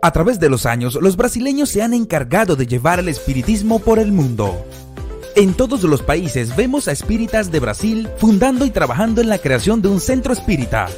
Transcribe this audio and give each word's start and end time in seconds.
A 0.00 0.12
través 0.12 0.38
de 0.38 0.48
los 0.48 0.64
años, 0.64 0.94
los 1.00 1.16
brasileños 1.16 1.70
se 1.70 1.82
han 1.82 1.92
encargado 1.92 2.54
de 2.54 2.68
llevar 2.68 3.00
el 3.00 3.08
espiritismo 3.08 3.80
por 3.80 3.98
el 3.98 4.12
mundo. 4.12 4.64
En 5.34 5.54
todos 5.54 5.82
los 5.82 6.02
países 6.02 6.54
vemos 6.54 6.86
a 6.86 6.92
espíritas 6.92 7.50
de 7.50 7.58
Brasil 7.58 8.08
fundando 8.16 8.64
y 8.64 8.70
trabajando 8.70 9.20
en 9.20 9.28
la 9.28 9.38
creación 9.38 9.82
de 9.82 9.88
un 9.88 10.00
centro 10.00 10.32
espírita. 10.32 10.88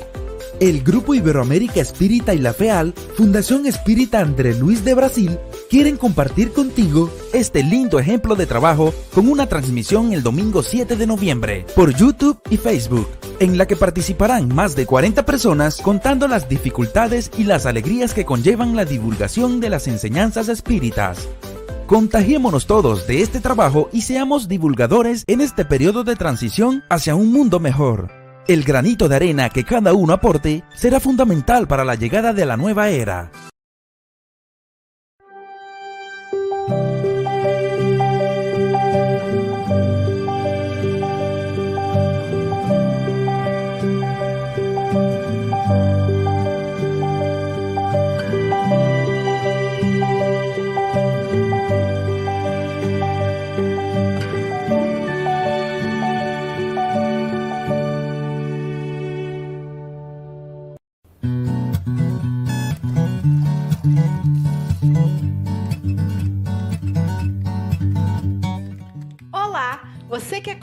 El 0.60 0.82
Grupo 0.82 1.14
Iberoamérica 1.14 1.80
Espírita 1.80 2.34
y 2.34 2.38
la 2.38 2.52
FEAL, 2.52 2.92
Fundación 3.16 3.64
Espírita 3.64 4.20
André 4.20 4.55
Luis 4.55 4.84
de 4.84 4.92
Brasil, 4.92 5.38
quieren 5.70 5.96
compartir 5.96 6.52
contigo 6.52 7.10
este 7.32 7.62
lindo 7.62 7.98
ejemplo 7.98 8.37
de 8.37 8.45
trabajo 8.45 8.92
con 9.15 9.30
una 9.30 9.46
transmisión 9.46 10.12
el 10.12 10.23
domingo 10.23 10.62
7 10.62 10.96
de 10.96 11.06
noviembre 11.06 11.65
por 11.74 11.95
YouTube 11.95 12.42
y 12.51 12.59
Facebook, 12.59 13.09
en 13.38 13.56
la 13.56 13.65
que 13.65 13.74
participarán 13.74 14.54
más 14.54 14.77
de 14.77 14.84
40 14.84 15.24
personas 15.24 15.80
contando 15.80 16.29
las 16.29 16.46
dificultades 16.46 17.30
y 17.38 17.45
las 17.45 17.65
alegrías 17.65 18.12
que 18.12 18.27
conllevan 18.27 18.77
la 18.77 18.84
divulgación 18.84 19.60
de 19.60 19.71
las 19.71 19.88
enseñanzas 19.88 20.51
espíritas. 20.51 21.27
Contagiémonos 21.87 22.66
todos 22.66 23.06
de 23.06 23.23
este 23.23 23.40
trabajo 23.40 23.88
y 23.95 24.02
seamos 24.02 24.46
divulgadores 24.46 25.24
en 25.27 25.40
este 25.40 25.65
periodo 25.65 26.04
de 26.04 26.16
transición 26.16 26.84
hacia 26.90 27.15
un 27.15 27.32
mundo 27.32 27.60
mejor. 27.60 28.20
El 28.51 28.65
granito 28.65 29.09
de 29.09 29.15
arena 29.15 29.48
que 29.48 29.62
cada 29.62 29.95
uno 29.95 30.12
aporte 30.12 30.65
será 30.74 30.98
fundamental 30.98 31.68
para 31.68 31.84
la 31.84 31.95
llegada 31.95 32.32
de 32.32 32.45
la 32.45 32.56
nueva 32.56 32.88
era. 32.88 33.30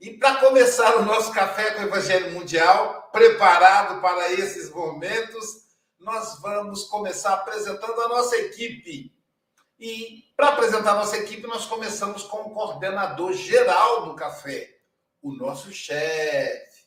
E 0.00 0.18
para 0.18 0.36
começar 0.36 0.96
o 0.96 1.04
nosso 1.04 1.32
café 1.32 1.72
com 1.72 1.80
o 1.80 1.86
Evangelho 1.86 2.32
Mundial, 2.32 3.08
preparado 3.12 4.00
para 4.00 4.32
esses 4.32 4.70
momentos, 4.70 5.63
nós 6.04 6.38
vamos 6.40 6.84
começar 6.84 7.32
apresentando 7.32 8.00
a 8.02 8.08
nossa 8.08 8.36
equipe. 8.36 9.12
E 9.78 10.24
para 10.36 10.50
apresentar 10.50 10.92
a 10.92 10.96
nossa 10.96 11.16
equipe, 11.16 11.46
nós 11.46 11.66
começamos 11.66 12.22
com 12.22 12.42
o 12.42 12.50
coordenador 12.50 13.32
geral 13.32 14.04
do 14.04 14.14
café, 14.14 14.78
o 15.20 15.32
nosso 15.32 15.72
chefe, 15.72 16.84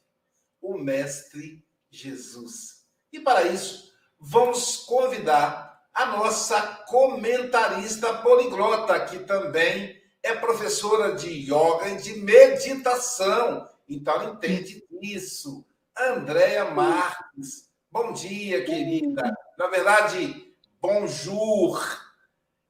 o 0.62 0.78
mestre 0.78 1.66
Jesus. 1.90 2.86
E 3.12 3.20
para 3.20 3.44
isso, 3.44 3.92
vamos 4.20 4.78
convidar 4.78 5.88
a 5.94 6.06
nossa 6.06 6.62
comentarista 6.88 8.20
poliglota, 8.20 9.04
que 9.06 9.20
também 9.20 10.00
é 10.22 10.36
professora 10.36 11.16
de 11.16 11.30
yoga 11.30 11.90
e 11.90 11.98
de 11.98 12.20
meditação. 12.22 13.68
Então, 13.90 14.14
ela 14.14 14.32
entende 14.32 14.86
disso. 15.02 15.66
Andréa 15.98 16.66
Marques 16.66 17.67
Bom 17.90 18.12
dia, 18.12 18.66
querida. 18.66 19.34
Na 19.58 19.68
verdade, 19.68 20.54
bonjour. 20.82 21.80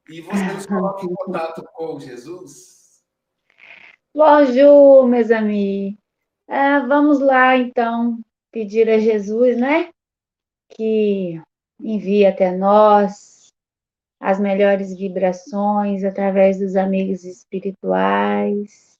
E 0.08 0.20
você 0.20 0.44
nos 0.52 0.64
coloca 0.66 1.04
em 1.04 1.12
contato 1.12 1.62
com 1.74 1.98
Jesus? 1.98 3.02
Bonjour, 4.14 5.08
meus 5.08 5.30
amigos. 5.32 5.98
É, 6.46 6.78
vamos 6.80 7.18
lá, 7.18 7.56
então, 7.56 8.20
pedir 8.52 8.88
a 8.88 8.98
Jesus, 8.98 9.58
né? 9.58 9.90
Que 10.70 11.42
envie 11.80 12.24
até 12.24 12.56
nós 12.56 13.48
as 14.20 14.38
melhores 14.38 14.96
vibrações 14.96 16.04
através 16.04 16.60
dos 16.60 16.76
amigos 16.76 17.24
espirituais. 17.24 18.96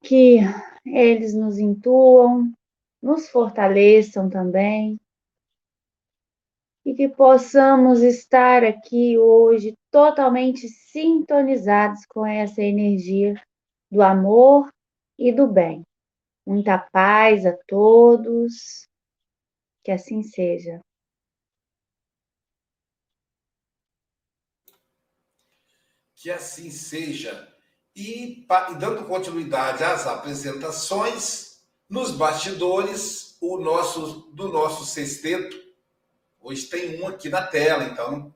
Que 0.00 0.38
eles 0.86 1.34
nos 1.34 1.58
intuam 1.58 2.52
nos 3.02 3.28
fortaleçam 3.28 4.28
também 4.28 4.98
e 6.84 6.94
que 6.94 7.08
possamos 7.08 8.02
estar 8.02 8.64
aqui 8.64 9.18
hoje 9.18 9.74
totalmente 9.90 10.68
sintonizados 10.68 12.04
com 12.06 12.26
essa 12.26 12.62
energia 12.62 13.40
do 13.90 14.02
amor 14.02 14.72
e 15.18 15.32
do 15.32 15.46
bem. 15.46 15.84
Muita 16.46 16.78
paz 16.78 17.44
a 17.44 17.56
todos, 17.68 18.88
que 19.84 19.90
assim 19.90 20.22
seja. 20.22 20.80
Que 26.16 26.30
assim 26.30 26.70
seja. 26.70 27.48
E, 27.94 28.42
e 28.42 28.74
dando 28.78 29.06
continuidade 29.06 29.84
às 29.84 30.06
apresentações, 30.06 31.49
nos 31.90 32.12
bastidores, 32.12 33.36
o 33.40 33.58
nosso 33.58 34.30
do 34.32 34.48
nosso 34.48 34.84
sexteto, 34.84 35.60
hoje 36.40 36.66
tem 36.66 37.02
um 37.02 37.08
aqui 37.08 37.28
na 37.28 37.42
tela, 37.42 37.82
então 37.84 38.32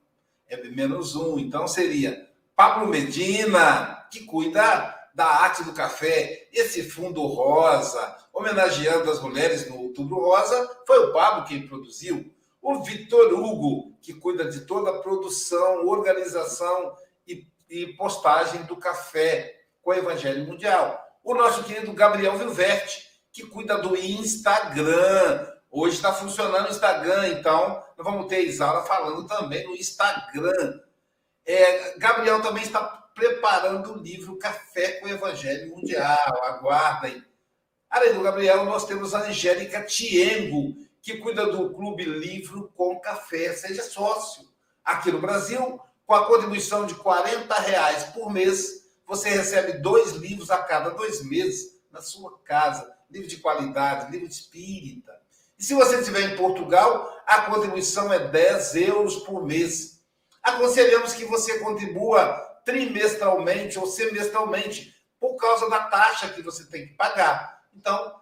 é 0.47 0.57
menos 0.63 1.15
um. 1.15 1.39
Então 1.39 1.65
seria 1.65 2.29
Pablo 2.53 2.85
Medina, 2.85 4.05
que 4.11 4.25
cuida 4.25 4.93
da 5.15 5.25
arte 5.25 5.63
do 5.63 5.71
café, 5.71 6.49
esse 6.51 6.83
fundo 6.83 7.25
rosa, 7.25 8.17
homenageando 8.33 9.09
as 9.09 9.21
mulheres 9.21 9.69
no 9.69 9.79
Outubro 9.79 10.17
Rosa, 10.17 10.81
foi 10.85 10.99
o 10.99 11.13
Pablo 11.13 11.47
quem 11.47 11.65
produziu. 11.65 12.29
O 12.61 12.83
Vitor 12.83 13.31
Hugo, 13.31 13.97
que 14.01 14.13
cuida 14.13 14.43
de 14.43 14.61
toda 14.61 14.89
a 14.89 14.99
produção, 14.99 15.87
organização 15.87 16.93
e, 17.25 17.47
e 17.69 17.93
postagem 17.93 18.63
do 18.63 18.75
café 18.75 19.61
com 19.81 19.91
o 19.91 19.93
Evangelho 19.93 20.45
Mundial. 20.45 21.01
O 21.23 21.33
nosso 21.33 21.63
querido 21.63 21.93
Gabriel 21.93 22.37
Vilverte, 22.37 23.14
que 23.35 23.45
cuida 23.45 23.77
do 23.77 23.97
Instagram. 23.97 25.45
Hoje 25.69 25.97
está 25.97 26.13
funcionando 26.13 26.67
o 26.67 26.71
Instagram, 26.71 27.27
então 27.27 27.83
nós 27.97 28.07
vamos 28.07 28.27
ter 28.27 28.37
a 28.37 28.39
Isaura 28.39 28.83
falando 28.83 29.27
também 29.27 29.67
no 29.67 29.75
Instagram. 29.75 30.79
É, 31.45 31.97
Gabriel 31.97 32.41
também 32.41 32.63
está 32.63 32.81
preparando 33.13 33.91
o 33.91 33.97
livro 33.97 34.37
Café 34.37 34.93
com 34.93 35.07
o 35.07 35.09
Evangelho 35.09 35.75
Mundial. 35.75 36.45
Aguardem. 36.45 37.21
Além 37.89 38.13
do 38.13 38.21
Gabriel, 38.21 38.63
nós 38.63 38.85
temos 38.85 39.13
a 39.13 39.27
Angélica 39.27 39.83
Tiengo, 39.83 40.77
que 41.01 41.17
cuida 41.17 41.45
do 41.45 41.73
Clube 41.73 42.05
Livro 42.05 42.71
com 42.73 43.01
Café. 43.01 43.51
Seja 43.51 43.83
sócio. 43.83 44.47
Aqui 44.81 45.11
no 45.11 45.19
Brasil, 45.19 45.77
com 46.07 46.13
a 46.13 46.25
contribuição 46.25 46.85
de 46.85 46.93
R$ 46.93 47.01
reais 47.67 48.05
por 48.05 48.31
mês, 48.31 48.87
você 49.05 49.27
recebe 49.27 49.73
dois 49.79 50.13
livros 50.13 50.49
a 50.49 50.59
cada 50.59 50.91
dois 50.91 51.21
meses 51.21 51.81
na 51.91 52.01
sua 52.01 52.39
casa. 52.45 52.94
Livro 53.09 53.27
de 53.27 53.37
qualidade, 53.37 54.11
livro 54.11 54.27
espírita. 54.27 55.13
E 55.57 55.63
se 55.63 55.73
você 55.73 55.99
estiver 55.99 56.33
em 56.33 56.37
Portugal, 56.37 57.15
a 57.25 57.41
contribuição 57.41 58.11
é 58.11 58.27
10 58.27 58.75
euros 58.75 59.17
por 59.17 59.45
mês. 59.45 60.01
Aconselhamos 60.43 61.13
que 61.13 61.25
você 61.25 61.59
contribua 61.59 62.41
trimestralmente 62.65 63.79
ou 63.79 63.87
semestralmente, 63.87 64.93
por 65.19 65.35
causa 65.37 65.69
da 65.69 65.83
taxa 65.85 66.29
que 66.29 66.41
você 66.41 66.65
tem 66.65 66.87
que 66.87 66.93
pagar. 66.93 67.63
Então, 67.73 68.19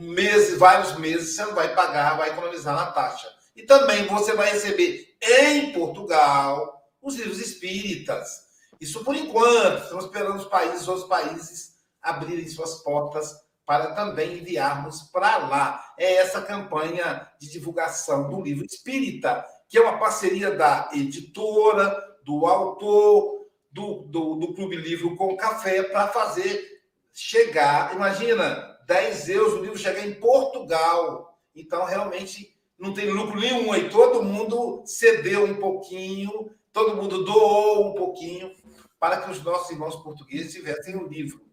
meses, 0.00 0.58
vários 0.58 0.96
meses, 0.98 1.34
você 1.34 1.44
não 1.44 1.54
vai 1.54 1.74
pagar, 1.74 2.16
vai 2.16 2.30
economizar 2.30 2.74
na 2.74 2.90
taxa. 2.90 3.32
E 3.56 3.62
também 3.62 4.06
você 4.06 4.34
vai 4.34 4.50
receber 4.52 5.16
em 5.20 5.72
Portugal 5.72 6.90
os 7.00 7.16
livros 7.16 7.40
espíritas. 7.40 8.46
Isso 8.80 9.02
por 9.02 9.16
enquanto, 9.16 9.82
estamos 9.82 10.04
esperando 10.04 10.36
os 10.36 10.46
países, 10.46 10.86
outros 10.86 11.08
países 11.08 11.77
abrirem 12.02 12.48
suas 12.48 12.82
portas 12.82 13.34
para 13.66 13.94
também 13.94 14.38
enviarmos 14.38 15.02
para 15.12 15.36
lá. 15.36 15.92
É 15.98 16.14
essa 16.14 16.40
campanha 16.40 17.28
de 17.38 17.50
divulgação 17.50 18.30
do 18.30 18.40
livro 18.40 18.64
espírita, 18.64 19.44
que 19.68 19.76
é 19.76 19.82
uma 19.82 19.98
parceria 19.98 20.50
da 20.50 20.88
editora, 20.94 22.02
do 22.24 22.46
autor, 22.46 23.46
do, 23.70 24.04
do, 24.04 24.34
do 24.36 24.54
Clube 24.54 24.76
Livro 24.76 25.16
com 25.16 25.36
Café, 25.36 25.82
para 25.82 26.08
fazer 26.08 26.82
chegar. 27.12 27.94
Imagina, 27.94 28.78
10 28.86 29.28
euros 29.28 29.54
o 29.54 29.62
livro 29.62 29.78
chegar 29.78 30.06
em 30.06 30.14
Portugal. 30.14 31.38
Então, 31.54 31.84
realmente, 31.84 32.56
não 32.78 32.94
tem 32.94 33.10
lucro 33.10 33.38
nenhum 33.38 33.70
aí. 33.70 33.90
Todo 33.90 34.22
mundo 34.22 34.82
cedeu 34.86 35.44
um 35.44 35.56
pouquinho, 35.56 36.50
todo 36.72 36.96
mundo 36.96 37.24
doou 37.24 37.90
um 37.90 37.94
pouquinho 37.94 38.54
para 38.98 39.20
que 39.20 39.30
os 39.30 39.42
nossos 39.42 39.70
irmãos 39.70 39.96
portugueses 39.96 40.52
tivessem 40.52 40.96
o 40.96 41.06
livro. 41.06 41.47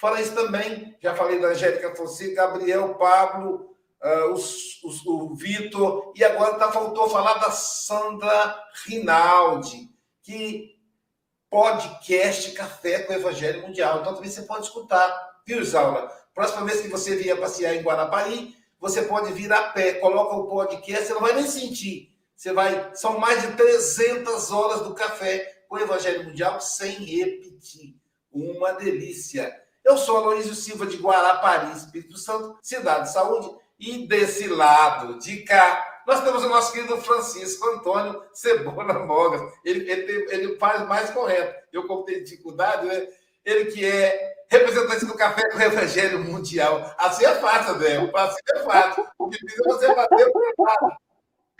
Fala 0.00 0.18
isso 0.18 0.34
também, 0.34 0.96
já 0.98 1.14
falei 1.14 1.38
da 1.38 1.48
Angélica 1.48 1.94
Fonseca, 1.94 2.46
Gabriel, 2.46 2.94
Pablo, 2.94 3.76
uh, 4.02 4.32
os, 4.32 4.82
os, 4.82 5.04
o 5.04 5.34
Vitor, 5.34 6.14
e 6.16 6.24
agora 6.24 6.54
tá, 6.54 6.72
faltou 6.72 7.10
falar 7.10 7.34
da 7.34 7.50
Sandra 7.50 8.58
Rinaldi 8.86 9.90
que 10.22 10.74
podcast 11.50 12.52
Café 12.52 13.00
com 13.00 13.12
o 13.12 13.16
Evangelho 13.16 13.60
Mundial. 13.60 14.00
Então 14.00 14.14
também 14.14 14.30
você 14.30 14.40
pode 14.40 14.64
escutar, 14.64 15.42
viu, 15.46 15.60
Isaura? 15.60 16.10
Próxima 16.32 16.64
vez 16.64 16.80
que 16.80 16.88
você 16.88 17.16
vier 17.16 17.38
passear 17.38 17.74
em 17.74 17.82
Guarapari, 17.82 18.56
você 18.80 19.02
pode 19.02 19.34
vir 19.34 19.52
a 19.52 19.64
pé, 19.64 19.94
coloca 19.94 20.34
o 20.34 20.48
podcast, 20.48 21.08
você 21.08 21.12
não 21.12 21.20
vai 21.20 21.34
nem 21.34 21.46
sentir. 21.46 22.16
Você 22.34 22.54
vai, 22.54 22.90
são 22.94 23.18
mais 23.18 23.42
de 23.42 23.54
300 23.54 24.50
horas 24.50 24.80
do 24.80 24.94
café 24.94 25.64
com 25.68 25.76
o 25.76 25.78
Evangelho 25.78 26.24
Mundial 26.24 26.58
sem 26.58 26.92
repetir. 27.04 27.96
Uma 28.32 28.72
delícia. 28.72 29.60
Eu 29.84 29.96
sou 29.96 30.18
Aloysio 30.18 30.54
Silva 30.54 30.86
de 30.86 30.96
Guarapari, 30.96 31.72
Espírito 31.72 32.16
Santo, 32.18 32.58
Cidade 32.62 33.04
de 33.04 33.12
Saúde, 33.12 33.50
e 33.78 34.06
desse 34.06 34.46
lado 34.46 35.18
de 35.18 35.42
cá 35.42 36.02
nós 36.06 36.24
temos 36.24 36.44
o 36.44 36.48
nosso 36.48 36.72
querido 36.72 37.00
Francisco 37.00 37.68
Antônio 37.68 38.22
Cebola 38.32 39.06
Mogas. 39.06 39.42
Ele, 39.64 39.90
ele, 39.90 40.26
ele 40.32 40.58
faz 40.58 40.86
mais 40.86 41.10
correto. 41.10 41.54
Eu, 41.72 41.86
como 41.86 42.04
tenho 42.04 42.24
dificuldade, 42.24 42.86
né? 42.86 43.06
ele 43.44 43.66
que 43.66 43.84
é 43.84 44.34
representante 44.50 45.06
do 45.06 45.14
Café 45.14 45.48
com 45.50 45.58
o 45.58 45.62
Evangelho 45.62 46.18
Mundial. 46.24 46.94
Assim 46.98 47.24
é 47.24 47.36
fácil, 47.36 47.74
André. 47.74 47.98
O 47.98 48.10
passo 48.10 48.36
é 48.54 48.58
fácil. 48.60 49.06
O 49.18 49.28
difícil 49.28 49.64
é 49.64 49.68
você 49.68 49.94
bater 49.94 50.26
o 50.34 50.64
lado. 50.64 50.96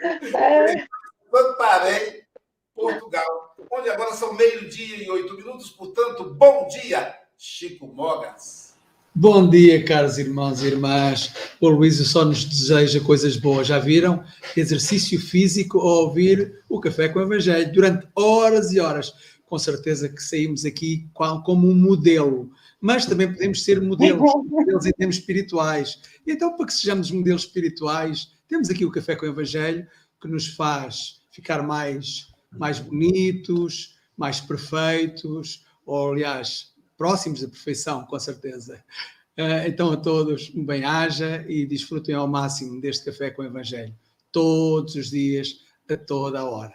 É. 0.00 0.87
Santarém, 1.31 2.27
Portugal. 2.75 3.55
Onde 3.71 3.89
agora 3.89 4.12
são 4.15 4.33
meio-dia 4.33 5.05
e 5.05 5.11
oito 5.11 5.35
minutos. 5.37 5.71
Portanto, 5.71 6.25
bom 6.35 6.67
dia, 6.67 7.20
Chico 7.42 7.87
Mogas. 7.87 8.75
Bom 9.14 9.49
dia, 9.49 9.82
caros 9.82 10.18
irmãos 10.18 10.62
e 10.62 10.66
irmãs. 10.66 11.32
O 11.59 11.70
Luísio 11.70 12.04
só 12.04 12.23
nos 12.23 12.44
deseja 12.44 13.00
coisas 13.00 13.35
boas. 13.38 13.66
Já 13.66 13.78
viram? 13.78 14.23
Exercício 14.54 15.18
físico 15.18 15.78
a 15.78 16.00
ouvir 16.00 16.62
o 16.68 16.78
Café 16.78 17.09
com 17.09 17.18
o 17.18 17.23
Evangelho 17.23 17.73
durante 17.73 18.06
horas 18.14 18.73
e 18.73 18.78
horas. 18.78 19.14
Com 19.47 19.59
certeza 19.59 20.06
que 20.11 20.23
saímos 20.23 20.66
aqui 20.66 21.09
como 21.14 21.66
um 21.66 21.75
modelo. 21.75 22.50
Mas 22.78 23.06
também 23.06 23.32
podemos 23.32 23.64
ser 23.64 23.80
modelos, 23.80 24.20
modelos 24.44 24.85
em 24.85 24.92
termos 24.92 25.16
espirituais. 25.16 25.99
E 26.26 26.32
então, 26.32 26.54
para 26.59 26.66
que 26.66 26.75
sejamos 26.75 27.11
modelos 27.11 27.44
espirituais, 27.44 28.32
temos 28.49 28.68
aqui 28.68 28.85
o 28.85 28.92
Café 28.92 29.16
com 29.16 29.25
o 29.25 29.30
Evangelho, 29.30 29.87
que 30.20 30.28
nos 30.28 30.47
faz 30.47 31.23
ficar 31.30 31.62
mais, 31.62 32.26
mais 32.52 32.80
bonitos, 32.80 33.97
mais 34.14 34.42
perfeitos, 34.42 35.64
ou 35.87 36.12
aliás, 36.12 36.70
próximos 37.00 37.40
da 37.40 37.49
perfeição, 37.49 38.04
com 38.04 38.21
certeza. 38.21 38.85
Uh, 39.38 39.66
então, 39.66 39.90
a 39.90 39.97
todos, 39.97 40.52
um 40.54 40.62
bem-aja 40.62 41.42
e 41.49 41.64
desfrutem 41.64 42.14
ao 42.14 42.28
máximo 42.28 42.78
deste 42.78 43.07
café 43.07 43.30
com 43.30 43.40
o 43.40 43.47
Evangelho, 43.47 43.97
todos 44.30 44.97
os 44.97 45.09
dias, 45.09 45.64
a 45.90 45.97
toda 45.97 46.40
a 46.40 46.45
hora. 46.45 46.75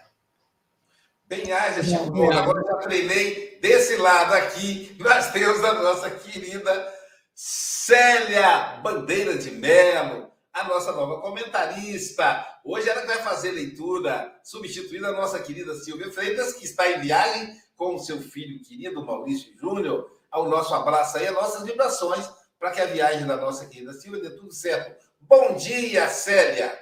Bem-aja, 1.28 1.84
Chico. 1.84 2.32
Agora 2.32 2.64
já 2.66 2.76
treinei 2.78 3.60
desse 3.62 3.98
lado 3.98 4.34
aqui. 4.34 4.98
Nós 5.00 5.32
temos 5.32 5.64
a 5.64 5.76
nossa 5.76 6.10
querida 6.10 6.92
Célia 7.36 8.80
Bandeira 8.82 9.38
de 9.38 9.52
Melo, 9.52 10.32
a 10.52 10.68
nossa 10.68 10.92
nova 10.92 11.22
comentarista. 11.22 12.44
Hoje 12.64 12.90
ela 12.90 13.06
vai 13.06 13.22
fazer 13.22 13.52
leitura, 13.52 14.36
substituindo 14.44 15.06
a 15.06 15.12
nossa 15.12 15.38
querida 15.38 15.76
Silvia 15.76 16.12
Freitas, 16.12 16.54
que 16.54 16.66
está 16.66 16.90
em 16.90 17.02
viagem 17.02 17.56
com 17.76 17.96
o 17.96 18.00
seu 18.00 18.20
filho 18.20 18.62
querido 18.62 19.06
Maurício 19.06 19.56
Júnior 19.58 20.10
ao 20.32 20.50
nosso 20.50 20.74
abraço 20.74 21.18
aí, 21.18 21.28
as 21.28 21.34
nossas 21.34 21.64
vibrações, 21.64 22.30
para 22.60 22.72
que 22.72 22.82
a 22.82 22.86
viagem 22.86 23.26
da 23.26 23.38
nossa 23.38 23.66
querida 23.68 23.94
Silvia 23.94 24.22
dê 24.22 24.30
tudo 24.32 24.52
certo. 24.52 25.06
Bom 25.22 25.56
dia, 25.56 26.08
Célia! 26.10 26.78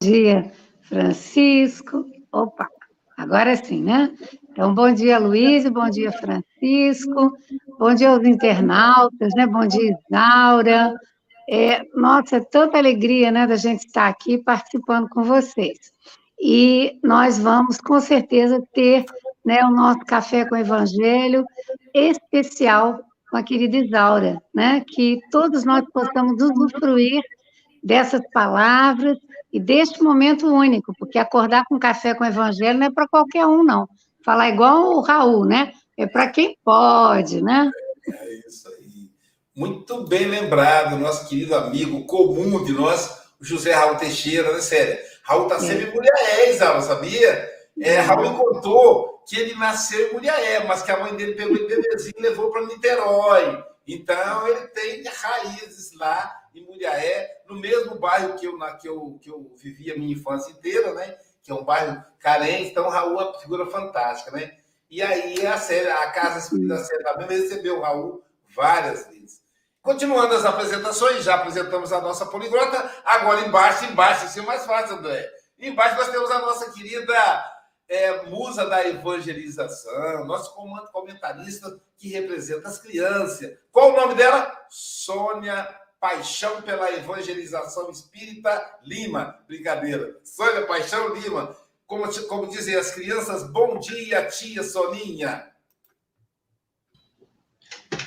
Bom 0.00 0.08
dia, 0.08 0.52
Francisco. 0.82 2.04
Opa, 2.32 2.68
agora 3.16 3.56
sim, 3.56 3.82
né? 3.82 4.16
Então, 4.50 4.74
bom 4.74 4.92
dia, 4.92 5.18
Luiz, 5.18 5.68
bom 5.68 5.88
dia, 5.88 6.12
Francisco, 6.12 7.32
bom 7.78 7.94
dia 7.94 8.10
aos 8.10 8.24
internautas, 8.26 9.32
né? 9.34 9.46
Bom 9.46 9.66
dia, 9.66 9.96
Isaura. 10.10 10.94
É, 11.48 11.82
nossa, 11.94 12.36
é 12.36 12.40
tanta 12.40 12.78
alegria, 12.78 13.30
né, 13.30 13.46
da 13.46 13.56
gente 13.56 13.86
estar 13.86 14.08
aqui 14.08 14.38
participando 14.38 15.08
com 15.08 15.24
vocês. 15.24 15.92
E 16.44 16.98
nós 17.04 17.38
vamos, 17.38 17.78
com 17.78 18.00
certeza, 18.00 18.60
ter 18.74 19.04
né, 19.44 19.64
o 19.64 19.70
nosso 19.70 20.00
Café 20.00 20.44
com 20.44 20.56
o 20.56 20.58
Evangelho 20.58 21.44
especial 21.94 22.98
com 23.30 23.36
a 23.36 23.44
querida 23.44 23.76
Isaura, 23.76 24.42
né, 24.52 24.84
que 24.86 25.20
todos 25.30 25.64
nós 25.64 25.84
possamos 25.92 26.42
usufruir 26.42 27.22
dessas 27.82 28.20
palavras 28.32 29.16
e 29.52 29.60
deste 29.60 30.02
momento 30.02 30.52
único, 30.52 30.92
porque 30.98 31.16
acordar 31.16 31.64
com 31.68 31.78
café 31.78 32.12
com 32.12 32.24
o 32.24 32.26
Evangelho 32.26 32.78
não 32.78 32.86
é 32.88 32.90
para 32.90 33.06
qualquer 33.06 33.46
um, 33.46 33.62
não. 33.62 33.88
Falar 34.24 34.48
igual 34.48 34.96
o 34.96 35.00
Raul, 35.00 35.44
né? 35.44 35.72
É 35.96 36.06
para 36.06 36.28
quem 36.28 36.56
pode, 36.64 37.40
né? 37.40 37.70
É 38.08 38.48
isso 38.48 38.68
aí. 38.68 39.10
Muito 39.54 40.06
bem 40.08 40.26
lembrado, 40.26 40.98
nosso 40.98 41.28
querido 41.28 41.54
amigo 41.54 42.04
comum 42.04 42.64
de 42.64 42.72
nós, 42.72 43.22
José 43.40 43.72
Raul 43.72 43.96
Teixeira, 43.96 44.52
né, 44.52 44.60
sério? 44.60 45.11
Raul 45.22 45.48
tá 45.48 45.56
é. 45.56 45.60
sempre 45.60 45.90
mulher, 45.90 46.50
Isaura, 46.50 46.82
sabia? 46.82 47.50
É, 47.80 48.00
Raul 48.00 48.36
contou 48.36 49.22
que 49.26 49.38
ele 49.38 49.54
nasceu 49.54 50.08
em 50.08 50.12
Muriaé, 50.12 50.64
mas 50.64 50.82
que 50.82 50.90
a 50.90 50.98
mãe 50.98 51.14
dele 51.14 51.34
pegou 51.34 51.56
ele 51.56 51.66
bebezinho 51.66 52.14
e 52.18 52.22
levou 52.22 52.50
para 52.50 52.66
Niterói. 52.66 53.64
Então, 53.86 54.48
ele 54.48 54.68
tem 54.68 55.02
raízes 55.04 55.92
lá 55.96 56.32
em 56.54 56.64
Muriaé, 56.64 57.42
no 57.48 57.58
mesmo 57.58 57.98
bairro 57.98 58.36
que 58.36 58.46
eu, 58.46 58.56
na, 58.56 58.74
que 58.74 58.88
eu, 58.88 59.18
que 59.20 59.30
eu 59.30 59.52
vivi 59.56 59.90
a 59.90 59.96
minha 59.96 60.12
infância 60.12 60.50
inteira, 60.50 60.92
né? 60.92 61.16
Que 61.42 61.50
é 61.50 61.54
um 61.54 61.64
bairro 61.64 62.02
carente. 62.18 62.70
Então, 62.70 62.88
Raul 62.88 63.20
é 63.20 63.24
uma 63.24 63.40
figura 63.40 63.66
fantástica, 63.66 64.30
né? 64.32 64.58
E 64.90 65.00
aí, 65.00 65.46
a, 65.46 65.56
série, 65.56 65.88
a 65.88 66.10
Casa 66.10 66.38
Espírita 66.38 66.76
Série 66.78 67.02
também 67.04 67.40
recebeu 67.40 67.78
o 67.78 67.80
Raul 67.80 68.22
várias. 68.54 69.08
Continuando 69.82 70.34
as 70.34 70.44
apresentações, 70.44 71.24
já 71.24 71.34
apresentamos 71.34 71.92
a 71.92 72.00
nossa 72.00 72.24
poliglota. 72.24 72.88
Agora, 73.04 73.40
embaixo, 73.40 73.84
embaixo, 73.84 74.26
assim 74.26 74.40
é 74.40 74.44
mais 74.44 74.64
fácil, 74.64 74.96
André. 74.96 75.28
Embaixo 75.58 75.96
nós 75.96 76.08
temos 76.08 76.30
a 76.30 76.38
nossa 76.38 76.70
querida 76.70 77.52
é, 77.88 78.22
musa 78.22 78.64
da 78.66 78.86
evangelização, 78.86 80.24
nosso 80.24 80.54
comentarista 80.92 81.80
que 81.98 82.08
representa 82.08 82.68
as 82.68 82.78
crianças. 82.78 83.58
Qual 83.72 83.92
o 83.92 83.96
nome 83.96 84.14
dela? 84.14 84.56
Sônia 84.70 85.68
Paixão 86.00 86.62
pela 86.62 86.90
Evangelização 86.92 87.90
Espírita 87.90 88.78
Lima. 88.82 89.38
Brincadeira. 89.46 90.16
Sônia 90.24 90.66
Paixão 90.66 91.14
Lima. 91.14 91.56
Como, 91.86 92.04
como 92.26 92.48
dizem 92.48 92.76
as 92.76 92.92
crianças, 92.92 93.42
bom 93.42 93.78
dia, 93.78 94.26
tia 94.26 94.62
Soninha. 94.62 95.51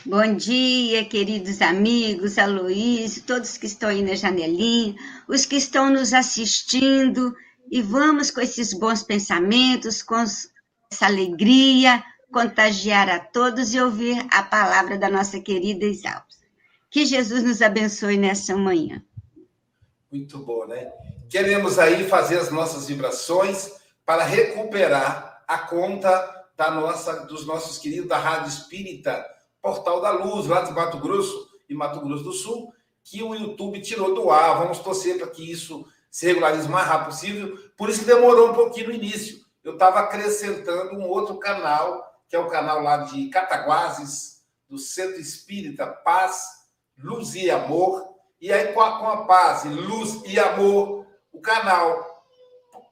Bom 0.08 0.36
dia, 0.36 1.04
queridos 1.06 1.64
amigos, 1.64 2.38
Aloysio, 2.38 3.24
todos 3.24 3.58
que 3.58 3.66
estão 3.66 3.90
aí 3.90 4.04
na 4.04 4.14
janelinha, 4.14 4.94
os 5.28 5.48
que 5.48 5.56
estão 5.56 5.90
nos 5.90 6.14
assistindo 6.14 7.36
e 7.72 7.82
vamos 7.82 8.30
com 8.30 8.40
esses 8.40 8.72
bons 8.72 9.02
pensamentos, 9.02 10.04
com 10.04 10.18
essa 10.18 11.08
alegria, 11.08 12.04
contagiar 12.32 13.10
a 13.10 13.18
todos 13.18 13.74
e 13.74 13.82
ouvir 13.82 14.24
a 14.32 14.44
palavra 14.44 14.96
da 14.96 15.10
nossa 15.10 15.40
querida 15.40 15.86
Isaura. 15.86 16.24
Que 16.92 17.04
Jesus 17.04 17.42
nos 17.42 17.64
abençoe 17.64 18.16
nessa 18.16 18.56
manhã. 18.56 19.04
Muito 20.12 20.38
bom, 20.38 20.68
né? 20.68 20.88
Queremos 21.32 21.80
aí 21.80 22.08
fazer 22.08 22.38
as 22.38 22.52
nossas 22.52 22.86
vibrações 22.86 23.72
para 24.06 24.24
recuperar 24.24 25.44
a 25.48 25.58
conta 25.58 26.46
da 26.56 26.70
nossa, 26.70 27.26
dos 27.26 27.44
nossos 27.48 27.80
queridos 27.80 28.08
da 28.08 28.20
Rádio 28.20 28.50
Espírita, 28.50 29.34
Portal 29.66 30.00
da 30.00 30.12
Luz, 30.12 30.46
lá 30.46 30.62
de 30.62 30.72
Mato 30.72 31.00
Grosso 31.00 31.50
e 31.68 31.74
Mato 31.74 32.00
Grosso 32.00 32.24
do 32.24 32.32
Sul, 32.32 32.72
que 33.04 33.24
o 33.24 33.34
YouTube 33.34 33.82
tirou 33.82 34.14
do 34.14 34.30
ar. 34.30 34.60
Vamos 34.60 34.78
torcer 34.78 35.18
para 35.18 35.26
que 35.26 35.52
isso 35.52 35.88
se 36.12 36.28
regularize 36.28 36.68
o 36.68 36.72
mais 36.72 36.88
rápido 36.88 37.08
possível. 37.08 37.58
Por 37.76 37.90
isso 37.90 38.02
que 38.02 38.06
demorou 38.06 38.52
um 38.52 38.54
pouquinho 38.54 38.90
no 38.90 38.94
início. 38.94 39.44
Eu 39.64 39.74
estava 39.74 40.02
acrescentando 40.02 41.00
um 41.00 41.10
outro 41.10 41.40
canal, 41.40 42.14
que 42.30 42.36
é 42.36 42.40
o 42.40 42.48
canal 42.48 42.80
lá 42.84 42.98
de 42.98 43.28
Cataguases, 43.30 44.44
do 44.70 44.78
Centro 44.78 45.20
Espírita 45.20 45.88
Paz, 45.88 46.46
Luz 46.96 47.34
e 47.34 47.50
Amor. 47.50 48.08
E 48.40 48.54
aí, 48.54 48.72
com 48.72 48.82
a, 48.82 49.00
com 49.00 49.08
a 49.08 49.26
paz, 49.26 49.64
luz 49.66 50.22
e 50.26 50.38
amor, 50.38 51.08
o 51.34 51.42
canal 51.42 52.24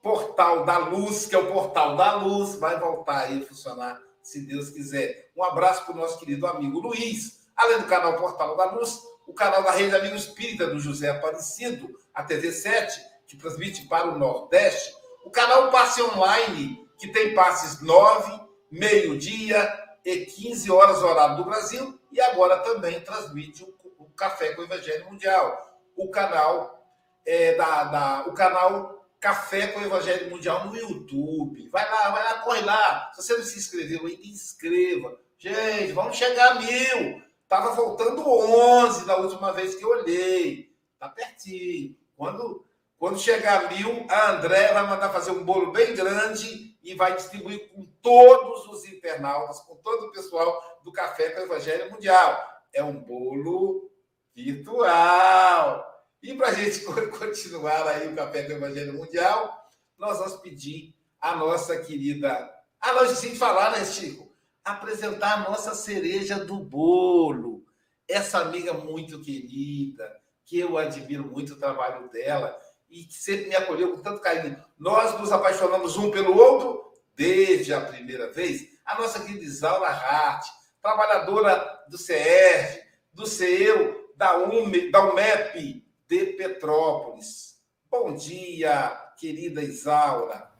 Portal 0.02 0.66
da 0.66 0.80
Luz, 0.80 1.28
que 1.28 1.36
é 1.36 1.38
o 1.38 1.52
Portal 1.54 1.96
da 1.96 2.16
Luz, 2.16 2.56
vai 2.56 2.80
voltar 2.80 3.26
aí 3.26 3.44
a 3.44 3.46
funcionar, 3.46 4.02
se 4.24 4.42
Deus 4.42 4.70
quiser. 4.70 5.32
Um 5.36 5.44
abraço 5.44 5.86
para 5.86 5.94
o 5.94 5.98
nosso 5.98 6.18
querido 6.18 6.48
amigo 6.48 6.80
Luiz. 6.80 7.44
Além 7.56 7.80
do 7.80 7.88
canal 7.88 8.16
Portal 8.16 8.58
da 8.58 8.72
Luz, 8.72 9.00
o 9.28 9.34
canal 9.34 9.62
da 9.62 9.72
Rede 9.72 9.96
Amigo 9.96 10.16
Espírita 10.16 10.68
do 10.68 10.80
José 10.80 11.10
Aparecido, 11.10 11.90
a 12.14 12.24
TV 12.24 12.52
7, 12.52 13.00
que 13.28 13.38
transmite 13.38 13.88
para 13.88 14.10
o 14.10 14.18
Nordeste, 14.18 14.94
o 15.26 15.30
canal 15.30 15.70
Passe 15.70 16.02
Online, 16.02 16.88
que 16.98 17.12
tem 17.12 17.34
passes 17.34 17.82
9, 17.82 18.42
meio-dia 18.72 19.72
e 20.04 20.26
15 20.26 20.72
horas 20.72 21.02
horário 21.02 21.38
do 21.38 21.46
Brasil, 21.46 22.00
e 22.12 22.20
agora 22.20 22.60
também 22.60 23.00
transmite 23.02 23.64
o, 23.64 24.04
o 24.04 24.10
Café 24.12 24.54
com 24.54 24.62
o 24.62 24.66
Evangelho 24.66 25.06
Mundial, 25.06 25.80
o 25.96 26.10
canal 26.10 26.84
é, 27.26 27.56
da, 27.56 27.84
da, 27.86 28.26
o 28.28 28.34
canal 28.34 29.03
Café 29.24 29.68
com 29.68 29.80
o 29.80 29.86
Evangelho 29.86 30.30
Mundial 30.30 30.66
no 30.66 30.76
YouTube. 30.76 31.70
Vai 31.70 31.90
lá, 31.90 32.10
vai 32.10 32.24
lá, 32.26 32.40
corre 32.40 32.60
lá. 32.60 33.10
Se 33.14 33.24
você 33.24 33.38
não 33.38 33.46
se 33.46 33.58
inscreveu 33.58 34.06
aí, 34.06 34.20
inscreva. 34.26 35.18
Gente, 35.38 35.94
vamos 35.94 36.18
chegar 36.18 36.52
a 36.52 36.56
mil. 36.56 37.24
Tava 37.48 37.74
faltando 37.74 38.22
11 38.28 39.06
da 39.06 39.16
última 39.16 39.54
vez 39.54 39.76
que 39.76 39.86
eu 39.86 39.92
olhei. 39.92 40.76
Tá 41.00 41.08
pertinho. 41.08 41.96
Quando 42.18 42.66
quando 42.98 43.18
chegar 43.18 43.64
a 43.64 43.70
mil, 43.70 44.06
a 44.10 44.32
André 44.32 44.74
vai 44.74 44.88
mandar 44.88 45.10
fazer 45.10 45.32
um 45.32 45.46
bolo 45.46 45.72
bem 45.72 45.96
grande 45.96 46.78
e 46.84 46.94
vai 46.94 47.16
distribuir 47.16 47.70
com 47.70 47.86
todos 48.02 48.66
os 48.68 48.84
internautas, 48.86 49.62
com 49.62 49.78
todo 49.78 50.08
o 50.08 50.12
pessoal 50.12 50.82
do 50.84 50.92
Café 50.92 51.30
com 51.30 51.40
o 51.40 51.44
Evangelho 51.44 51.90
Mundial. 51.92 52.46
É 52.74 52.84
um 52.84 53.00
bolo 53.00 53.90
virtual. 54.36 55.93
E 56.24 56.34
para 56.36 56.48
a 56.48 56.54
gente 56.54 56.80
continuar 57.20 57.86
aí 57.86 58.08
o 58.08 58.16
Café 58.16 58.44
com 58.44 58.54
o 58.54 58.56
Evangelho 58.56 58.94
Mundial, 58.94 59.70
nós 60.00 60.20
vamos 60.20 60.38
pedir 60.38 60.96
a 61.20 61.36
nossa 61.36 61.78
querida. 61.82 62.50
Ah, 62.80 62.94
nós 62.94 63.20
de 63.20 63.36
falar, 63.36 63.72
né, 63.72 63.84
Chico? 63.84 64.34
Apresentar 64.64 65.34
a 65.34 65.50
nossa 65.50 65.76
cereja 65.76 66.40
do 66.40 66.60
bolo. 66.60 67.66
Essa 68.08 68.40
amiga 68.40 68.74
muito 68.74 69.22
querida, 69.22 70.10
que 70.46 70.58
eu 70.58 70.78
admiro 70.78 71.26
muito 71.26 71.54
o 71.54 71.60
trabalho 71.60 72.10
dela 72.10 72.58
e 72.90 73.04
que 73.04 73.16
sempre 73.16 73.50
me 73.50 73.56
acolheu 73.58 73.94
com 73.94 74.02
tanto 74.02 74.22
carinho. 74.22 74.64
Nós 74.80 75.20
nos 75.20 75.30
apaixonamos 75.30 75.98
um 75.98 76.10
pelo 76.10 76.38
outro 76.38 76.90
desde 77.14 77.74
a 77.74 77.82
primeira 77.82 78.32
vez. 78.32 78.62
A 78.86 78.98
nossa 78.98 79.20
querida 79.20 79.44
Isaura 79.44 79.90
Hart, 79.90 80.46
trabalhadora 80.82 81.84
do 81.90 81.98
CR, 81.98 82.80
do 83.12 83.26
CEU, 83.26 84.10
da, 84.16 84.38
UME, 84.38 84.90
da 84.90 85.04
UMEP 85.04 85.83
de 86.08 86.26
Petrópolis. 86.34 87.56
Bom 87.90 88.14
dia, 88.14 88.90
querida 89.18 89.62
Isaura. 89.62 90.52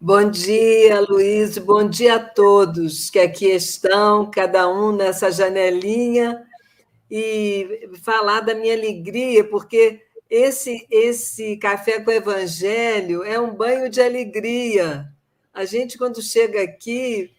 Bom 0.00 0.30
dia, 0.30 1.00
Luiz. 1.00 1.56
Bom 1.58 1.88
dia 1.88 2.16
a 2.16 2.20
todos 2.20 3.08
que 3.08 3.18
aqui 3.18 3.46
estão, 3.46 4.30
cada 4.30 4.68
um 4.68 4.92
nessa 4.94 5.30
janelinha 5.30 6.46
e 7.10 7.88
falar 8.02 8.40
da 8.40 8.54
minha 8.54 8.74
alegria, 8.74 9.42
porque 9.44 10.02
esse, 10.28 10.86
esse 10.90 11.56
café 11.56 12.00
com 12.00 12.10
o 12.10 12.14
evangelho 12.14 13.22
é 13.22 13.40
um 13.40 13.54
banho 13.54 13.88
de 13.88 14.02
alegria. 14.02 15.08
A 15.52 15.64
gente, 15.64 15.96
quando 15.96 16.20
chega 16.20 16.62
aqui, 16.62 17.32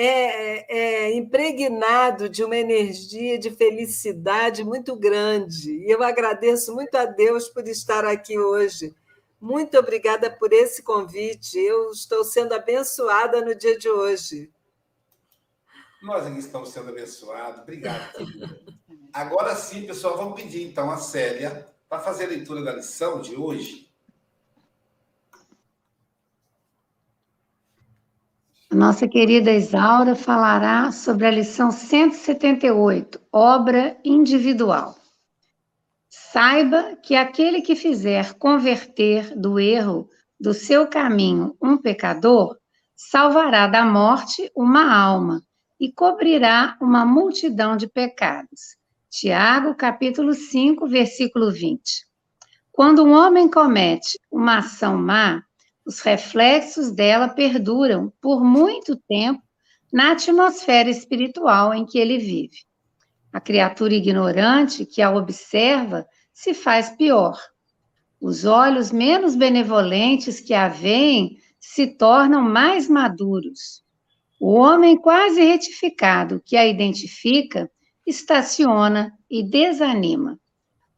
é, 0.00 0.64
é, 0.68 1.12
impregnado 1.16 2.28
de 2.28 2.44
uma 2.44 2.56
energia 2.56 3.36
de 3.36 3.50
felicidade 3.50 4.62
muito 4.62 4.94
grande. 4.94 5.72
E 5.72 5.90
eu 5.90 6.04
agradeço 6.04 6.72
muito 6.72 6.94
a 6.94 7.04
Deus 7.04 7.48
por 7.48 7.66
estar 7.66 8.04
aqui 8.04 8.38
hoje. 8.38 8.94
Muito 9.40 9.76
obrigada 9.76 10.30
por 10.30 10.52
esse 10.52 10.84
convite. 10.84 11.58
Eu 11.58 11.90
estou 11.90 12.22
sendo 12.22 12.54
abençoada 12.54 13.44
no 13.44 13.56
dia 13.56 13.76
de 13.76 13.88
hoje. 13.88 14.48
Nós 16.00 16.24
estamos 16.36 16.68
sendo 16.68 16.90
abençoados. 16.90 17.62
Obrigado. 17.62 18.24
Agora 19.12 19.56
sim, 19.56 19.84
pessoal, 19.84 20.16
vamos 20.16 20.40
pedir 20.40 20.62
então 20.62 20.92
a 20.92 20.98
Célia 20.98 21.66
para 21.88 21.98
fazer 21.98 22.26
a 22.26 22.28
leitura 22.28 22.62
da 22.62 22.72
lição 22.72 23.20
de 23.20 23.34
hoje. 23.34 23.87
A 28.70 28.74
nossa 28.74 29.08
querida 29.08 29.50
Isaura 29.50 30.14
falará 30.14 30.92
sobre 30.92 31.26
a 31.26 31.30
lição 31.30 31.70
178, 31.70 33.18
obra 33.32 33.96
individual. 34.04 34.94
Saiba 36.10 36.94
que 37.02 37.16
aquele 37.16 37.62
que 37.62 37.74
fizer 37.74 38.34
converter 38.34 39.34
do 39.34 39.58
erro 39.58 40.10
do 40.38 40.52
seu 40.52 40.86
caminho 40.86 41.56
um 41.62 41.78
pecador, 41.78 42.58
salvará 42.94 43.66
da 43.66 43.86
morte 43.86 44.52
uma 44.54 44.94
alma 44.94 45.42
e 45.80 45.90
cobrirá 45.90 46.76
uma 46.78 47.06
multidão 47.06 47.74
de 47.74 47.88
pecados. 47.88 48.76
Tiago, 49.08 49.74
capítulo 49.74 50.34
5, 50.34 50.86
versículo 50.86 51.50
20. 51.50 52.06
Quando 52.70 53.02
um 53.02 53.12
homem 53.12 53.50
comete 53.50 54.18
uma 54.30 54.58
ação 54.58 54.98
má, 54.98 55.42
os 55.88 56.00
reflexos 56.00 56.90
dela 56.90 57.30
perduram 57.30 58.12
por 58.20 58.44
muito 58.44 58.94
tempo 59.08 59.42
na 59.90 60.12
atmosfera 60.12 60.90
espiritual 60.90 61.72
em 61.72 61.86
que 61.86 61.98
ele 61.98 62.18
vive. 62.18 62.58
A 63.32 63.40
criatura 63.40 63.94
ignorante 63.94 64.84
que 64.84 65.00
a 65.00 65.10
observa 65.10 66.06
se 66.30 66.52
faz 66.52 66.90
pior. 66.90 67.40
Os 68.20 68.44
olhos 68.44 68.92
menos 68.92 69.34
benevolentes 69.34 70.40
que 70.40 70.52
a 70.52 70.68
veem 70.68 71.38
se 71.58 71.86
tornam 71.86 72.42
mais 72.42 72.86
maduros. 72.86 73.82
O 74.38 74.56
homem 74.56 74.94
quase 74.94 75.40
retificado 75.40 76.42
que 76.44 76.58
a 76.58 76.66
identifica 76.66 77.70
estaciona 78.06 79.10
e 79.30 79.42
desanima. 79.42 80.38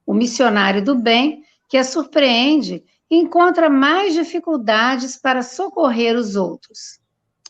O 0.04 0.12
missionário 0.12 0.85
do 0.85 0.97
bem, 0.97 1.44
que 1.68 1.76
a 1.76 1.85
surpreende, 1.85 2.82
encontra 3.10 3.68
mais 3.68 4.14
dificuldades 4.14 5.16
para 5.16 5.42
socorrer 5.42 6.16
os 6.16 6.36
outros. 6.36 7.00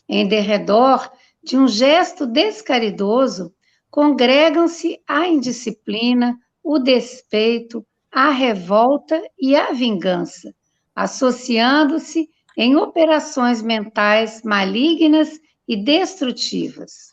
Em 0.09 0.27
derredor 0.27 1.11
de 1.43 1.57
um 1.57 1.67
gesto 1.67 2.25
descaridoso, 2.25 3.53
congregam-se 3.89 4.99
a 5.07 5.27
indisciplina, 5.27 6.37
o 6.63 6.79
despeito, 6.79 7.85
a 8.11 8.29
revolta 8.29 9.21
e 9.39 9.55
a 9.55 9.71
vingança, 9.71 10.53
associando-se 10.95 12.29
em 12.57 12.75
operações 12.75 13.61
mentais 13.61 14.41
malignas 14.43 15.39
e 15.67 15.77
destrutivas. 15.77 17.11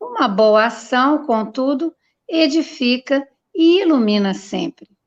Uma 0.00 0.28
boa 0.28 0.66
ação, 0.66 1.26
contudo, 1.26 1.92
edifica 2.28 3.26
e 3.54 3.80
ilumina 3.80 4.32
sempre. 4.32 4.97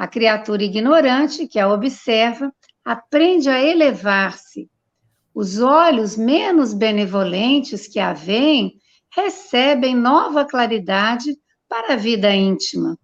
A 0.00 0.08
criatura 0.08 0.64
ignorante 0.64 1.46
que 1.46 1.58
a 1.58 1.68
observa 1.68 2.50
aprende 2.82 3.50
a 3.50 3.60
elevar-se. 3.60 4.66
Os 5.34 5.60
olhos 5.60 6.16
menos 6.16 6.72
benevolentes 6.72 7.86
que 7.86 8.00
a 8.00 8.14
veem 8.14 8.80
recebem 9.14 9.94
nova 9.94 10.46
claridade 10.46 11.36
para 11.68 11.92
a 11.92 11.96
vida 11.96 12.34
íntima. 12.34 12.98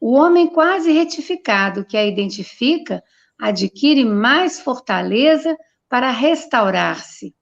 O 0.00 0.14
homem 0.14 0.48
quase 0.48 0.90
retificado 0.90 1.84
que 1.84 1.96
a 1.96 2.04
identifica 2.04 3.00
adquire 3.38 4.04
mais 4.04 4.58
fortaleza 4.58 5.56
para 5.88 6.10
restaurar-se. 6.10 7.32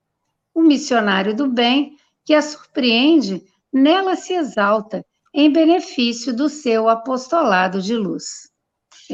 O 0.54 0.60
missionário 0.60 1.34
do 1.34 1.48
bem 1.48 1.96
que 2.26 2.34
a 2.34 2.42
surpreende, 2.42 3.42
nela 3.72 4.16
se 4.16 4.34
exalta 4.34 5.02
em 5.32 5.50
benefício 5.50 6.36
do 6.36 6.50
seu 6.50 6.90
apostolado 6.90 7.80
de 7.80 7.96
luz. 7.96 8.51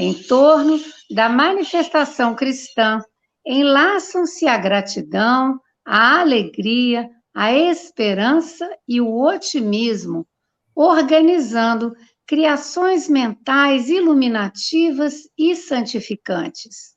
Em 0.00 0.14
torno 0.14 0.78
da 1.10 1.28
manifestação 1.28 2.32
cristã, 2.32 3.00
enlaçam-se 3.44 4.46
a 4.46 4.56
gratidão, 4.56 5.58
a 5.84 6.20
alegria, 6.20 7.10
a 7.34 7.52
esperança 7.52 8.70
e 8.86 9.00
o 9.00 9.12
otimismo, 9.20 10.24
organizando 10.72 11.96
criações 12.24 13.08
mentais 13.08 13.88
iluminativas 13.88 15.28
e 15.36 15.56
santificantes. 15.56 16.94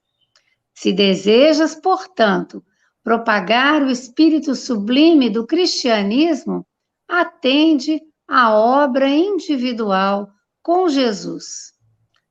Se 0.71 0.93
desejas, 0.93 1.73
portanto, 1.73 2.63
propagar 3.03 3.81
o 3.81 3.89
espírito 3.89 4.53
sublime 4.53 5.27
do 5.27 5.47
cristianismo, 5.47 6.67
atende 7.07 7.99
à 8.27 8.53
obra 8.53 9.09
individual 9.09 10.29
com 10.61 10.87
Jesus 10.87 11.71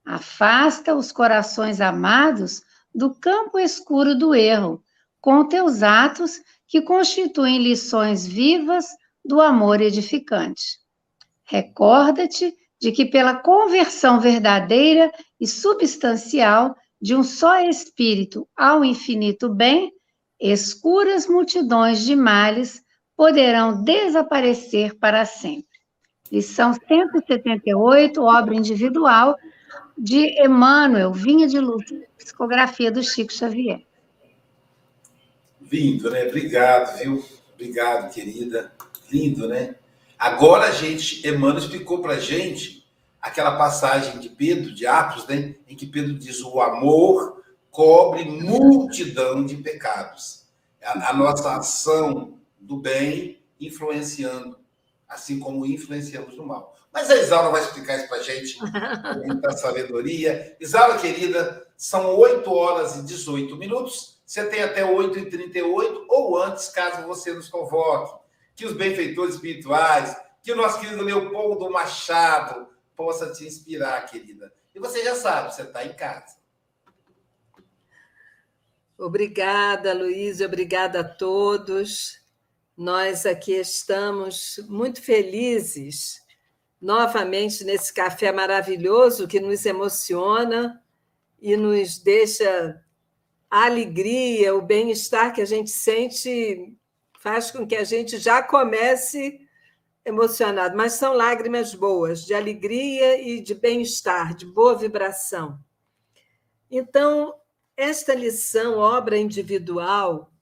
Afasta 0.05 0.95
os 0.95 1.13
corações 1.13 1.81
amados 1.81 2.63
do 2.95 3.15
campo 3.15 3.59
escuro 3.59 4.17
do 4.17 4.35
erro, 4.35 4.83
com 5.21 5.47
teus 5.47 5.83
atos 5.83 6.41
que 6.67 6.81
constituem 6.81 7.63
lições 7.63 8.27
vivas 8.27 8.87
do 9.25 9.41
amor 9.41 9.81
edificante. 9.81 10.79
Recorda-te 11.45 12.55
de 12.81 12.93
que, 12.93 13.05
pela 13.05 13.35
conversão 13.35 14.21
verdadeira 14.21 15.13
e 15.39 15.47
substancial 15.47 16.75
de 17.01 17.15
um 17.15 17.23
só 17.23 17.61
Espírito 17.61 18.49
ao 18.57 18.85
infinito 18.85 19.49
bem, 19.49 19.93
escuras 20.41 21.27
multidões 21.27 22.05
de 22.05 22.17
males 22.17 22.83
poderão 23.17 23.83
desaparecer 23.83 24.99
para 24.99 25.27
sempre. 25.27 25.67
Lição 26.33 26.73
178, 26.73 28.23
obra 28.23 28.55
individual, 28.55 29.37
de 30.01 30.43
Emmanuel, 30.43 31.13
Vinha 31.13 31.47
de 31.47 31.61
Luz, 31.61 31.85
psicografia 32.17 32.91
do 32.91 33.03
Chico 33.03 33.33
Xavier. 33.33 33.83
Lindo, 35.61 36.11
né? 36.11 36.27
Obrigado, 36.27 36.99
viu? 36.99 37.25
Obrigado, 37.53 38.13
querida. 38.13 38.73
Lindo, 39.13 39.47
né? 39.47 39.77
Agora 40.19 40.69
a 40.69 40.71
gente, 40.71 41.27
Emmanuel 41.27 41.59
explicou 41.59 42.01
para 42.01 42.19
gente 42.19 42.89
aquela 43.21 43.57
passagem 43.57 44.19
de 44.19 44.31
Pedro, 44.31 44.75
de 44.75 44.87
Atos, 44.87 45.27
né? 45.27 45.55
Em 45.69 45.77
que 45.77 45.87
Pedro 45.87 46.15
diz: 46.15 46.41
o 46.41 46.61
amor 46.63 47.43
cobre 47.71 48.25
multidão 48.25 49.45
de 49.45 49.59
pecados. 49.59 50.47
A, 50.83 51.13
nossa 51.13 51.57
ação 51.57 52.39
do 52.59 52.79
bem 52.79 53.39
influenciando, 53.61 54.59
assim 55.07 55.39
como 55.39 55.67
influenciamos 55.67 56.37
no 56.39 56.47
mal. 56.47 56.75
Mas 56.93 57.09
a 57.09 57.17
Isaura 57.17 57.51
vai 57.51 57.63
explicar 57.63 57.99
isso 57.99 58.09
para 58.09 58.19
a 58.19 58.23
gente, 58.23 58.59
com 58.59 59.27
muita 59.27 59.53
sabedoria. 59.53 60.57
Isaura, 60.61 60.99
querida, 60.99 61.67
são 61.77 62.17
8 62.17 62.53
horas 62.53 62.97
e 62.97 63.03
18 63.03 63.57
minutos. 63.57 64.21
Você 64.27 64.45
tem 64.47 64.63
até 64.63 64.83
8h38 64.83 66.05
ou 66.09 66.37
antes, 66.41 66.69
caso 66.69 67.07
você 67.07 67.33
nos 67.33 67.49
convoque. 67.49 68.21
Que 68.55 68.67
os 68.67 68.73
benfeitores 68.73 69.37
espirituais, 69.37 70.17
que 70.43 70.53
o 70.53 70.57
nosso 70.57 70.81
querido 70.81 71.03
Leopoldo 71.03 71.71
Machado 71.71 72.69
possa 72.97 73.33
te 73.33 73.47
inspirar, 73.47 74.05
querida. 74.07 74.53
E 74.75 74.79
você 74.79 75.03
já 75.03 75.15
sabe, 75.15 75.55
você 75.55 75.63
está 75.63 75.85
em 75.85 75.93
casa. 75.95 76.39
Obrigada, 78.99 79.95
Luiz, 79.95 80.41
obrigada 80.41 81.01
a 81.01 81.05
todos. 81.05 82.21
Nós 82.77 83.25
aqui 83.25 83.55
estamos 83.55 84.61
muito 84.69 85.03
felizes 85.03 86.20
novamente 86.81 87.63
nesse 87.65 87.93
café 87.93 88.33
maravilhoso 88.33 89.29
que 89.29 89.39
nos 89.39 89.67
emociona 89.67 90.83
e 91.41 91.57
nos 91.57 91.99
deixa 91.99 92.83
a 93.51 93.65
alegria, 93.67 94.55
o 94.55 94.63
bem-estar 94.63 95.35
que 95.35 95.43
a 95.43 95.45
gente 95.45 95.71
sente, 95.71 96.75
faz 97.19 97.51
com 97.51 97.67
que 97.67 97.77
a 97.77 97.85
gente 97.85 98.17
já 98.19 98.43
comece 98.43 99.41
emocionado, 100.05 100.77
mas 100.77 100.95
são 100.95 101.13
lágrimas 101.13 101.75
boas, 101.75 102.25
de 102.25 102.33
alegria 102.33 103.21
e 103.21 103.41
de 103.41 103.55
bem-estar, 103.55 104.35
de 104.35 104.47
boa 104.47 104.75
vibração. 104.75 105.59
Então, 106.71 107.35
esta 107.77 108.15
lição, 108.15 108.79
obra 108.79 109.19
individual, 109.19 110.33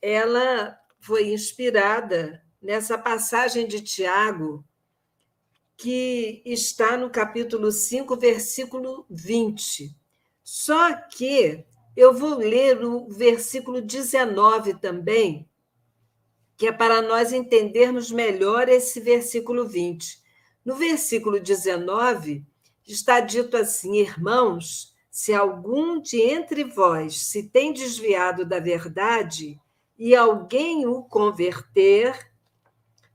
ela 0.00 0.78
foi 1.00 1.32
inspirada 1.32 2.42
nessa 2.60 2.98
passagem 2.98 3.66
de 3.66 3.80
Tiago, 3.80 4.64
que 5.80 6.42
está 6.44 6.94
no 6.94 7.08
capítulo 7.08 7.72
5, 7.72 8.14
versículo 8.18 9.06
20. 9.08 9.96
Só 10.44 10.92
que 10.94 11.64
eu 11.96 12.12
vou 12.12 12.36
ler 12.36 12.84
o 12.84 13.08
versículo 13.08 13.80
19 13.80 14.74
também, 14.74 15.48
que 16.54 16.66
é 16.66 16.72
para 16.72 17.00
nós 17.00 17.32
entendermos 17.32 18.10
melhor 18.10 18.68
esse 18.68 19.00
versículo 19.00 19.66
20. 19.66 20.22
No 20.62 20.74
versículo 20.74 21.40
19, 21.40 22.44
está 22.86 23.20
dito 23.20 23.56
assim: 23.56 24.00
Irmãos, 24.00 24.94
se 25.10 25.32
algum 25.32 25.98
de 25.98 26.20
entre 26.20 26.62
vós 26.62 27.22
se 27.22 27.44
tem 27.44 27.72
desviado 27.72 28.44
da 28.44 28.60
verdade 28.60 29.58
e 29.98 30.14
alguém 30.14 30.86
o 30.86 31.02
converter, 31.04 32.29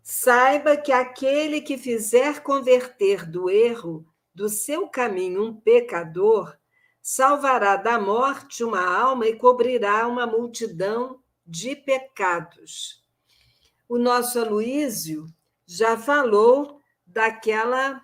Saiba 0.08 0.78
que 0.78 0.91
aquele 0.91 1.60
que 1.62 1.80
fizer 1.80 2.44
converter 2.44 3.28
do 3.28 3.50
erro 3.50 4.06
do 4.36 4.48
seu 4.48 4.88
caminho 4.88 5.44
um 5.44 5.60
pecador, 5.60 6.56
salvará 7.02 7.76
da 7.76 8.00
morte 8.00 8.63
uma 8.63 8.86
alma 8.86 9.26
e 9.26 9.36
cobrirá 9.36 10.08
uma 10.08 10.28
multidão 10.28 11.20
de 11.44 11.76
pecados. 11.76 13.04
O 13.89 13.98
nosso 13.98 14.38
Aloísio 14.38 15.26
já 15.65 15.98
falou 15.98 16.80
daquela 17.04 18.00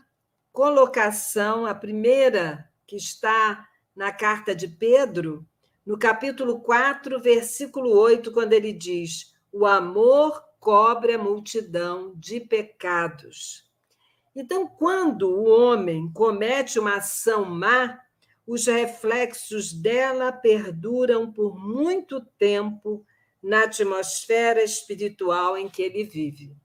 colocação, 0.51 1.67
a 1.67 1.75
primeira 1.75 2.67
que 2.87 2.95
está 2.95 3.69
na 3.95 4.11
carta 4.11 4.55
de 4.55 4.67
Pedro, 4.67 5.45
no 5.85 5.99
capítulo 5.99 6.61
4, 6.61 7.21
versículo 7.21 7.91
8, 7.91 8.31
quando 8.31 8.53
ele 8.53 8.73
diz: 8.73 9.35
O 9.51 9.67
amor 9.67 10.41
cobre 10.61 11.15
a 11.15 11.17
multidão 11.17 12.13
de 12.15 12.39
pecados. 12.39 13.67
Então, 14.35 14.67
quando 14.67 15.23
o 15.23 15.43
homem 15.43 16.09
comete 16.13 16.77
uma 16.77 16.97
ação 16.97 17.43
má, 17.43 17.99
os 18.45 18.67
reflexos 18.67 19.73
dela 19.73 20.31
perduram 20.31 21.31
por 21.33 21.57
muito 21.57 22.21
tempo 22.37 23.03
na 23.41 23.63
atmosfera 23.63 24.63
espiritual 24.63 25.57
em 25.57 25.67
que 25.67 25.81
ele 25.81 26.03
vive. 26.03 26.55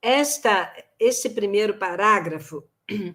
Esta, 0.00 0.74
este 0.98 1.28
primeiro 1.28 1.78
parágrafo 1.78 2.64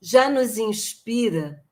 já 0.00 0.30
nos 0.30 0.58
inspira 0.58 1.64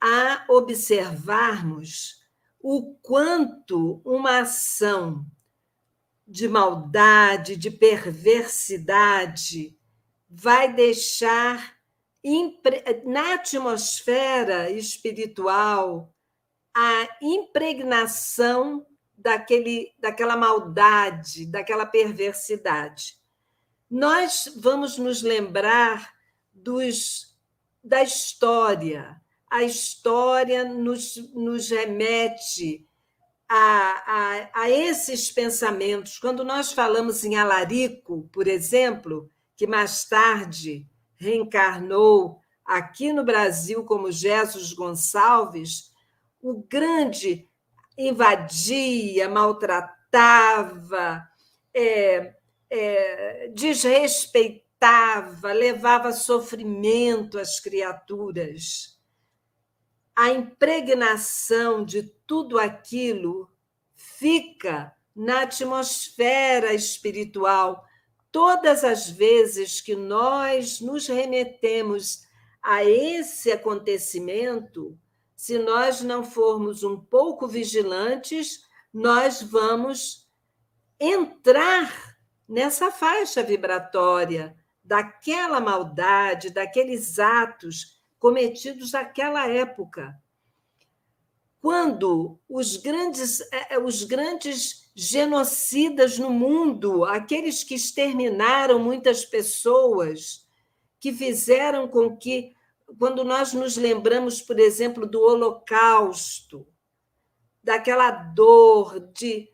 a 0.00 0.46
observarmos 0.48 2.24
o 2.58 2.94
quanto 3.02 4.00
uma 4.04 4.40
ação 4.40 5.26
de 6.32 6.48
maldade, 6.48 7.56
de 7.56 7.70
perversidade, 7.70 9.78
vai 10.30 10.72
deixar 10.72 11.76
na 13.04 13.34
atmosfera 13.34 14.70
espiritual, 14.70 16.10
a 16.74 17.06
impregnação 17.20 18.86
daquele, 19.14 19.92
daquela 19.98 20.34
maldade, 20.34 21.44
daquela 21.44 21.84
perversidade. 21.84 23.18
Nós 23.90 24.50
vamos 24.56 24.96
nos 24.96 25.20
lembrar 25.20 26.14
dos, 26.50 27.36
da 27.84 28.02
história. 28.02 29.20
A 29.50 29.64
história 29.64 30.64
nos, 30.64 31.16
nos 31.34 31.68
remete 31.68 32.88
a, 33.54 34.02
a, 34.06 34.62
a 34.62 34.70
esses 34.70 35.30
pensamentos. 35.30 36.18
Quando 36.18 36.42
nós 36.42 36.72
falamos 36.72 37.22
em 37.22 37.36
Alarico, 37.36 38.26
por 38.32 38.46
exemplo, 38.46 39.30
que 39.54 39.66
mais 39.66 40.06
tarde 40.06 40.88
reencarnou 41.16 42.40
aqui 42.64 43.12
no 43.12 43.22
Brasil 43.22 43.84
como 43.84 44.10
Jesus 44.10 44.72
Gonçalves, 44.72 45.92
o 46.40 46.62
grande 46.66 47.46
invadia, 47.98 49.28
maltratava, 49.28 51.22
é, 51.74 52.34
é, 52.70 53.48
desrespeitava, 53.54 55.52
levava 55.52 56.10
sofrimento 56.12 57.38
às 57.38 57.60
criaturas. 57.60 58.98
A 60.16 60.30
impregnação 60.30 61.84
de 61.84 62.02
tudo 62.32 62.58
aquilo 62.58 63.46
fica 63.94 64.96
na 65.14 65.42
atmosfera 65.42 66.72
espiritual. 66.72 67.86
Todas 68.30 68.84
as 68.84 69.10
vezes 69.10 69.82
que 69.82 69.94
nós 69.94 70.80
nos 70.80 71.06
remetemos 71.06 72.26
a 72.62 72.82
esse 72.86 73.52
acontecimento, 73.52 74.98
se 75.36 75.58
nós 75.58 76.00
não 76.00 76.24
formos 76.24 76.82
um 76.82 76.98
pouco 76.98 77.46
vigilantes, 77.46 78.64
nós 78.90 79.42
vamos 79.42 80.26
entrar 80.98 82.16
nessa 82.48 82.90
faixa 82.90 83.42
vibratória 83.42 84.56
daquela 84.82 85.60
maldade, 85.60 86.48
daqueles 86.48 87.18
atos 87.18 88.02
cometidos 88.18 88.92
naquela 88.92 89.46
época. 89.46 90.18
Quando 91.62 92.40
os 92.48 92.76
grandes, 92.76 93.40
é, 93.52 93.74
é, 93.74 93.78
os 93.78 94.02
grandes 94.02 94.90
genocidas 94.96 96.18
no 96.18 96.28
mundo, 96.28 97.04
aqueles 97.04 97.62
que 97.62 97.76
exterminaram 97.76 98.80
muitas 98.80 99.24
pessoas, 99.24 100.44
que 100.98 101.12
fizeram 101.12 101.86
com 101.86 102.16
que 102.16 102.52
quando 102.98 103.22
nós 103.22 103.52
nos 103.52 103.76
lembramos, 103.76 104.42
por 104.42 104.58
exemplo, 104.58 105.06
do 105.06 105.20
Holocausto, 105.20 106.66
daquela 107.62 108.10
dor 108.10 108.98
de 109.12 109.48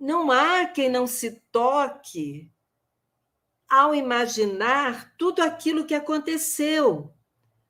não 0.00 0.32
há 0.32 0.66
quem 0.66 0.88
não 0.88 1.06
se 1.06 1.42
toque 1.52 2.50
ao 3.68 3.94
imaginar 3.94 5.14
tudo 5.16 5.40
aquilo 5.40 5.86
que 5.86 5.94
aconteceu, 5.94 7.14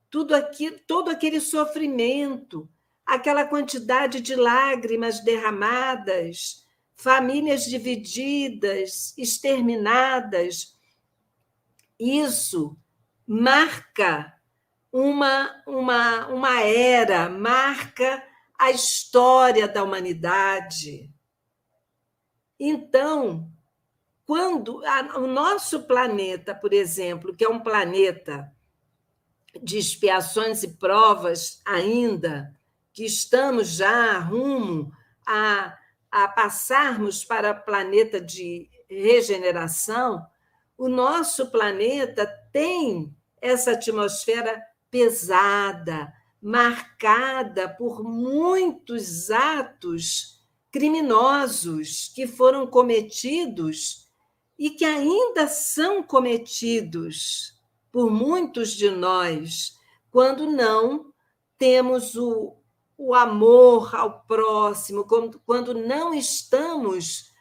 tudo 0.09 0.35
aquilo, 0.35 0.79
todo 0.87 1.11
aquele 1.11 1.41
sofrimento, 1.41 2.67
aquela 3.13 3.45
quantidade 3.45 4.23
de 4.23 4.35
lágrimas 4.35 5.21
derramadas, 5.21 6.67
famílias 6.95 7.65
divididas, 7.67 9.13
exterminadas. 9.19 10.79
Isso 12.01 12.75
marca 13.27 14.33
uma, 14.91 15.63
uma, 15.67 16.27
uma 16.29 16.63
era, 16.63 17.29
marca 17.29 18.27
a 18.59 18.71
história 18.71 19.69
da 19.69 19.85
humanidade. 19.85 21.13
Então, 22.59 23.53
quando 24.25 24.83
a, 24.87 25.19
o 25.19 25.27
nosso 25.27 25.83
planeta, 25.83 26.55
por 26.55 26.73
exemplo, 26.73 27.37
que 27.37 27.45
é 27.45 27.49
um 27.49 27.61
planeta 27.61 28.51
de 29.63 29.77
expiações 29.77 30.63
e 30.63 30.69
provas 30.79 31.61
ainda, 31.67 32.57
que 32.93 33.05
estamos 33.05 33.69
já 33.69 34.19
rumo 34.19 34.93
a, 35.27 35.77
a 36.11 36.29
passarmos 36.29 37.25
para 37.25 37.55
planeta 37.55 38.21
de 38.21 38.69
regeneração, 38.89 40.27
o 40.77 40.89
nosso 40.89 41.51
planeta 41.51 42.27
tem 42.53 43.15
essa 43.41 43.73
atmosfera 43.73 44.63
pesada, 44.91 46.13
marcada 46.41 47.69
por 47.69 48.03
muitos 48.03 49.31
atos 49.31 50.41
criminosos 50.71 52.11
que 52.15 52.27
foram 52.27 52.67
cometidos 52.67 54.11
e 54.59 54.71
que 54.71 54.85
ainda 54.85 55.47
são 55.47 56.03
cometidos 56.03 57.61
por 57.91 58.11
muitos 58.11 58.73
de 58.73 58.91
nós 58.91 59.77
quando 60.11 60.51
não 60.51 61.13
temos 61.59 62.15
o, 62.17 62.57
o 63.05 63.15
amor 63.15 63.97
ao 63.97 64.21
próximo, 64.23 65.05
quando, 65.05 65.41
quando 65.45 65.75
não 65.75 66.15
estamos 66.15 67.33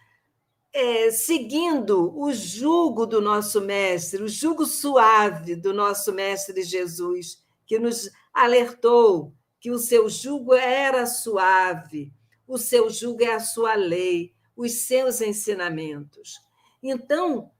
é, 0.73 1.11
seguindo 1.11 2.17
o 2.17 2.33
jugo 2.33 3.05
do 3.05 3.21
nosso 3.21 3.61
Mestre, 3.61 4.23
o 4.23 4.27
jugo 4.27 4.65
suave 4.65 5.55
do 5.55 5.71
nosso 5.71 6.11
Mestre 6.11 6.63
Jesus, 6.63 7.43
que 7.67 7.77
nos 7.77 8.09
alertou 8.33 9.35
que 9.59 9.69
o 9.69 9.77
seu 9.77 10.09
jugo 10.09 10.55
era 10.55 11.05
suave, 11.05 12.11
o 12.47 12.57
seu 12.57 12.89
jugo 12.89 13.23
é 13.23 13.35
a 13.35 13.39
sua 13.39 13.75
lei, 13.75 14.33
os 14.55 14.87
seus 14.87 15.21
ensinamentos. 15.21 16.39
Então, 16.81 17.51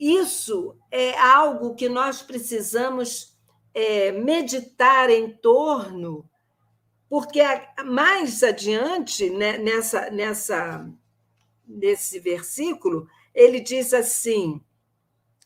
isso 0.00 0.76
é 0.90 1.16
algo 1.16 1.76
que 1.76 1.88
nós 1.88 2.22
precisamos 2.22 3.38
é, 3.72 4.10
meditar 4.10 5.10
em 5.10 5.30
torno, 5.30 6.28
porque 7.12 7.42
mais 7.84 8.42
adiante, 8.42 9.28
né, 9.28 9.58
nessa, 9.58 10.08
nessa 10.08 10.90
nesse 11.68 12.18
versículo, 12.18 13.06
ele 13.34 13.60
diz 13.60 13.92
assim: 13.92 14.62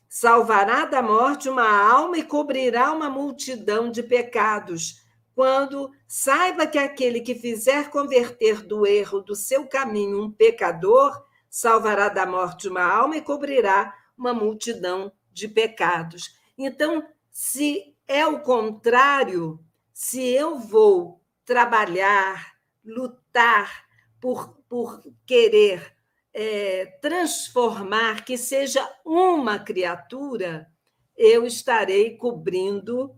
salvará 0.09 0.85
da 0.85 1.03
morte 1.03 1.49
uma 1.49 1.69
alma 1.69 2.19
e 2.19 2.23
cobrirá 2.23 2.93
uma 2.93 3.11
multidão 3.11 3.91
de 3.91 4.01
pecados, 4.01 5.03
quando 5.35 5.91
saiba 6.07 6.69
que 6.69 6.79
aquele 6.79 7.21
que 7.21 7.35
fizer 7.35 7.91
converter 7.91 8.63
do 8.63 8.87
erro 8.87 9.21
do 9.21 9.35
seu 9.35 9.67
caminho 9.67 10.23
um 10.23 10.31
pecador, 10.31 11.21
salvará 11.51 12.09
da 12.09 12.25
morte 12.25 12.69
uma 12.69 12.85
alma 12.85 13.17
e 13.17 13.23
cobrirá 13.23 13.93
uma 14.17 14.33
multidão 14.33 15.11
de 15.33 15.49
pecados. 15.49 16.39
Então, 16.57 17.05
se 17.33 17.93
é 18.07 18.25
o 18.25 18.39
contrário, 18.39 19.59
se 19.93 20.23
eu 20.23 20.61
vou 20.61 21.26
trabalhar, 21.47 22.55
lutar 22.85 23.87
por, 24.21 24.59
por 24.69 25.03
querer 25.25 25.97
é, 26.35 26.85
transformar, 27.01 28.25
que 28.25 28.37
seja 28.37 28.87
uma 29.05 29.59
criatura, 29.59 30.71
eu 31.17 31.47
estarei 31.47 32.17
cobrindo 32.17 33.17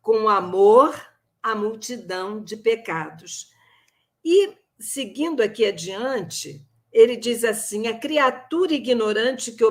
com 0.00 0.28
amor 0.28 0.94
a 1.42 1.54
multidão 1.54 2.42
de 2.42 2.56
pecados. 2.56 3.50
E, 4.24 4.56
seguindo 4.78 5.42
aqui 5.42 5.64
adiante, 5.64 6.64
ele 6.92 7.16
diz 7.16 7.42
assim: 7.42 7.88
a 7.88 7.98
criatura 7.98 8.72
ignorante 8.74 9.50
que, 9.50 9.64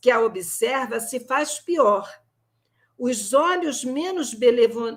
que 0.00 0.10
a 0.10 0.20
observa 0.20 0.98
se 1.00 1.20
faz 1.20 1.58
pior. 1.58 2.08
Os 3.00 3.32
olhos 3.32 3.82
menos 3.82 4.32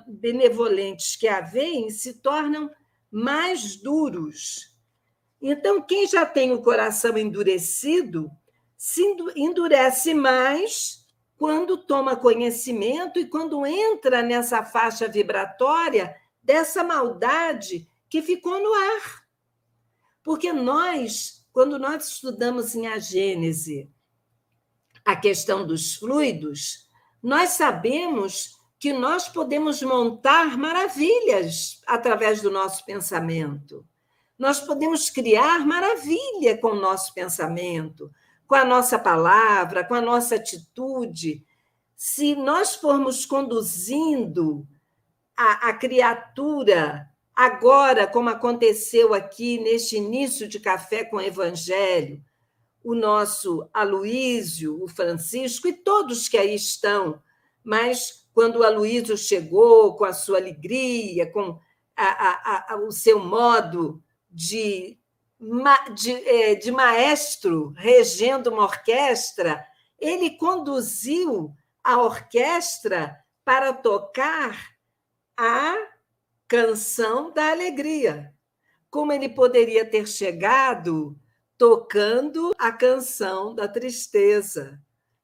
benevolentes 0.06 1.16
que 1.16 1.26
a 1.26 1.40
veem 1.40 1.88
se 1.88 2.20
tornam 2.20 2.70
mais 3.10 3.76
duros 3.76 4.74
então, 5.46 5.82
quem 5.82 6.06
já 6.06 6.24
tem 6.24 6.52
o 6.52 6.62
coração 6.62 7.18
endurecido, 7.18 8.30
se 8.78 9.02
endurece 9.36 10.14
mais 10.14 11.04
quando 11.36 11.76
toma 11.76 12.16
conhecimento 12.16 13.18
e 13.20 13.26
quando 13.26 13.66
entra 13.66 14.22
nessa 14.22 14.64
faixa 14.64 15.06
vibratória 15.06 16.16
dessa 16.42 16.82
maldade 16.82 17.86
que 18.08 18.22
ficou 18.22 18.58
no 18.58 18.72
ar. 18.72 19.26
Porque 20.22 20.50
nós, 20.50 21.46
quando 21.52 21.78
nós 21.78 22.08
estudamos 22.08 22.74
em 22.74 22.86
a 22.86 22.98
Gênese 22.98 23.92
a 25.04 25.14
questão 25.14 25.66
dos 25.66 25.94
fluidos, 25.96 26.83
nós 27.24 27.52
sabemos 27.52 28.58
que 28.78 28.92
nós 28.92 29.30
podemos 29.30 29.82
montar 29.82 30.58
maravilhas 30.58 31.80
através 31.86 32.42
do 32.42 32.50
nosso 32.50 32.84
pensamento. 32.84 33.82
Nós 34.38 34.60
podemos 34.60 35.08
criar 35.08 35.66
maravilha 35.66 36.58
com 36.60 36.72
o 36.72 36.80
nosso 36.80 37.14
pensamento, 37.14 38.10
com 38.46 38.54
a 38.54 38.64
nossa 38.64 38.98
palavra, 38.98 39.82
com 39.82 39.94
a 39.94 40.02
nossa 40.02 40.34
atitude. 40.34 41.42
se 41.96 42.36
nós 42.36 42.74
formos 42.74 43.24
conduzindo 43.24 44.68
a, 45.34 45.70
a 45.70 45.72
criatura 45.72 47.08
agora, 47.34 48.06
como 48.06 48.28
aconteceu 48.28 49.14
aqui 49.14 49.58
neste 49.58 49.96
início 49.96 50.46
de 50.46 50.60
café 50.60 51.04
com 51.04 51.16
o 51.16 51.22
Evangelho, 51.22 52.22
o 52.84 52.94
nosso 52.94 53.66
Aloísio, 53.72 54.80
o 54.82 54.86
Francisco 54.86 55.66
e 55.66 55.72
todos 55.72 56.28
que 56.28 56.36
aí 56.36 56.54
estão, 56.54 57.20
mas 57.64 58.28
quando 58.34 58.56
o 58.56 58.62
Aloísio 58.62 59.16
chegou 59.16 59.96
com 59.96 60.04
a 60.04 60.12
sua 60.12 60.36
alegria, 60.36 61.30
com 61.32 61.58
a, 61.96 62.04
a, 62.04 62.74
a, 62.74 62.76
o 62.76 62.92
seu 62.92 63.18
modo 63.18 64.02
de, 64.30 64.98
de, 65.94 66.12
é, 66.12 66.54
de 66.54 66.70
maestro 66.70 67.72
regendo 67.76 68.50
uma 68.50 68.64
orquestra, 68.64 69.64
ele 69.98 70.36
conduziu 70.36 71.56
a 71.82 72.02
orquestra 72.02 73.18
para 73.44 73.72
tocar 73.72 74.74
a 75.36 75.74
canção 76.46 77.32
da 77.32 77.50
alegria. 77.50 78.34
Como 78.90 79.12
ele 79.12 79.28
poderia 79.28 79.84
ter 79.84 80.06
chegado 80.06 81.18
tocando 81.56 82.52
a 82.58 82.72
canção 82.72 83.54
da 83.54 83.68
tristeza, 83.68 84.80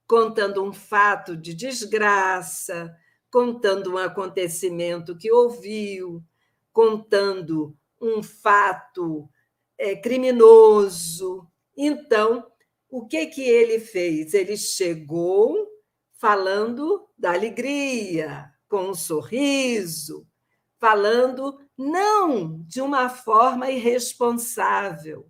contando 0.06 0.62
um 0.62 0.72
fato 0.72 1.36
de 1.36 1.54
desgraça, 1.54 2.94
contando 3.30 3.92
um 3.92 3.98
acontecimento 3.98 5.16
que 5.16 5.30
ouviu, 5.30 6.22
contando 6.72 7.76
um 8.00 8.22
fato 8.22 9.28
é, 9.78 9.94
criminoso. 9.94 11.46
Então, 11.76 12.46
o 12.88 13.06
que 13.06 13.26
que 13.26 13.42
ele 13.42 13.78
fez? 13.78 14.34
Ele 14.34 14.56
chegou 14.56 15.68
falando 16.18 17.08
da 17.16 17.32
alegria, 17.32 18.50
com 18.68 18.90
um 18.90 18.94
sorriso, 18.94 20.26
falando 20.78 21.58
não 21.76 22.62
de 22.66 22.80
uma 22.80 23.08
forma 23.08 23.70
irresponsável, 23.70 25.28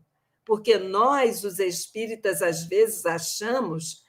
porque 0.51 0.79
nós, 0.79 1.45
os 1.45 1.61
espíritas, 1.61 2.43
às 2.43 2.65
vezes 2.65 3.07
achamos 3.07 4.03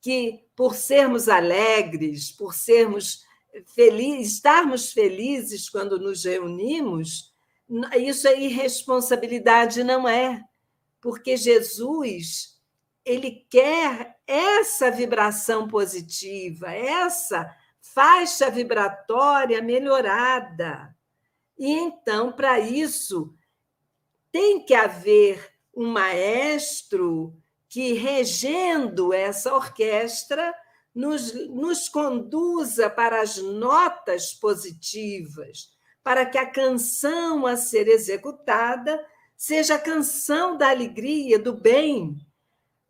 que 0.00 0.44
por 0.54 0.76
sermos 0.76 1.28
alegres, 1.28 2.30
por 2.30 2.54
sermos 2.54 3.24
felizes, 3.74 4.34
estarmos 4.34 4.92
felizes 4.92 5.68
quando 5.68 5.98
nos 5.98 6.22
reunimos, 6.22 7.34
isso 7.96 8.28
é 8.28 8.40
irresponsabilidade, 8.40 9.82
não 9.82 10.08
é? 10.08 10.44
Porque 11.00 11.36
Jesus 11.36 12.60
ele 13.04 13.44
quer 13.50 14.20
essa 14.24 14.92
vibração 14.92 15.66
positiva, 15.66 16.72
essa 16.72 17.52
faixa 17.80 18.48
vibratória 18.48 19.60
melhorada. 19.60 20.96
E 21.58 21.72
então, 21.72 22.30
para 22.30 22.60
isso, 22.60 23.34
tem 24.30 24.64
que 24.64 24.74
haver 24.74 25.57
um 25.78 25.86
maestro 25.86 27.40
que, 27.68 27.92
regendo 27.92 29.12
essa 29.12 29.54
orquestra, 29.54 30.52
nos, 30.92 31.32
nos 31.50 31.88
conduza 31.88 32.90
para 32.90 33.22
as 33.22 33.36
notas 33.36 34.34
positivas, 34.34 35.68
para 36.02 36.26
que 36.26 36.36
a 36.36 36.50
canção 36.50 37.46
a 37.46 37.56
ser 37.56 37.86
executada 37.86 39.00
seja 39.36 39.76
a 39.76 39.78
canção 39.78 40.56
da 40.56 40.68
alegria, 40.68 41.38
do 41.38 41.52
bem, 41.52 42.18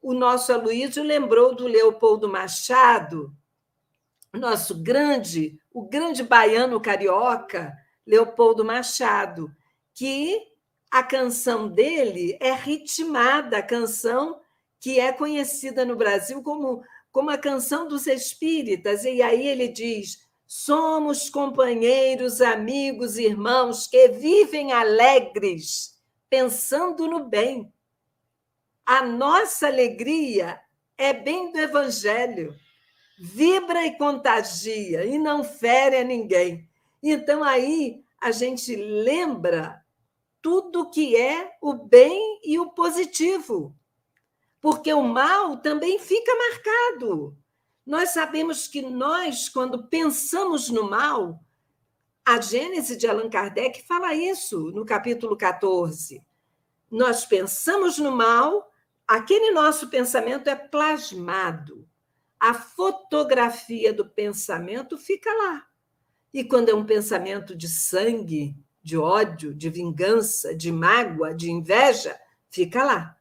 o 0.00 0.14
nosso 0.14 0.50
Aloysio 0.50 1.02
lembrou 1.02 1.54
do 1.54 1.66
Leopoldo 1.66 2.26
Machado, 2.26 3.36
nosso 4.32 4.82
grande, 4.82 5.60
o 5.70 5.86
grande 5.86 6.22
baiano 6.22 6.80
carioca, 6.80 7.76
Leopoldo 8.06 8.64
Machado, 8.64 9.54
que 9.92 10.47
a 10.90 11.02
canção 11.02 11.68
dele 11.68 12.36
é 12.40 12.52
ritmada, 12.52 13.58
a 13.58 13.62
canção 13.62 14.40
que 14.80 14.98
é 15.00 15.12
conhecida 15.12 15.84
no 15.84 15.96
Brasil 15.96 16.42
como, 16.42 16.82
como 17.10 17.30
a 17.30 17.38
canção 17.38 17.88
dos 17.88 18.06
espíritas. 18.06 19.04
E 19.04 19.22
aí 19.22 19.46
ele 19.46 19.68
diz: 19.68 20.26
somos 20.46 21.28
companheiros, 21.28 22.40
amigos, 22.40 23.18
irmãos 23.18 23.86
que 23.86 24.08
vivem 24.08 24.72
alegres, 24.72 25.98
pensando 26.28 27.06
no 27.06 27.24
bem 27.24 27.72
a 28.88 29.04
nossa 29.04 29.66
alegria 29.66 30.58
é 30.96 31.12
bem 31.12 31.52
do 31.52 31.58
Evangelho. 31.58 32.56
Vibra 33.18 33.84
e 33.84 33.98
contagia 33.98 35.04
e 35.04 35.18
não 35.18 35.44
fere 35.44 35.98
a 35.98 36.04
ninguém. 36.04 36.66
Então, 37.02 37.44
aí 37.44 38.02
a 38.18 38.30
gente 38.30 38.74
lembra 38.74 39.84
tudo 40.42 40.90
que 40.90 41.16
é 41.16 41.56
o 41.60 41.74
bem 41.74 42.40
e 42.44 42.58
o 42.58 42.70
positivo. 42.70 43.74
Porque 44.60 44.92
o 44.92 45.02
mal 45.02 45.56
também 45.58 45.98
fica 45.98 46.32
marcado. 46.34 47.36
Nós 47.86 48.10
sabemos 48.10 48.66
que 48.66 48.82
nós, 48.82 49.48
quando 49.48 49.86
pensamos 49.88 50.68
no 50.68 50.90
mal, 50.90 51.40
a 52.24 52.40
Gênese 52.40 52.96
de 52.96 53.06
Allan 53.06 53.30
Kardec 53.30 53.86
fala 53.86 54.14
isso 54.14 54.70
no 54.72 54.84
capítulo 54.84 55.36
14. 55.36 56.22
Nós 56.90 57.24
pensamos 57.24 57.98
no 57.98 58.12
mal 58.12 58.70
aquele 59.06 59.50
nosso 59.52 59.88
pensamento 59.88 60.50
é 60.50 60.54
plasmado. 60.54 61.88
A 62.38 62.52
fotografia 62.52 63.92
do 63.92 64.06
pensamento 64.06 64.98
fica 64.98 65.32
lá. 65.32 65.66
E 66.32 66.44
quando 66.44 66.68
é 66.68 66.74
um 66.74 66.84
pensamento 66.84 67.56
de 67.56 67.66
sangue, 67.66 68.54
de 68.88 68.96
ódio, 68.96 69.54
de 69.54 69.68
vingança, 69.68 70.54
de 70.54 70.72
mágoa, 70.72 71.34
de 71.34 71.50
inveja, 71.50 72.18
fica 72.48 72.82
lá. 72.82 73.18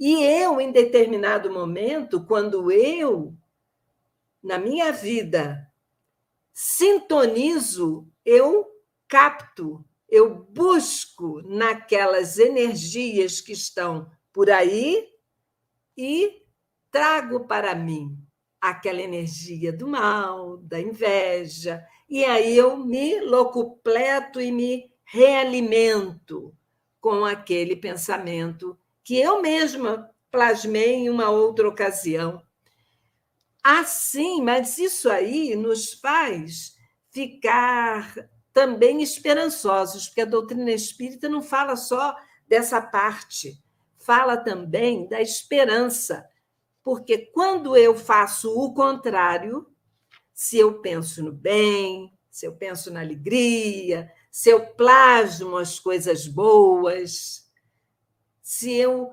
E 0.00 0.24
eu, 0.24 0.58
em 0.58 0.72
determinado 0.72 1.52
momento, 1.52 2.24
quando 2.24 2.72
eu, 2.72 3.36
na 4.42 4.56
minha 4.58 4.90
vida, 4.90 5.70
sintonizo, 6.54 8.08
eu 8.24 8.66
capto, 9.06 9.84
eu 10.08 10.34
busco 10.34 11.42
naquelas 11.42 12.38
energias 12.38 13.42
que 13.42 13.52
estão 13.52 14.10
por 14.32 14.48
aí 14.48 15.06
e 15.98 16.46
trago 16.90 17.46
para 17.46 17.74
mim 17.74 18.16
aquela 18.58 19.02
energia 19.02 19.70
do 19.70 19.86
mal, 19.86 20.56
da 20.56 20.80
inveja, 20.80 21.86
e 22.08 22.24
aí 22.24 22.56
eu 22.56 22.76
me 22.76 23.20
locupleto 23.20 24.40
e 24.40 24.50
me 24.50 24.90
realimento 25.04 26.54
com 27.00 27.24
aquele 27.24 27.76
pensamento 27.76 28.78
que 29.04 29.18
eu 29.18 29.40
mesma 29.40 30.10
plasmei 30.30 30.94
em 30.94 31.10
uma 31.10 31.30
outra 31.30 31.68
ocasião. 31.68 32.42
Assim, 33.62 34.42
mas 34.42 34.78
isso 34.78 35.10
aí 35.10 35.54
nos 35.56 35.94
faz 35.94 36.76
ficar 37.10 38.14
também 38.52 39.02
esperançosos, 39.02 40.06
porque 40.06 40.22
a 40.22 40.26
doutrina 40.26 40.70
espírita 40.70 41.28
não 41.28 41.42
fala 41.42 41.76
só 41.76 42.16
dessa 42.46 42.80
parte 42.80 43.62
fala 44.08 44.38
também 44.38 45.06
da 45.06 45.20
esperança, 45.20 46.26
porque 46.82 47.18
quando 47.18 47.76
eu 47.76 47.94
faço 47.94 48.58
o 48.58 48.72
contrário, 48.72 49.66
se 50.38 50.56
eu 50.56 50.74
penso 50.74 51.20
no 51.20 51.32
bem, 51.32 52.16
se 52.30 52.46
eu 52.46 52.52
penso 52.52 52.92
na 52.92 53.00
alegria, 53.00 54.08
se 54.30 54.48
eu 54.48 54.66
plasmo 54.66 55.56
as 55.56 55.80
coisas 55.80 56.28
boas, 56.28 57.50
se 58.40 58.72
eu 58.72 59.10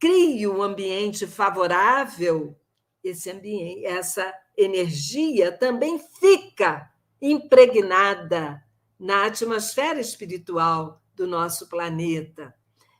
crio 0.00 0.56
um 0.56 0.62
ambiente 0.62 1.26
favorável, 1.26 2.58
esse 3.02 3.30
ambiente, 3.30 3.84
essa 3.84 4.34
energia 4.56 5.52
também 5.52 5.98
fica 5.98 6.90
impregnada 7.20 8.64
na 8.98 9.26
atmosfera 9.26 10.00
espiritual 10.00 11.02
do 11.14 11.26
nosso 11.26 11.68
planeta. 11.68 12.54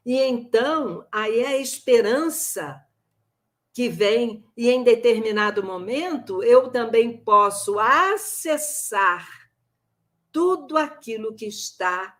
E 0.04 0.18
então, 0.18 1.08
aí 1.10 1.40
é 1.40 1.46
a 1.46 1.58
esperança 1.58 2.83
que 3.74 3.88
vem, 3.88 4.44
e 4.56 4.70
em 4.70 4.84
determinado 4.84 5.62
momento 5.64 6.42
eu 6.44 6.70
também 6.70 7.18
posso 7.18 7.76
acessar 7.78 9.28
tudo 10.30 10.78
aquilo 10.78 11.34
que 11.34 11.46
está 11.46 12.16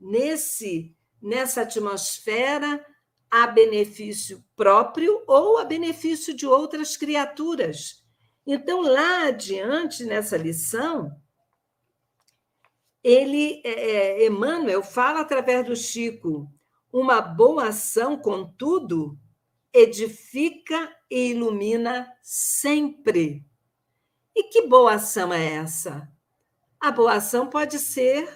nesse 0.00 0.94
nessa 1.20 1.62
atmosfera 1.62 2.84
a 3.30 3.46
benefício 3.46 4.44
próprio 4.56 5.22
ou 5.26 5.58
a 5.58 5.64
benefício 5.64 6.34
de 6.34 6.46
outras 6.46 6.96
criaturas. 6.96 8.04
Então, 8.46 8.80
lá 8.80 9.26
adiante, 9.26 10.04
nessa 10.04 10.36
lição, 10.36 11.14
ele, 13.02 13.60
é, 13.64 14.22
é 14.22 14.26
Emmanuel, 14.26 14.82
fala 14.82 15.20
através 15.20 15.66
do 15.66 15.76
Chico 15.76 16.50
uma 16.92 17.20
boa 17.20 17.68
ação, 17.68 18.16
contudo, 18.16 19.18
edifica 19.72 20.94
e 21.10 21.30
ilumina 21.30 22.10
sempre. 22.22 23.44
E 24.34 24.44
que 24.44 24.62
boa 24.66 24.94
ação 24.94 25.32
é 25.32 25.54
essa? 25.54 26.08
A 26.80 26.90
boa 26.90 27.14
ação 27.14 27.48
pode 27.48 27.78
ser 27.78 28.28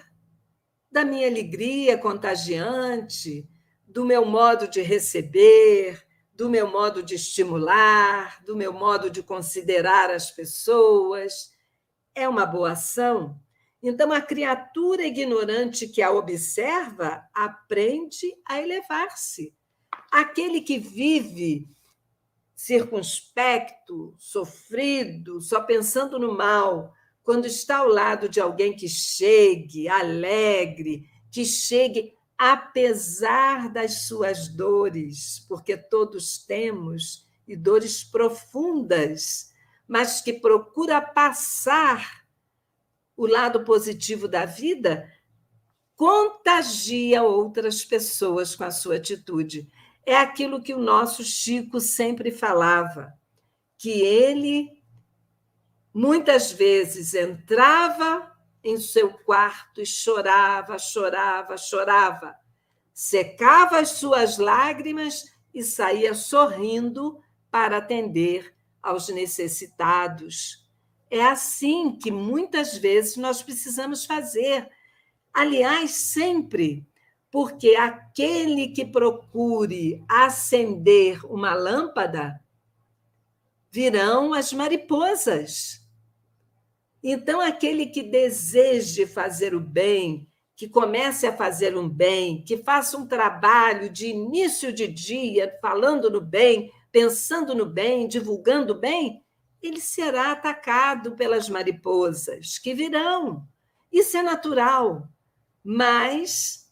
da 0.91 1.05
minha 1.05 1.27
alegria 1.27 1.97
contagiante, 1.97 3.49
do 3.87 4.05
meu 4.05 4.25
modo 4.25 4.67
de 4.67 4.81
receber, 4.81 6.05
do 6.33 6.49
meu 6.49 6.67
modo 6.67 7.01
de 7.01 7.15
estimular, 7.15 8.43
do 8.43 8.55
meu 8.55 8.73
modo 8.73 9.09
de 9.09 9.23
considerar 9.23 10.11
as 10.11 10.29
pessoas. 10.29 11.51
É 12.13 12.27
uma 12.27 12.45
boa 12.45 12.71
ação. 12.71 13.39
Então, 13.81 14.11
a 14.11 14.21
criatura 14.21 15.05
ignorante 15.05 15.87
que 15.87 16.01
a 16.01 16.11
observa 16.11 17.23
aprende 17.33 18.33
a 18.47 18.61
elevar-se. 18.61 19.53
Aquele 20.13 20.61
que 20.61 20.77
vive 20.77 21.67
circunspecto, 22.55 24.13
sofrido, 24.15 25.41
só 25.41 25.59
pensando 25.63 26.19
no 26.19 26.37
mal, 26.37 26.93
quando 27.23 27.47
está 27.47 27.77
ao 27.77 27.87
lado 27.87 28.29
de 28.29 28.39
alguém 28.39 28.75
que 28.75 28.87
chegue 28.87 29.89
alegre, 29.89 31.09
que 31.31 31.43
chegue 31.43 32.13
apesar 32.37 33.73
das 33.73 34.03
suas 34.03 34.47
dores, 34.47 35.43
porque 35.49 35.75
todos 35.75 36.37
temos 36.37 37.25
e 37.47 37.55
dores 37.55 38.03
profundas, 38.03 39.51
mas 39.87 40.21
que 40.21 40.33
procura 40.33 41.01
passar 41.01 42.23
o 43.17 43.25
lado 43.25 43.63
positivo 43.63 44.27
da 44.27 44.45
vida, 44.45 45.11
contagia 45.95 47.23
outras 47.23 47.83
pessoas 47.83 48.55
com 48.55 48.63
a 48.63 48.69
sua 48.69 48.97
atitude 48.97 49.67
é 50.05 50.17
aquilo 50.17 50.61
que 50.61 50.73
o 50.73 50.79
nosso 50.79 51.23
Chico 51.23 51.79
sempre 51.79 52.31
falava, 52.31 53.13
que 53.77 54.01
ele 54.01 54.69
muitas 55.93 56.51
vezes 56.51 57.13
entrava 57.13 58.31
em 58.63 58.77
seu 58.77 59.13
quarto 59.13 59.81
e 59.81 59.85
chorava, 59.85 60.77
chorava, 60.79 61.57
chorava, 61.57 62.35
secava 62.93 63.79
as 63.79 63.89
suas 63.91 64.37
lágrimas 64.37 65.25
e 65.53 65.63
saía 65.63 66.13
sorrindo 66.13 67.21
para 67.51 67.77
atender 67.77 68.55
aos 68.81 69.09
necessitados. 69.09 70.67
É 71.09 71.23
assim 71.23 71.97
que 71.97 72.11
muitas 72.11 72.77
vezes 72.77 73.17
nós 73.17 73.43
precisamos 73.43 74.05
fazer. 74.05 74.67
Aliás, 75.31 75.91
sempre 75.91 76.87
porque 77.33 77.75
aquele 77.75 78.67
que 78.67 78.85
procure 78.85 80.05
acender 80.07 81.25
uma 81.25 81.55
lâmpada 81.55 82.39
virão 83.71 84.35
as 84.35 84.53
mariposas. 84.53 85.81
Então, 87.01 87.41
aquele 87.41 87.87
que 87.87 88.03
deseje 88.03 89.07
fazer 89.07 89.55
o 89.55 89.59
bem, 89.59 90.27
que 90.55 90.69
comece 90.69 91.25
a 91.25 91.35
fazer 91.35 91.75
um 91.75 91.89
bem, 91.89 92.43
que 92.43 92.55
faça 92.55 92.95
um 92.99 93.07
trabalho 93.07 93.89
de 93.89 94.09
início 94.09 94.71
de 94.71 94.87
dia, 94.87 95.57
falando 95.59 96.11
no 96.11 96.21
bem, 96.21 96.71
pensando 96.91 97.55
no 97.55 97.65
bem, 97.65 98.07
divulgando 98.07 98.73
o 98.73 98.79
bem, 98.79 99.25
ele 99.59 99.81
será 99.81 100.33
atacado 100.33 101.15
pelas 101.15 101.49
mariposas 101.49 102.59
que 102.59 102.75
virão. 102.75 103.43
Isso 103.91 104.15
é 104.17 104.21
natural, 104.21 105.09
mas 105.63 106.62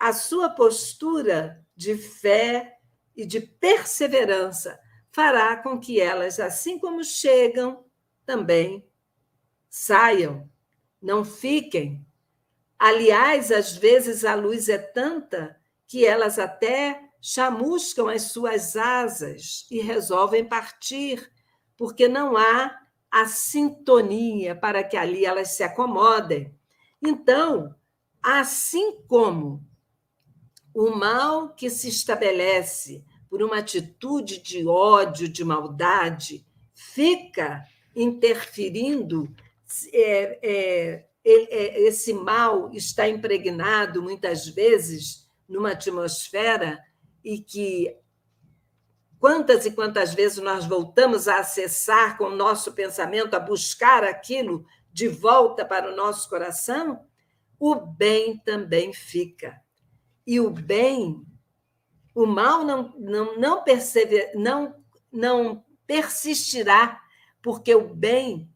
a 0.00 0.14
sua 0.14 0.48
postura 0.48 1.62
de 1.76 1.94
fé 1.94 2.78
e 3.14 3.26
de 3.26 3.38
perseverança 3.38 4.80
fará 5.12 5.54
com 5.58 5.78
que 5.78 6.00
elas, 6.00 6.40
assim 6.40 6.78
como 6.78 7.04
chegam, 7.04 7.84
também 8.24 8.88
saiam, 9.68 10.48
não 11.02 11.22
fiquem. 11.22 12.06
Aliás, 12.78 13.52
às 13.52 13.76
vezes 13.76 14.24
a 14.24 14.34
luz 14.34 14.70
é 14.70 14.78
tanta 14.78 15.60
que 15.86 16.06
elas 16.06 16.38
até 16.38 17.10
chamuscam 17.20 18.08
as 18.08 18.22
suas 18.22 18.76
asas 18.76 19.66
e 19.70 19.82
resolvem 19.82 20.48
partir, 20.48 21.30
porque 21.76 22.08
não 22.08 22.38
há 22.38 22.74
a 23.10 23.26
sintonia 23.26 24.54
para 24.54 24.82
que 24.82 24.96
ali 24.96 25.26
elas 25.26 25.48
se 25.48 25.62
acomodem. 25.62 26.54
Então, 27.02 27.74
assim 28.22 29.02
como 29.06 29.68
o 30.74 30.90
mal 30.90 31.50
que 31.50 31.68
se 31.68 31.88
estabelece 31.88 33.04
por 33.28 33.42
uma 33.42 33.58
atitude 33.58 34.38
de 34.38 34.66
ódio, 34.66 35.28
de 35.28 35.44
maldade, 35.44 36.44
fica 36.74 37.64
interferindo. 37.94 39.32
É, 39.92 40.38
é, 40.42 41.06
é, 41.24 41.80
esse 41.82 42.12
mal 42.12 42.70
está 42.72 43.08
impregnado 43.08 44.02
muitas 44.02 44.48
vezes 44.48 45.28
numa 45.48 45.72
atmosfera 45.72 46.82
e 47.22 47.38
que 47.38 47.96
quantas 49.18 49.66
e 49.66 49.72
quantas 49.72 50.14
vezes 50.14 50.38
nós 50.38 50.64
voltamos 50.64 51.28
a 51.28 51.38
acessar 51.38 52.16
com 52.16 52.24
o 52.24 52.36
nosso 52.36 52.72
pensamento, 52.72 53.34
a 53.34 53.40
buscar 53.40 54.02
aquilo 54.02 54.64
de 54.92 55.06
volta 55.06 55.64
para 55.64 55.92
o 55.92 55.96
nosso 55.96 56.28
coração, 56.28 57.04
o 57.58 57.76
bem 57.76 58.38
também 58.38 58.92
fica 58.92 59.60
e 60.26 60.40
o 60.40 60.50
bem, 60.50 61.24
o 62.14 62.26
mal 62.26 62.64
não, 62.64 62.94
não, 62.98 63.38
não, 63.38 63.64
persever, 63.64 64.32
não, 64.34 64.74
não 65.12 65.64
persistirá, 65.86 67.00
porque 67.42 67.74
o 67.74 67.94
bem 67.94 68.52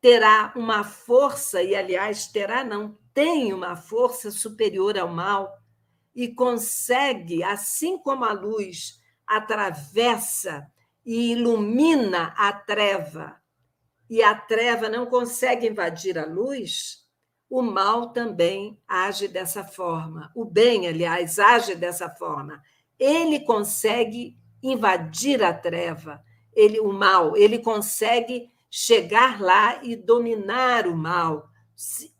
terá 0.00 0.52
uma 0.56 0.82
força, 0.82 1.62
e 1.62 1.74
aliás, 1.74 2.26
terá, 2.26 2.64
não, 2.64 2.98
tem 3.12 3.52
uma 3.52 3.76
força 3.76 4.30
superior 4.30 4.98
ao 4.98 5.08
mal 5.08 5.58
e 6.14 6.28
consegue, 6.28 7.42
assim 7.42 7.98
como 7.98 8.24
a 8.24 8.32
luz 8.32 9.00
atravessa 9.26 10.66
e 11.04 11.32
ilumina 11.32 12.34
a 12.36 12.52
treva, 12.52 13.40
e 14.08 14.22
a 14.22 14.34
treva 14.34 14.88
não 14.88 15.06
consegue 15.06 15.68
invadir 15.68 16.18
a 16.18 16.26
luz, 16.26 16.99
o 17.50 17.60
mal 17.60 18.10
também 18.10 18.78
age 18.86 19.26
dessa 19.26 19.64
forma. 19.64 20.30
O 20.36 20.44
bem, 20.44 20.86
aliás, 20.86 21.40
age 21.40 21.74
dessa 21.74 22.08
forma. 22.08 22.62
Ele 22.96 23.40
consegue 23.40 24.38
invadir 24.62 25.42
a 25.42 25.52
treva, 25.52 26.22
ele 26.54 26.78
o 26.78 26.92
mal, 26.92 27.36
ele 27.36 27.58
consegue 27.58 28.48
chegar 28.70 29.40
lá 29.40 29.82
e 29.82 29.96
dominar 29.96 30.86
o 30.86 30.96
mal, 30.96 31.50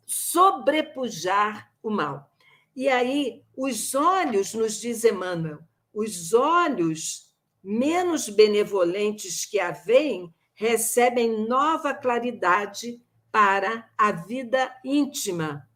sobrepujar 0.05 1.71
o 1.81 1.89
mal. 1.89 2.29
E 2.75 2.89
aí, 2.89 3.41
os 3.55 3.95
olhos, 3.95 4.53
nos 4.53 4.81
diz 4.81 5.05
Emmanuel, 5.05 5.59
os 5.93 6.33
olhos 6.33 7.31
menos 7.63 8.27
benevolentes 8.27 9.45
que 9.45 9.59
a 9.59 9.71
veem 9.71 10.33
recebem 10.53 11.47
nova 11.47 11.93
claridade 11.93 13.01
para 13.31 13.89
a 13.97 14.11
vida 14.11 14.75
íntima. 14.83 15.67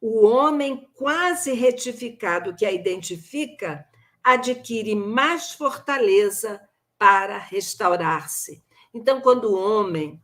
O 0.00 0.26
homem 0.26 0.88
quase 0.94 1.52
retificado 1.52 2.54
que 2.54 2.64
a 2.64 2.72
identifica 2.72 3.86
adquire 4.22 4.94
mais 4.94 5.52
fortaleza 5.52 6.60
para 6.98 7.38
restaurar-se. 7.38 8.62
Então, 8.92 9.20
quando 9.20 9.44
o 9.44 9.58
homem 9.58 10.22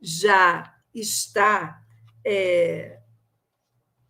já 0.00 0.74
está 0.94 1.82
é, 2.24 3.00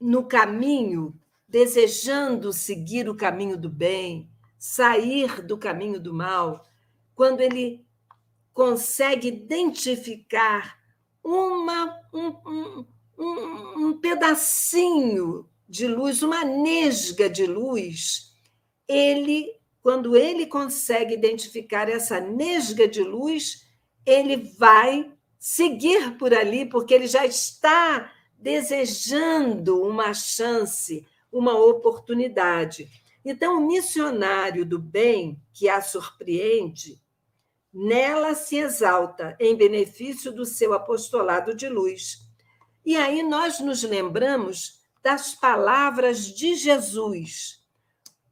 no 0.01 0.25
caminho, 0.25 1.19
desejando 1.49 2.53
seguir 2.53 3.09
o 3.09 3.15
caminho 3.15 3.57
do 3.57 3.71
bem, 3.71 4.31
sair 4.59 5.43
do 5.43 5.57
caminho 5.57 6.01
do 6.01 6.13
mal, 6.13 6.67
quando 7.15 7.41
ele 7.41 7.87
consegue 8.53 9.29
identificar 9.29 10.79
uma, 11.25 11.99
um, 12.13 12.85
um, 13.19 13.87
um, 13.89 13.99
pedacinho 13.99 15.49
de 15.67 15.89
luz, 15.89 16.23
uma 16.23 16.45
nesga 16.45 17.31
de 17.31 17.47
luz, 17.47 18.37
ele, 18.87 19.51
quando 19.83 20.15
ele 20.17 20.47
consegue 20.47 21.15
identificar 21.15 21.89
essa 21.89 22.21
nesga 22.21 22.87
de 22.87 23.03
luz, 23.03 23.67
ele 24.05 24.37
vai 24.37 25.11
seguir 25.39 26.19
por 26.19 26.35
ali, 26.35 26.67
porque 26.67 26.93
ele 26.93 27.07
já 27.07 27.25
está 27.25 28.13
desejando 28.39 29.83
uma 29.83 30.13
chance, 30.13 31.07
uma 31.33 31.59
oportunidade. 31.59 32.89
Então, 33.25 33.59
o 33.59 33.67
missionário 33.67 34.67
do 34.67 34.79
bem 34.79 35.41
que 35.55 35.67
a 35.69 35.81
surpreende, 35.81 37.01
nela 37.75 38.37
se 38.37 38.57
exalta 38.57 39.37
em 39.41 39.57
benefício 39.57 40.31
do 40.31 40.47
seu 40.47 40.73
apostolado 40.73 41.53
de 41.53 41.69
luz. 41.69 42.21
E 42.87 42.97
aí 42.97 43.21
nós 43.25 43.59
nos 43.59 43.83
lembramos 43.83 44.81
das 45.03 45.35
palavras 45.35 46.27
de 46.27 46.55
Jesus. 46.55 47.61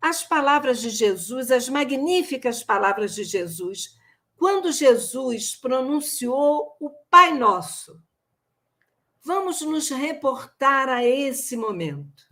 As 0.01 0.22
palavras 0.22 0.80
de 0.80 0.90
Jesus, 0.90 1.51
as 1.51 1.68
magníficas 1.68 2.62
palavras 2.62 3.14
de 3.16 3.24
Jesus, 3.24 3.97
quando 4.36 4.70
Jesus 4.70 5.57
pronunciou 5.57 6.76
o 6.78 6.90
Pai 7.11 7.36
Nosso. 7.36 8.01
Vamos 9.24 9.61
nos 9.62 9.88
reportar 9.88 10.88
a 10.88 11.05
esse 11.05 11.57
momento. 11.57 12.30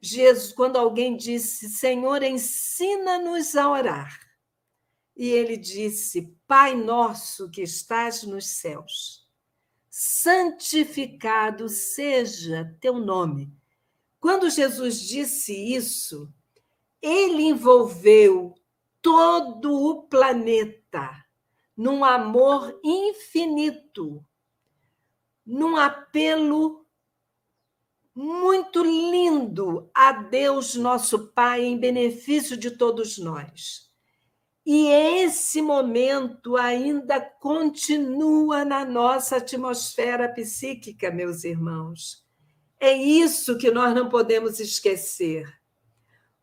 Jesus, 0.00 0.52
quando 0.52 0.76
alguém 0.76 1.16
disse, 1.16 1.68
Senhor, 1.68 2.22
ensina-nos 2.22 3.56
a 3.56 3.70
orar. 3.70 4.27
E 5.18 5.30
ele 5.30 5.56
disse, 5.56 6.32
Pai 6.46 6.76
nosso 6.76 7.50
que 7.50 7.62
estás 7.62 8.22
nos 8.22 8.46
céus, 8.46 9.28
santificado 9.90 11.68
seja 11.68 12.72
teu 12.80 13.00
nome. 13.00 13.52
Quando 14.20 14.48
Jesus 14.48 15.00
disse 15.00 15.52
isso, 15.52 16.32
ele 17.02 17.42
envolveu 17.42 18.54
todo 19.02 19.72
o 19.72 20.04
planeta 20.04 21.24
num 21.76 22.04
amor 22.04 22.78
infinito, 22.84 24.24
num 25.44 25.76
apelo 25.76 26.86
muito 28.14 28.84
lindo 28.84 29.90
a 29.92 30.12
Deus, 30.12 30.76
nosso 30.76 31.28
Pai, 31.28 31.64
em 31.64 31.76
benefício 31.76 32.56
de 32.56 32.70
todos 32.70 33.18
nós. 33.18 33.87
E 34.70 34.86
esse 34.86 35.62
momento 35.62 36.54
ainda 36.58 37.18
continua 37.18 38.66
na 38.66 38.84
nossa 38.84 39.38
atmosfera 39.38 40.28
psíquica, 40.28 41.10
meus 41.10 41.42
irmãos. 41.42 42.22
É 42.78 42.92
isso 42.92 43.56
que 43.56 43.70
nós 43.70 43.94
não 43.94 44.10
podemos 44.10 44.60
esquecer. 44.60 45.50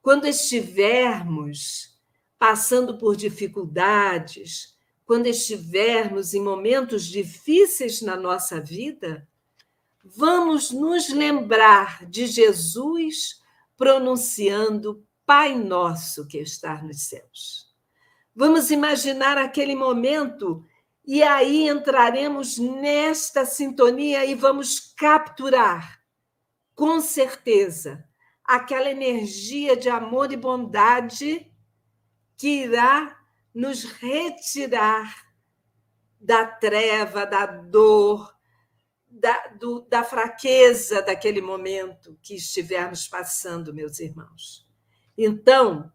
Quando 0.01 0.25
estivermos 0.25 1.99
passando 2.39 2.97
por 2.97 3.15
dificuldades, 3.15 4.75
quando 5.05 5.27
estivermos 5.27 6.33
em 6.33 6.41
momentos 6.41 7.05
difíceis 7.05 8.01
na 8.01 8.17
nossa 8.17 8.59
vida, 8.59 9.29
vamos 10.03 10.71
nos 10.71 11.09
lembrar 11.09 12.03
de 12.09 12.25
Jesus 12.25 13.39
pronunciando 13.77 15.05
Pai 15.27 15.53
Nosso 15.55 16.25
que 16.25 16.39
está 16.39 16.81
nos 16.81 17.03
céus. 17.03 17.64
Vamos 18.35 18.69
imaginar 18.69 19.37
aquele 19.37 19.75
momento 19.75 20.65
e 21.05 21.23
aí 21.23 21.69
entraremos 21.69 22.57
nesta 22.57 23.45
sintonia 23.45 24.25
e 24.25 24.35
vamos 24.35 24.93
capturar, 24.97 26.01
com 26.73 26.99
certeza, 26.99 28.03
aquela 28.43 28.89
energia 28.89 29.77
de 29.77 29.87
amor 29.87 30.33
e 30.33 30.37
bondade 30.37 31.49
que 32.35 32.63
irá 32.63 33.17
nos 33.53 33.85
retirar 33.85 35.25
da 36.19 36.45
treva, 36.45 37.25
da 37.25 37.45
dor, 37.45 38.35
da, 39.07 39.47
do, 39.47 39.79
da 39.81 40.03
fraqueza 40.03 41.01
daquele 41.01 41.41
momento 41.41 42.19
que 42.21 42.35
estivermos 42.35 43.07
passando, 43.07 43.73
meus 43.73 43.99
irmãos. 43.99 44.67
Então, 45.17 45.89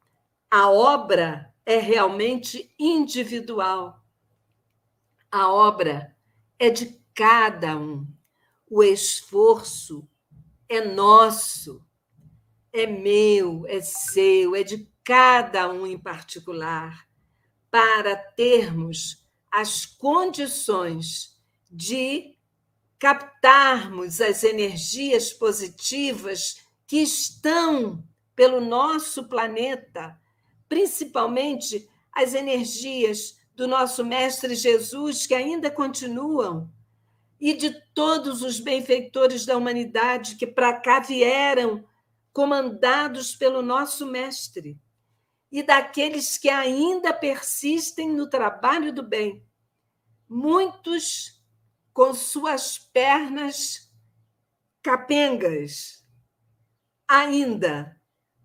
a 0.50 0.70
obra 0.70 1.49
é 1.70 1.78
realmente 1.78 2.74
individual. 2.76 4.04
A 5.30 5.48
obra 5.52 6.16
é 6.58 6.68
de 6.68 7.00
cada 7.14 7.76
um. 7.78 8.08
O 8.68 8.82
esforço 8.82 10.04
é 10.68 10.80
nosso, 10.80 11.86
é 12.72 12.88
meu, 12.88 13.64
é 13.68 13.80
seu, 13.80 14.56
é 14.56 14.64
de 14.64 14.90
cada 15.04 15.70
um 15.72 15.86
em 15.86 15.96
particular, 15.96 17.06
para 17.70 18.16
termos 18.16 19.24
as 19.48 19.86
condições 19.86 21.40
de 21.70 22.36
captarmos 22.98 24.20
as 24.20 24.42
energias 24.42 25.32
positivas 25.32 26.56
que 26.84 26.96
estão 26.96 28.04
pelo 28.34 28.60
nosso 28.60 29.28
planeta, 29.28 30.19
principalmente 30.70 31.90
as 32.12 32.32
energias 32.32 33.40
do 33.56 33.66
nosso 33.66 34.04
Mestre 34.04 34.54
Jesus, 34.54 35.26
que 35.26 35.34
ainda 35.34 35.68
continuam, 35.68 36.72
e 37.40 37.54
de 37.54 37.72
todos 37.92 38.40
os 38.42 38.60
benfeitores 38.60 39.44
da 39.44 39.56
humanidade 39.56 40.36
que 40.36 40.46
para 40.46 40.80
cá 40.80 41.00
vieram, 41.00 41.84
comandados 42.32 43.34
pelo 43.34 43.62
nosso 43.62 44.06
Mestre, 44.06 44.80
e 45.50 45.60
daqueles 45.60 46.38
que 46.38 46.48
ainda 46.48 47.12
persistem 47.12 48.08
no 48.08 48.30
trabalho 48.30 48.92
do 48.92 49.02
bem. 49.02 49.44
Muitos 50.28 51.42
com 51.92 52.14
suas 52.14 52.78
pernas 52.78 53.92
capengas, 54.80 56.06
ainda, 57.08 58.00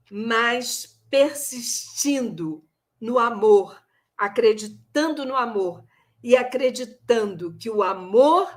mas 0.09 0.95
persistindo 1.16 2.68
no 2.99 3.18
amor, 3.18 3.82
acreditando 4.18 5.24
no 5.24 5.34
amor 5.34 5.82
e 6.22 6.36
acreditando 6.36 7.55
que 7.57 7.70
o 7.70 7.82
amor 7.82 8.49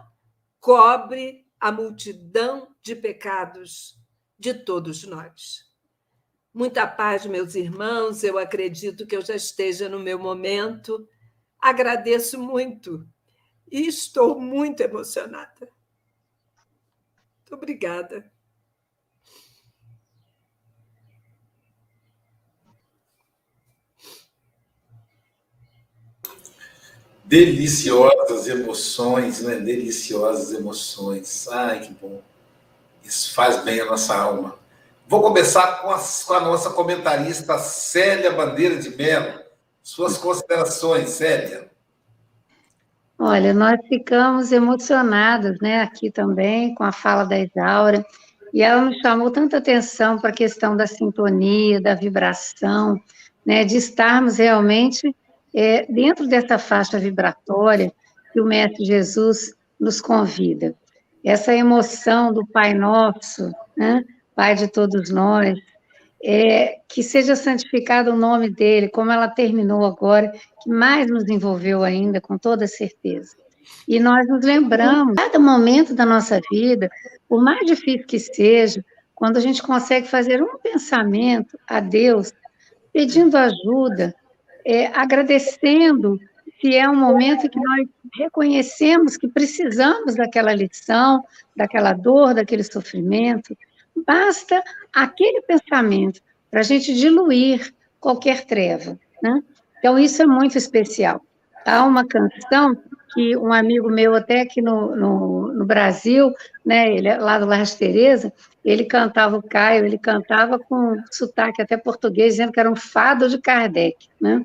cobre 0.58 1.46
a 1.60 1.70
multidão 1.70 2.74
de 2.82 2.96
pecados 2.96 3.96
de 4.36 4.52
todos 4.52 5.04
nós. 5.04 5.68
Muita 6.52 6.84
paz, 6.84 7.26
meus 7.26 7.54
irmãos. 7.54 8.24
Eu 8.24 8.36
acredito 8.36 9.06
que 9.06 9.14
eu 9.14 9.24
já 9.24 9.36
esteja 9.36 9.88
no 9.88 10.00
meu 10.00 10.18
momento. 10.18 11.08
Agradeço 11.60 12.40
muito 12.40 13.08
e 13.70 13.86
estou 13.86 14.40
muito 14.40 14.80
emocionada. 14.80 15.70
Muito 17.36 17.54
obrigada. 17.54 18.28
Deliciosas 27.28 28.48
emoções, 28.48 29.42
né? 29.42 29.56
Deliciosas 29.56 30.58
emoções. 30.58 31.46
Ai, 31.48 31.80
que 31.80 31.92
bom. 31.92 32.22
Isso 33.04 33.34
faz 33.34 33.62
bem 33.62 33.82
a 33.82 33.84
nossa 33.84 34.16
alma. 34.16 34.56
Vou 35.06 35.20
começar 35.20 35.82
com 35.82 35.90
a, 35.90 36.00
com 36.26 36.32
a 36.32 36.40
nossa 36.40 36.70
comentarista 36.70 37.58
Célia 37.58 38.32
Bandeira 38.32 38.76
de 38.76 38.96
Mello. 38.96 39.40
Suas 39.82 40.16
considerações, 40.16 41.10
Célia. 41.10 41.70
Olha, 43.18 43.52
nós 43.52 43.78
ficamos 43.88 44.50
emocionados, 44.50 45.58
né, 45.60 45.82
aqui 45.82 46.10
também, 46.10 46.74
com 46.74 46.84
a 46.84 46.92
fala 46.92 47.24
da 47.24 47.38
Isaura, 47.38 48.06
e 48.54 48.62
ela 48.62 48.80
nos 48.80 48.96
chamou 49.00 49.30
tanta 49.30 49.58
atenção 49.58 50.18
para 50.18 50.30
a 50.30 50.34
questão 50.34 50.74
da 50.74 50.86
sintonia, 50.86 51.78
da 51.78 51.94
vibração, 51.94 52.98
né, 53.44 53.64
de 53.64 53.76
estarmos 53.76 54.38
realmente 54.38 55.14
é, 55.54 55.86
dentro 55.90 56.26
dessa 56.26 56.58
faixa 56.58 56.98
vibratória 56.98 57.92
que 58.32 58.40
o 58.40 58.44
Mestre 58.44 58.84
Jesus 58.84 59.54
nos 59.78 60.00
convida. 60.00 60.74
Essa 61.24 61.54
emoção 61.54 62.32
do 62.32 62.46
Pai 62.46 62.74
Nosso, 62.74 63.50
né, 63.76 64.04
Pai 64.34 64.54
de 64.54 64.68
todos 64.68 65.10
nós, 65.10 65.58
é, 66.22 66.78
que 66.88 67.02
seja 67.02 67.36
santificado 67.36 68.12
o 68.12 68.16
nome 68.16 68.50
dele, 68.50 68.88
como 68.88 69.10
ela 69.10 69.28
terminou 69.28 69.84
agora, 69.84 70.32
que 70.62 70.70
mais 70.70 71.08
nos 71.08 71.28
envolveu 71.28 71.82
ainda, 71.82 72.20
com 72.20 72.36
toda 72.36 72.66
certeza. 72.66 73.36
E 73.86 74.00
nós 74.00 74.26
nos 74.26 74.44
lembramos, 74.44 75.14
cada 75.16 75.38
momento 75.38 75.94
da 75.94 76.04
nossa 76.04 76.40
vida, 76.50 76.90
por 77.28 77.42
mais 77.42 77.66
difícil 77.66 78.06
que 78.06 78.18
seja, 78.18 78.84
quando 79.14 79.36
a 79.36 79.40
gente 79.40 79.62
consegue 79.62 80.06
fazer 80.06 80.42
um 80.42 80.58
pensamento 80.58 81.58
a 81.66 81.80
Deus, 81.80 82.32
pedindo 82.92 83.36
ajuda, 83.36 84.14
é, 84.68 84.86
agradecendo 84.94 86.20
se 86.60 86.76
é 86.76 86.88
um 86.88 86.96
momento 86.96 87.48
que 87.48 87.58
nós 87.58 87.88
reconhecemos 88.18 89.16
que 89.16 89.28
precisamos 89.28 90.16
daquela 90.16 90.52
lição, 90.52 91.24
daquela 91.56 91.92
dor, 91.92 92.34
daquele 92.34 92.64
sofrimento, 92.64 93.56
Basta 94.06 94.62
aquele 94.94 95.42
pensamento 95.42 96.20
para 96.50 96.60
a 96.60 96.64
gente 96.64 96.94
diluir 96.94 97.72
qualquer 98.00 98.44
treva. 98.44 98.98
Né? 99.22 99.42
Então, 99.78 99.98
isso 99.98 100.22
é 100.22 100.26
muito 100.26 100.56
especial. 100.56 101.20
Há 101.64 101.84
uma 101.84 102.06
canção 102.06 102.76
que 103.12 103.36
um 103.36 103.52
amigo 103.52 103.90
meu, 103.90 104.14
até 104.14 104.42
aqui 104.42 104.62
no, 104.62 104.94
no, 104.94 105.37
no 105.58 105.66
Brasil, 105.66 106.32
né, 106.64 106.94
ele 106.94 107.08
é 107.08 107.18
lá 107.18 107.38
do 107.38 107.46
Larras 107.46 107.74
Tereza, 107.74 108.32
ele 108.64 108.84
cantava, 108.84 109.36
o 109.36 109.42
Caio, 109.42 109.84
ele 109.84 109.98
cantava 109.98 110.58
com 110.58 110.96
sotaque 111.10 111.60
até 111.60 111.76
português, 111.76 112.34
dizendo 112.34 112.52
que 112.52 112.60
era 112.60 112.70
um 112.70 112.76
fado 112.76 113.28
de 113.28 113.38
Kardec. 113.38 114.08
Né? 114.20 114.44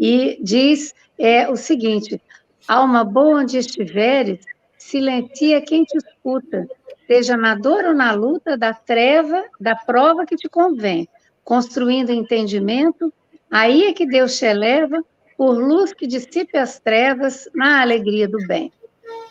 E 0.00 0.38
diz 0.42 0.94
é, 1.18 1.48
o 1.48 1.56
seguinte: 1.56 2.20
alma 2.66 3.04
boa 3.04 3.40
onde 3.40 3.58
estiveres, 3.58 4.40
silencia 4.78 5.60
quem 5.60 5.84
te 5.84 5.98
escuta, 5.98 6.66
seja 7.06 7.36
na 7.36 7.54
dor 7.54 7.84
ou 7.84 7.94
na 7.94 8.12
luta, 8.12 8.56
da 8.56 8.72
treva, 8.72 9.44
da 9.60 9.76
prova 9.76 10.24
que 10.24 10.36
te 10.36 10.48
convém, 10.48 11.06
construindo 11.44 12.10
entendimento, 12.10 13.12
aí 13.50 13.84
é 13.84 13.92
que 13.92 14.06
Deus 14.06 14.38
te 14.38 14.46
eleva, 14.46 15.02
por 15.36 15.58
luz 15.58 15.92
que 15.92 16.06
dissipe 16.06 16.56
as 16.56 16.78
trevas 16.78 17.48
na 17.54 17.82
alegria 17.82 18.28
do 18.28 18.38
bem. 18.46 18.72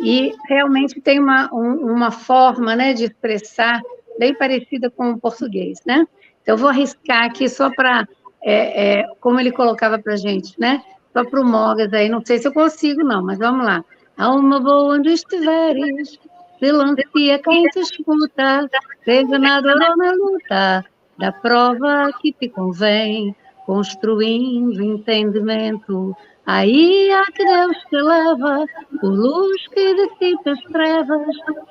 E 0.04 0.34
realmente 0.48 1.00
tem 1.00 1.20
uma, 1.20 1.50
um, 1.54 1.94
uma 1.94 2.12
forma 2.12 2.76
né, 2.76 2.94
de 2.94 3.06
expressar 3.06 3.82
bem 4.20 4.36
parecida 4.36 4.90
com 4.90 5.12
o 5.12 5.20
português, 5.20 5.80
né? 5.86 6.06
Então, 6.42 6.56
eu 6.56 6.58
vou 6.58 6.70
arriscar 6.70 7.24
aqui 7.24 7.48
só 7.48 7.70
para, 7.70 8.08
é, 8.44 9.00
é, 9.00 9.08
como 9.22 9.40
ele 9.40 9.52
colocava 9.52 9.98
para 9.98 10.14
a 10.14 10.18
gente, 10.18 10.60
né? 10.60 10.84
Só 11.14 11.24
para 11.24 11.40
o 11.40 11.46
Mogas 11.46 11.94
aí, 11.94 12.10
não 12.10 12.24
sei 12.26 12.38
se 12.38 12.48
eu 12.48 12.54
consigo, 12.54 13.04
não, 13.04 13.24
mas 13.24 13.40
vamos 13.40 13.66
lá. 13.66 13.84
Alma 14.18 14.60
boa 14.60 14.96
onde 14.96 15.10
estiveres, 15.10 16.20
Melancia 16.62 17.40
quem 17.40 17.64
te 17.70 17.80
escuta, 17.80 18.70
seja 19.04 19.38
na 19.38 19.60
dor 19.60 19.74
ou 19.74 19.98
na 19.98 20.12
luta, 20.14 20.86
da 21.18 21.32
prova 21.32 22.10
que 22.22 22.32
te 22.32 22.48
convém, 22.48 23.36
construindo 23.66 24.82
entendimento. 24.82 26.16
Aí 26.46 27.10
a 27.12 27.24
que 27.32 27.46
Deus 27.46 27.78
te 27.90 27.96
leva, 27.96 28.66
por 29.00 29.10
luz 29.10 29.68
que 29.70 29.96
dissipa 29.96 30.52
as 30.52 30.62
trevas, 30.64 31.22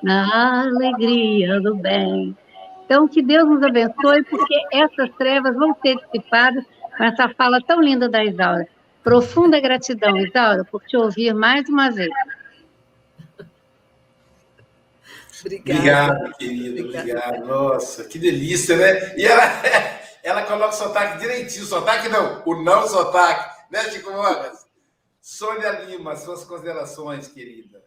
na 0.02 0.62
alegria 0.62 1.60
do 1.60 1.74
bem. 1.76 2.36
Então, 2.84 3.06
que 3.06 3.22
Deus 3.22 3.48
nos 3.48 3.62
abençoe, 3.62 4.24
porque 4.24 4.54
essas 4.72 5.10
trevas 5.16 5.54
vão 5.54 5.76
ser 5.82 5.96
dissipadas 5.96 6.64
com 6.96 7.04
essa 7.04 7.28
fala 7.30 7.60
tão 7.60 7.80
linda 7.80 8.08
da 8.08 8.24
Isaura. 8.24 8.66
Profunda 9.04 9.60
gratidão, 9.60 10.16
Isaura, 10.16 10.64
por 10.64 10.82
te 10.84 10.96
ouvir 10.96 11.34
mais 11.34 11.68
uma 11.68 11.90
vez. 11.90 12.10
Obrigada. 15.40 16.12
Obrigado, 16.12 16.36
querido. 16.36 16.88
Obrigado. 16.88 17.46
Nossa, 17.46 18.04
que 18.04 18.18
delícia, 18.18 18.76
né? 18.76 19.16
E 19.16 19.24
ela, 19.24 19.42
ela 20.22 20.42
coloca 20.42 20.68
o 20.68 20.72
sotaque 20.72 21.18
direitinho. 21.18 21.66
Sotaque 21.66 22.08
não, 22.08 22.42
o 22.46 22.62
não 22.62 22.86
sotaque. 22.86 23.52
Né, 23.70 23.90
Chico 23.90 24.12
Mogas? 24.12 24.61
Sônia 25.22 25.70
Lima, 25.84 26.16
suas 26.16 26.44
considerações, 26.44 27.28
querida. 27.28 27.82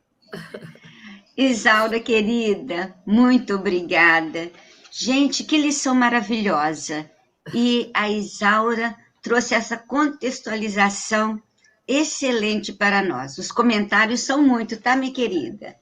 Isaura, 1.37 1.99
querida, 1.99 2.95
muito 3.05 3.55
obrigada. 3.55 4.51
Gente, 4.89 5.43
que 5.43 5.57
lição 5.57 5.93
maravilhosa. 5.93 7.11
E 7.53 7.91
a 7.93 8.09
Isaura 8.09 8.95
trouxe 9.21 9.53
essa 9.53 9.77
contextualização 9.77 11.39
excelente 11.87 12.73
para 12.73 13.03
nós. 13.03 13.37
Os 13.37 13.51
comentários 13.51 14.21
são 14.21 14.41
muito, 14.41 14.81
tá, 14.81 14.95
minha 14.95 15.13
querida? 15.13 15.75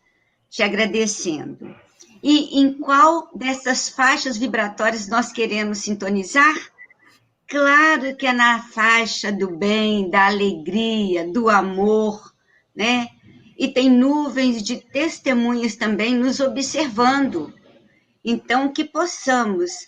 te 0.54 0.62
agradecendo. 0.62 1.76
E 2.22 2.62
em 2.62 2.74
qual 2.74 3.28
dessas 3.36 3.90
faixas 3.90 4.38
vibratórias 4.38 5.08
nós 5.08 5.32
queremos 5.32 5.80
sintonizar? 5.80 6.56
Claro 7.54 8.16
que 8.16 8.26
é 8.26 8.34
na 8.34 8.64
faixa 8.64 9.32
do 9.32 9.56
bem, 9.56 10.10
da 10.10 10.26
alegria, 10.26 11.32
do 11.32 11.52
amor, 11.52 12.34
né? 12.76 13.10
E 13.56 13.68
tem 13.68 13.92
nuvens 13.92 14.64
de 14.64 14.78
testemunhas 14.78 15.76
também 15.76 16.16
nos 16.16 16.40
observando. 16.40 17.54
Então, 18.26 18.74
que 18.74 18.84
possamos, 18.84 19.88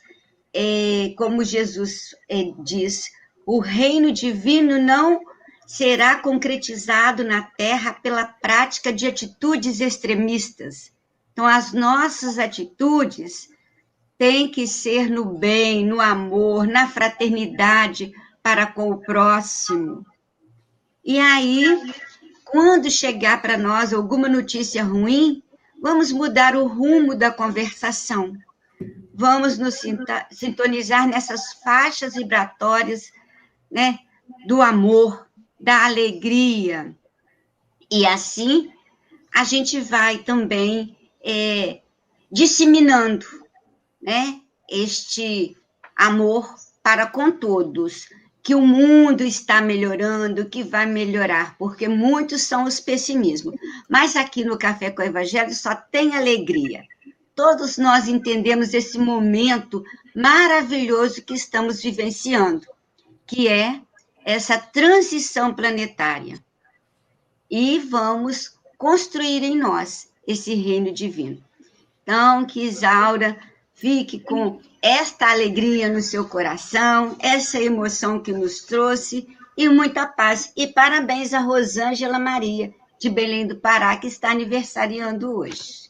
é, 0.53 1.15
como 1.17 1.43
Jesus 1.43 2.15
é, 2.29 2.51
diz, 2.63 3.09
o 3.47 3.59
reino 3.59 4.11
divino 4.11 4.79
não 4.79 5.19
será 5.65 6.19
concretizado 6.19 7.23
na 7.23 7.41
Terra 7.41 7.93
pela 7.93 8.25
prática 8.25 8.93
de 8.93 9.07
atitudes 9.07 9.79
extremistas. 9.79 10.91
Então, 11.33 11.47
as 11.47 11.73
nossas 11.73 12.37
atitudes 12.37 13.49
têm 14.17 14.49
que 14.49 14.67
ser 14.67 15.09
no 15.09 15.25
bem, 15.25 15.85
no 15.85 15.99
amor, 15.99 16.67
na 16.67 16.87
fraternidade 16.87 18.13
para 18.41 18.65
com 18.65 18.91
o 18.91 19.01
próximo. 19.01 20.05
E 21.03 21.19
aí, 21.19 21.93
quando 22.43 22.89
chegar 22.89 23.41
para 23.41 23.57
nós 23.57 23.93
alguma 23.93 24.27
notícia 24.27 24.83
ruim, 24.83 25.43
vamos 25.81 26.11
mudar 26.11 26.55
o 26.55 26.67
rumo 26.67 27.15
da 27.15 27.31
conversação. 27.31 28.33
Vamos 29.13 29.57
nos 29.57 29.81
sintonizar 30.31 31.07
nessas 31.07 31.53
faixas 31.63 32.15
vibratórias, 32.15 33.11
né, 33.71 33.99
do 34.47 34.61
amor, 34.61 35.27
da 35.59 35.85
alegria. 35.85 36.95
E 37.91 38.05
assim 38.05 38.71
a 39.33 39.43
gente 39.43 39.79
vai 39.81 40.19
também 40.19 40.97
é, 41.23 41.81
disseminando 42.31 43.25
né, 44.05 44.39
este 44.69 45.57
amor 45.95 46.53
para 46.83 47.07
com 47.07 47.31
todos, 47.31 48.07
que 48.43 48.53
o 48.53 48.61
mundo 48.61 49.23
está 49.23 49.59
melhorando, 49.59 50.45
que 50.45 50.61
vai 50.63 50.85
melhorar, 50.85 51.57
porque 51.57 51.87
muitos 51.87 52.43
são 52.43 52.65
os 52.65 52.79
pessimismos. 52.79 53.55
Mas 53.89 54.15
aqui 54.15 54.43
no 54.43 54.57
Café 54.57 54.91
com 54.91 55.01
o 55.01 55.05
Evangelho 55.05 55.53
só 55.55 55.73
tem 55.73 56.15
alegria. 56.15 56.83
Todos 57.33 57.77
nós 57.77 58.07
entendemos 58.07 58.73
esse 58.73 58.99
momento 58.99 59.83
maravilhoso 60.15 61.23
que 61.23 61.33
estamos 61.33 61.81
vivenciando, 61.81 62.67
que 63.25 63.47
é 63.47 63.81
essa 64.23 64.57
transição 64.57 65.53
planetária 65.53 66.39
e 67.49 67.79
vamos 67.79 68.53
construir 68.77 69.43
em 69.43 69.57
nós 69.57 70.09
esse 70.27 70.53
reino 70.53 70.93
divino. 70.93 71.43
Então, 72.03 72.45
que 72.45 72.63
Isaura 72.63 73.37
fique 73.75 74.19
com 74.19 74.59
esta 74.81 75.29
alegria 75.29 75.89
no 75.89 76.01
seu 76.01 76.27
coração, 76.27 77.15
essa 77.19 77.61
emoção 77.61 78.19
que 78.19 78.31
nos 78.31 78.61
trouxe 78.61 79.27
e 79.57 79.69
muita 79.69 80.07
paz. 80.07 80.51
E 80.55 80.65
parabéns 80.65 81.33
a 81.33 81.39
Rosângela 81.39 82.17
Maria, 82.17 82.73
de 82.99 83.09
Belém 83.09 83.45
do 83.45 83.57
Pará, 83.57 83.95
que 83.97 84.07
está 84.07 84.31
aniversariando 84.31 85.37
hoje. 85.37 85.85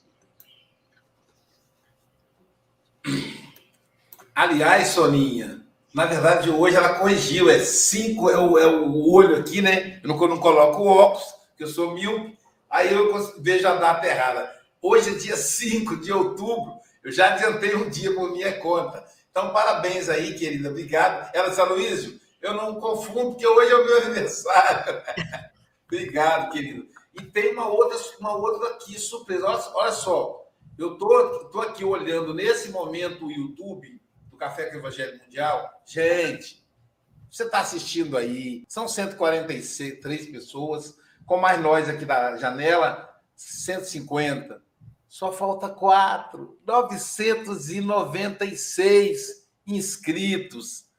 Aliás, 4.33 4.89
Soninha, 4.89 5.61
na 5.93 6.05
verdade, 6.05 6.49
hoje 6.49 6.75
ela 6.75 6.99
corrigiu, 6.99 7.49
é 7.49 7.59
5 7.59 8.29
é 8.29 8.38
o, 8.38 8.57
é 8.57 8.67
o 8.67 9.09
olho 9.09 9.38
aqui, 9.38 9.61
né? 9.61 10.01
Eu 10.03 10.09
não, 10.09 10.17
não 10.27 10.39
coloco 10.39 10.81
o 10.81 10.88
óculos, 10.88 11.23
que 11.55 11.63
eu 11.63 11.67
sou 11.67 11.93
mil, 11.93 12.36
aí 12.69 12.91
eu 12.91 13.13
vejo 13.39 13.67
a 13.67 13.75
data 13.75 14.05
errada. 14.05 14.53
Hoje 14.81 15.11
é 15.11 15.17
dia 15.17 15.38
5 15.38 15.97
de 15.97 16.11
outubro, 16.11 16.73
eu 17.06 17.12
já 17.12 17.36
adiantei 17.36 17.76
um 17.76 17.88
dia 17.88 18.12
por 18.16 18.32
minha 18.32 18.60
conta. 18.60 19.06
Então, 19.30 19.53
parabéns 19.53 20.10
aí, 20.10 20.36
querida, 20.36 20.70
obrigado. 20.70 21.30
Ela 21.36 21.49
disse, 21.49 21.62
Luísio, 21.62 22.20
eu 22.41 22.56
não 22.56 22.80
confundo, 22.80 23.32
porque 23.32 23.45
hoje 23.45 23.72
é 23.72 23.76
o 23.76 23.86
meu 23.86 23.97
aniversário. 24.01 25.03
obrigado, 25.86 26.51
querido. 26.51 26.88
E 27.14 27.22
tem 27.22 27.53
uma 27.53 27.68
outra, 27.68 27.95
uma 28.20 28.36
outra 28.36 28.70
aqui, 28.70 28.99
surpresa. 28.99 29.45
Olha, 29.45 29.64
olha 29.76 29.91
só, 29.91 30.51
eu 30.80 30.97
tô, 30.97 31.49
tô 31.51 31.62
aqui 31.62 31.86
olhando 31.86 32.34
nesse 32.34 32.72
momento 32.72 33.28
o 33.28 33.32
YouTube 33.32 34.01
do 34.32 34.36
Café 34.36 34.66
com 34.66 34.78
o 34.78 34.80
Evangelho 34.80 35.22
Mundial, 35.24 35.70
gente, 35.86 36.66
você 37.30 37.43
está 37.43 37.60
assistindo 37.60 38.18
aí, 38.18 38.64
são 38.68 38.88
143 38.88 40.32
pessoas, 40.32 40.97
com 41.24 41.38
mais 41.38 41.62
nós 41.62 41.88
aqui 41.88 42.03
da 42.03 42.36
janela, 42.36 43.16
150. 43.36 44.64
Só 45.16 45.32
falta 45.32 45.70
quatro, 45.70 46.59
996 46.68 49.47
inscritos. 49.66 50.89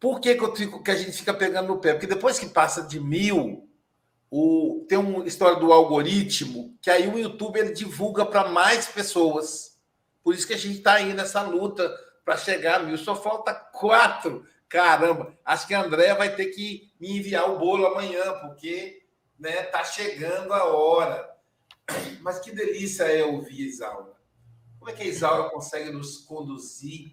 Por 0.00 0.20
que, 0.20 0.36
que, 0.36 0.56
fico, 0.56 0.82
que 0.82 0.90
a 0.90 0.96
gente 0.96 1.12
fica 1.12 1.34
pegando 1.34 1.68
no 1.68 1.78
pé? 1.78 1.92
Porque 1.92 2.06
depois 2.06 2.38
que 2.38 2.46
passa 2.46 2.80
de 2.80 2.98
mil, 2.98 3.68
o, 4.30 4.86
tem 4.88 4.96
uma 4.96 5.26
história 5.26 5.60
do 5.60 5.70
algoritmo, 5.70 6.74
que 6.80 6.88
aí 6.88 7.06
o 7.06 7.18
YouTube 7.18 7.58
ele 7.58 7.74
divulga 7.74 8.24
para 8.24 8.48
mais 8.48 8.86
pessoas. 8.86 9.78
Por 10.24 10.34
isso 10.34 10.46
que 10.46 10.54
a 10.54 10.58
gente 10.58 10.78
está 10.78 10.94
aí 10.94 11.12
nessa 11.12 11.42
luta 11.42 11.94
para 12.24 12.38
chegar 12.38 12.80
a 12.80 12.84
mil. 12.84 12.96
Só 12.96 13.14
falta 13.14 13.52
quatro. 13.52 14.46
Caramba, 14.66 15.36
acho 15.44 15.66
que 15.66 15.74
a 15.74 15.82
André 15.82 16.14
vai 16.14 16.34
ter 16.34 16.46
que 16.46 16.90
me 16.98 17.18
enviar 17.18 17.50
o 17.50 17.58
bolo 17.58 17.84
amanhã, 17.84 18.32
porque 18.40 19.02
né, 19.38 19.64
tá 19.64 19.84
chegando 19.84 20.54
a 20.54 20.64
hora. 20.64 21.31
Mas 22.20 22.38
que 22.38 22.52
delícia 22.52 23.04
é 23.04 23.24
ouvir 23.24 23.68
Isaura. 23.68 24.12
Como 24.78 24.90
é 24.90 24.94
que 24.94 25.02
a 25.02 25.06
Isaura 25.06 25.50
consegue 25.50 25.90
nos 25.90 26.18
conduzir 26.18 27.12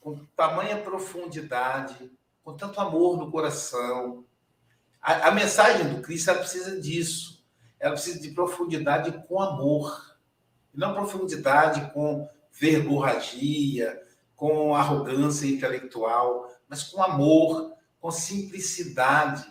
com 0.00 0.24
tamanha 0.36 0.80
profundidade, 0.80 2.10
com 2.42 2.56
tanto 2.56 2.80
amor 2.80 3.16
no 3.16 3.30
coração? 3.30 4.24
A, 5.00 5.28
a 5.28 5.30
mensagem 5.32 5.92
do 5.92 6.02
Cristo 6.02 6.34
precisa 6.34 6.80
disso. 6.80 7.44
Ela 7.78 7.94
precisa 7.94 8.20
de 8.20 8.30
profundidade 8.30 9.24
com 9.26 9.40
amor. 9.40 10.16
Não 10.72 10.94
profundidade 10.94 11.92
com 11.92 12.28
verborragia, 12.52 14.00
com 14.36 14.74
arrogância 14.74 15.46
intelectual, 15.46 16.50
mas 16.68 16.84
com 16.84 17.02
amor, 17.02 17.74
com 18.00 18.10
simplicidade. 18.10 19.46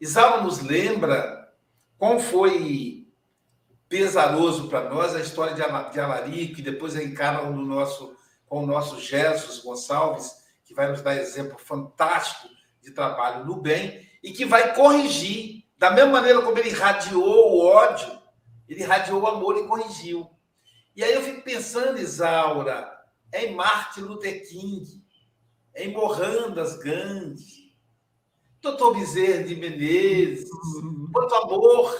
Isaura 0.00 0.42
nos 0.42 0.60
lembra 0.60 1.52
como 1.98 2.20
foi 2.20 2.99
pesaroso 3.90 4.68
para 4.68 4.88
nós 4.88 5.16
a 5.16 5.20
história 5.20 5.52
de 5.52 6.00
Alarico, 6.00 6.54
que 6.54 6.62
depois 6.62 6.94
encarna 6.94 7.42
no 7.50 7.60
nosso, 7.60 8.16
com 8.46 8.62
o 8.62 8.66
nosso 8.66 9.00
Jesus 9.00 9.58
Gonçalves, 9.58 10.32
que 10.64 10.72
vai 10.72 10.88
nos 10.88 11.02
dar 11.02 11.16
exemplo 11.16 11.58
fantástico 11.58 12.48
de 12.80 12.92
trabalho 12.92 13.44
no 13.44 13.56
bem. 13.56 14.08
e 14.22 14.32
que 14.32 14.44
vai 14.44 14.74
corrigir. 14.74 15.64
Da 15.78 15.90
mesma 15.90 16.12
maneira 16.12 16.42
como 16.42 16.58
ele 16.58 16.68
irradiou 16.68 17.24
o 17.24 17.66
ódio, 17.66 18.20
ele 18.68 18.82
irradiou 18.82 19.22
o 19.22 19.26
amor 19.26 19.56
e 19.56 19.66
corrigiu. 19.66 20.30
E 20.94 21.02
aí 21.02 21.14
eu 21.14 21.22
fico 21.22 21.42
pensando, 21.42 21.98
Isaura, 21.98 22.86
em 23.32 23.54
Martin 23.54 24.02
Luther 24.02 24.46
King, 24.46 24.84
em 25.74 25.90
Mohandas 25.92 26.76
Gandhi, 26.76 27.74
Doutor 28.60 28.94
Bezerra 28.94 29.42
de 29.42 29.56
Menezes, 29.56 30.50
quanto 31.10 31.34
amor 31.34 31.98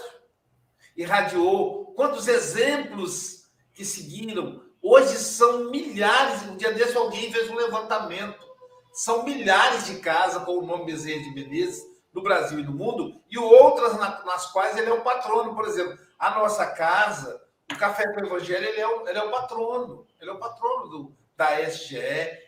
irradiou, 0.95 1.80
quantos 1.95 2.28
exemplos 2.28 3.45
que 3.72 3.84
seguiram. 3.84 4.62
Hoje 4.82 5.16
são 5.16 5.70
milhares, 5.70 6.43
um 6.43 6.57
dia 6.57 6.72
desse 6.72 6.97
alguém 6.97 7.32
fez 7.32 7.51
um 7.51 7.55
levantamento, 7.55 8.47
são 8.93 9.24
milhares 9.24 9.86
de 9.86 9.99
casas 10.01 10.45
com 10.45 10.59
o 10.59 10.66
nome 10.66 10.86
Bezerra 10.86 11.22
de 11.22 11.34
Menezes 11.34 11.82
no 12.12 12.22
Brasil 12.22 12.59
e 12.59 12.64
no 12.64 12.72
mundo, 12.72 13.20
e 13.30 13.38
outras 13.38 13.97
nas 13.99 14.51
quais 14.53 14.76
ele 14.76 14.91
é 14.91 14.93
o 14.93 15.03
patrono, 15.03 15.55
por 15.55 15.66
exemplo, 15.66 15.97
a 16.18 16.30
nossa 16.38 16.66
casa, 16.66 17.41
o 17.72 17.76
Café 17.76 18.12
com 18.12 18.20
o 18.20 18.26
Evangelho, 18.26 18.66
ele 18.66 18.80
é 18.80 18.88
o, 18.88 19.09
ele 19.09 19.18
é 19.18 19.22
o 19.22 19.30
patrono, 19.30 20.07
ele 20.20 20.30
é 20.30 20.32
o 20.32 20.38
patrono 20.38 20.88
do, 20.88 21.16
da 21.36 21.61
SGE, 21.68 21.97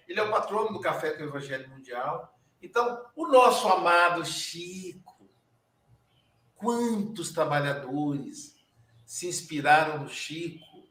ele 0.09 0.19
é 0.19 0.23
o 0.23 0.31
patrono 0.31 0.73
do 0.73 0.81
Café 0.81 1.13
com 1.13 1.23
o 1.23 1.27
Evangelho 1.27 1.69
Mundial. 1.71 2.35
Então, 2.61 3.05
o 3.15 3.27
nosso 3.29 3.69
amado 3.69 4.25
Chico, 4.25 5.31
quantos 6.55 7.33
trabalhadores 7.33 8.52
se 9.13 9.29
inspiraram 9.29 9.99
no 9.99 10.09
Chico, 10.09 10.89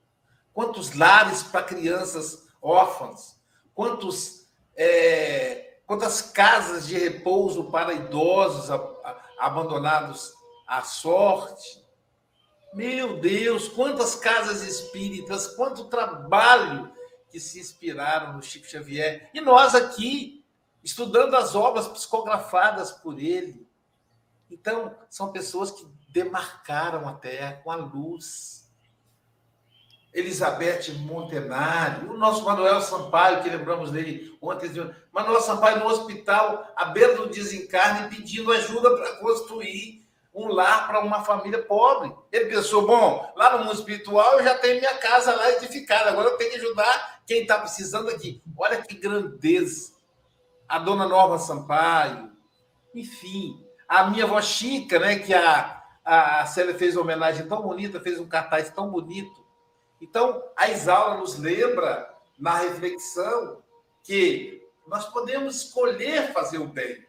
quantos 0.53 0.93
lares 0.93 1.41
para 1.41 1.63
crianças 1.63 2.47
órfãs, 2.61 3.41
quantos, 3.73 4.47
é, 4.75 5.79
quantas 5.87 6.21
casas 6.21 6.85
de 6.85 6.99
repouso 6.99 7.71
para 7.71 7.95
idosos 7.95 8.69
abandonados 9.39 10.35
à 10.67 10.83
sorte. 10.83 11.83
Meu 12.75 13.19
Deus, 13.19 13.67
quantas 13.67 14.13
casas 14.13 14.61
espíritas, 14.61 15.47
quanto 15.55 15.85
trabalho 15.85 16.93
que 17.31 17.39
se 17.39 17.59
inspiraram 17.59 18.33
no 18.33 18.43
Chico 18.43 18.67
Xavier. 18.67 19.31
E 19.33 19.41
nós 19.41 19.73
aqui, 19.73 20.45
estudando 20.83 21.33
as 21.33 21.55
obras 21.55 21.87
psicografadas 21.87 22.91
por 22.91 23.17
ele. 23.17 23.67
Então, 24.47 24.95
são 25.09 25.31
pessoas 25.31 25.71
que 25.71 26.00
demarcaram 26.11 27.07
a 27.07 27.13
terra 27.13 27.61
com 27.63 27.71
a 27.71 27.75
luz. 27.75 28.61
Elizabeth 30.13 30.91
Montenari, 30.99 32.05
o 32.05 32.17
nosso 32.17 32.43
Manuel 32.43 32.81
Sampaio, 32.81 33.41
que 33.41 33.49
lembramos 33.49 33.91
dele 33.91 34.37
ontem, 34.41 34.69
Manuel 35.11 35.39
Sampaio 35.39 35.79
no 35.79 35.87
hospital, 35.87 36.67
à 36.75 36.85
beira 36.85 37.15
do 37.15 37.29
desencarne, 37.29 38.09
pedindo 38.09 38.51
ajuda 38.51 38.93
para 38.97 39.15
construir 39.17 40.05
um 40.33 40.47
lar 40.47 40.87
para 40.87 40.99
uma 41.01 41.23
família 41.23 41.63
pobre. 41.63 42.13
Ele 42.29 42.45
pensou: 42.45 42.85
bom, 42.85 43.31
lá 43.37 43.57
no 43.57 43.65
mundo 43.65 43.73
espiritual 43.75 44.39
eu 44.39 44.43
já 44.43 44.57
tenho 44.57 44.79
minha 44.79 44.97
casa 44.97 45.33
lá 45.33 45.49
edificada, 45.51 46.09
agora 46.09 46.29
eu 46.29 46.37
tenho 46.37 46.51
que 46.51 46.57
ajudar 46.57 47.21
quem 47.25 47.43
está 47.43 47.59
precisando 47.59 48.09
aqui. 48.09 48.41
Olha 48.57 48.81
que 48.81 48.95
grandeza. 48.95 49.93
A 50.67 50.79
dona 50.79 51.05
Norma 51.05 51.37
Sampaio, 51.37 52.31
enfim, 52.95 53.65
a 53.87 54.05
minha 54.05 54.23
avó 54.23 54.41
Chica, 54.41 54.99
né, 54.99 55.19
que 55.19 55.33
a, 55.33 55.80
a 56.03 56.45
Célia 56.45 56.77
fez 56.77 56.95
uma 56.95 57.03
homenagem 57.03 57.47
tão 57.47 57.61
bonita, 57.61 57.99
fez 57.99 58.19
um 58.19 58.27
cartaz 58.27 58.69
tão 58.69 58.89
bonito. 58.89 59.45
Então, 59.99 60.43
a 60.55 60.69
Isaura 60.69 61.19
nos 61.19 61.37
lembra, 61.37 62.11
na 62.39 62.57
reflexão, 62.57 63.61
que 64.03 64.67
nós 64.87 65.05
podemos 65.07 65.57
escolher 65.57 66.33
fazer 66.33 66.57
o 66.57 66.65
bem 66.67 67.05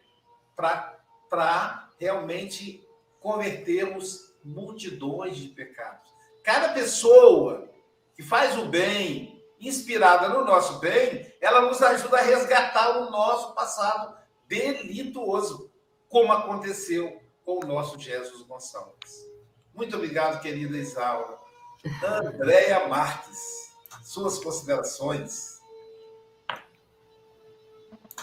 para 0.55 1.89
realmente 1.99 2.87
convertermos 3.19 4.35
multidões 4.43 5.37
de 5.37 5.47
pecados. 5.47 6.07
Cada 6.43 6.73
pessoa 6.73 7.67
que 8.13 8.21
faz 8.21 8.57
o 8.57 8.65
bem, 8.65 9.43
inspirada 9.59 10.29
no 10.29 10.45
nosso 10.45 10.79
bem, 10.79 11.33
ela 11.41 11.61
nos 11.61 11.81
ajuda 11.81 12.17
a 12.19 12.21
resgatar 12.21 12.99
o 12.99 13.09
nosso 13.09 13.55
passado 13.55 14.15
delituoso, 14.45 15.71
como 16.07 16.31
aconteceu 16.31 17.22
com 17.45 17.63
o 17.63 17.67
nosso 17.67 17.99
Jesus 17.99 18.41
Gonçalves. 18.43 19.31
Muito 19.73 19.95
obrigado, 19.95 20.41
querida 20.41 20.77
Isaura. 20.77 21.37
Andréia 22.03 22.87
Marques, 22.87 23.73
suas 24.03 24.39
considerações. 24.39 25.59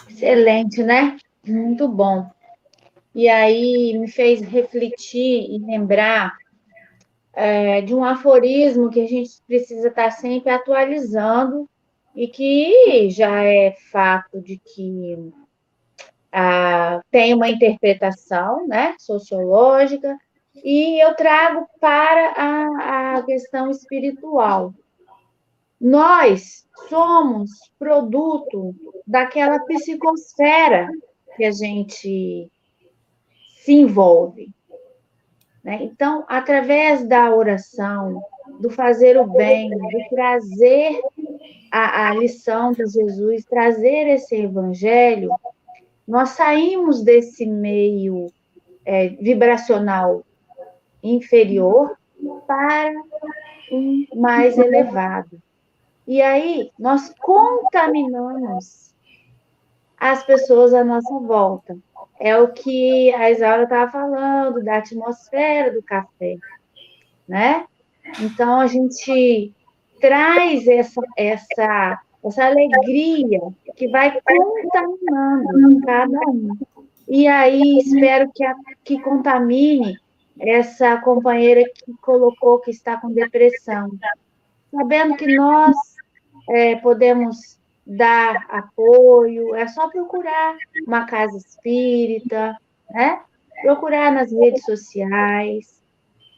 Excelente, 0.09 0.81
né? 0.81 1.17
Muito 1.45 1.87
bom. 1.87 2.29
E 3.13 3.27
aí 3.27 3.97
me 3.97 4.07
fez 4.09 4.41
refletir 4.41 5.49
e 5.49 5.59
lembrar 5.59 6.37
é, 7.33 7.81
de 7.81 7.93
um 7.93 8.03
aforismo 8.03 8.89
que 8.89 9.01
a 9.01 9.07
gente 9.07 9.41
precisa 9.45 9.89
estar 9.89 10.11
sempre 10.11 10.49
atualizando 10.51 11.69
e 12.15 12.27
que 12.27 13.09
já 13.09 13.43
é 13.43 13.71
fato 13.91 14.41
de 14.41 14.57
que 14.57 15.31
ah, 16.31 17.01
tem 17.11 17.33
uma 17.33 17.49
interpretação 17.49 18.67
né, 18.67 18.95
sociológica, 18.97 20.17
e 20.55 21.03
eu 21.03 21.15
trago 21.15 21.65
para 21.79 22.33
a, 22.35 23.17
a 23.17 23.23
questão 23.23 23.69
espiritual. 23.69 24.73
Nós 25.79 26.67
somos 26.89 27.49
produto 27.79 28.75
daquela 29.07 29.59
psicosfera 29.59 30.89
que 31.35 31.43
a 31.43 31.51
gente 31.51 32.51
se 33.55 33.73
envolve. 33.73 34.51
Né? 35.63 35.79
Então, 35.83 36.25
através 36.27 37.07
da 37.07 37.33
oração, 37.33 38.21
do 38.59 38.69
fazer 38.69 39.17
o 39.17 39.25
bem, 39.25 39.69
de 39.69 40.09
trazer 40.09 41.01
a, 41.71 42.09
a 42.09 42.13
lição 42.15 42.71
de 42.71 42.85
Jesus, 42.85 43.45
trazer 43.45 44.07
esse 44.07 44.35
evangelho, 44.35 45.31
nós 46.07 46.29
saímos 46.29 47.03
desse 47.03 47.45
meio 47.45 48.27
é, 48.85 49.09
vibracional 49.09 50.23
inferior 51.03 51.97
para 52.47 52.93
um 53.71 54.05
mais 54.15 54.57
elevado. 54.57 55.41
E 56.07 56.21
aí 56.21 56.71
nós 56.77 57.13
contaminamos 57.19 58.93
as 59.97 60.23
pessoas 60.23 60.73
à 60.73 60.83
nossa 60.83 61.19
volta 61.19 61.77
é 62.21 62.37
o 62.37 62.49
que 62.49 63.11
a 63.15 63.31
Isaura 63.31 63.63
estava 63.63 63.91
falando, 63.91 64.63
da 64.63 64.77
atmosfera 64.77 65.73
do 65.73 65.81
café, 65.81 66.37
né? 67.27 67.65
Então, 68.19 68.59
a 68.59 68.67
gente 68.67 69.51
traz 69.99 70.67
essa, 70.67 71.01
essa, 71.17 71.99
essa 72.23 72.45
alegria 72.45 73.39
que 73.75 73.87
vai 73.87 74.19
contaminando 74.21 75.81
cada 75.85 76.19
um. 76.29 76.57
E 77.07 77.27
aí, 77.27 77.79
espero 77.79 78.31
que, 78.33 78.43
a, 78.43 78.55
que 78.83 78.99
contamine 79.01 79.97
essa 80.39 80.97
companheira 80.97 81.63
que 81.63 81.93
colocou 82.01 82.59
que 82.59 82.71
está 82.71 82.97
com 82.97 83.11
depressão. 83.11 83.89
Sabendo 84.71 85.15
que 85.15 85.35
nós 85.35 85.75
é, 86.49 86.75
podemos 86.77 87.59
dar 87.85 88.45
apoio, 88.49 89.55
é 89.55 89.67
só 89.67 89.89
procurar 89.89 90.55
uma 90.87 91.05
casa 91.05 91.37
espírita, 91.37 92.55
né? 92.89 93.21
Procurar 93.61 94.11
nas 94.11 94.31
redes 94.31 94.63
sociais. 94.63 95.81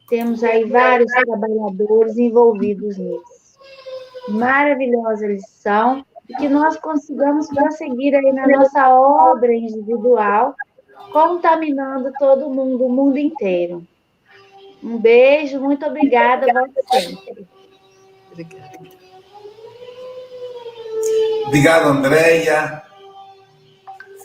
Temos 0.10 0.44
aí 0.44 0.66
vários 0.66 1.12
trabalhadores 1.12 2.18
envolvidos 2.18 2.98
nisso. 2.98 3.33
Maravilhosa 4.30 5.28
lição 5.28 6.06
e 6.30 6.36
que 6.36 6.48
nós 6.48 6.78
consigamos 6.78 7.48
prosseguir 7.48 8.16
aí 8.16 8.32
na 8.32 8.48
nossa 8.48 8.90
obra 8.90 9.54
individual, 9.54 10.56
contaminando 11.12 12.12
todo 12.18 12.50
mundo, 12.50 12.86
o 12.86 12.90
mundo 12.90 13.18
inteiro. 13.18 13.86
Um 14.82 14.98
beijo, 14.98 15.60
muito 15.60 15.86
obrigada, 15.86 16.48
volte 16.52 16.82
sempre. 16.90 17.48
Obrigada. 18.32 18.80
Obrigado, 21.46 21.88
Andréia. 21.90 22.84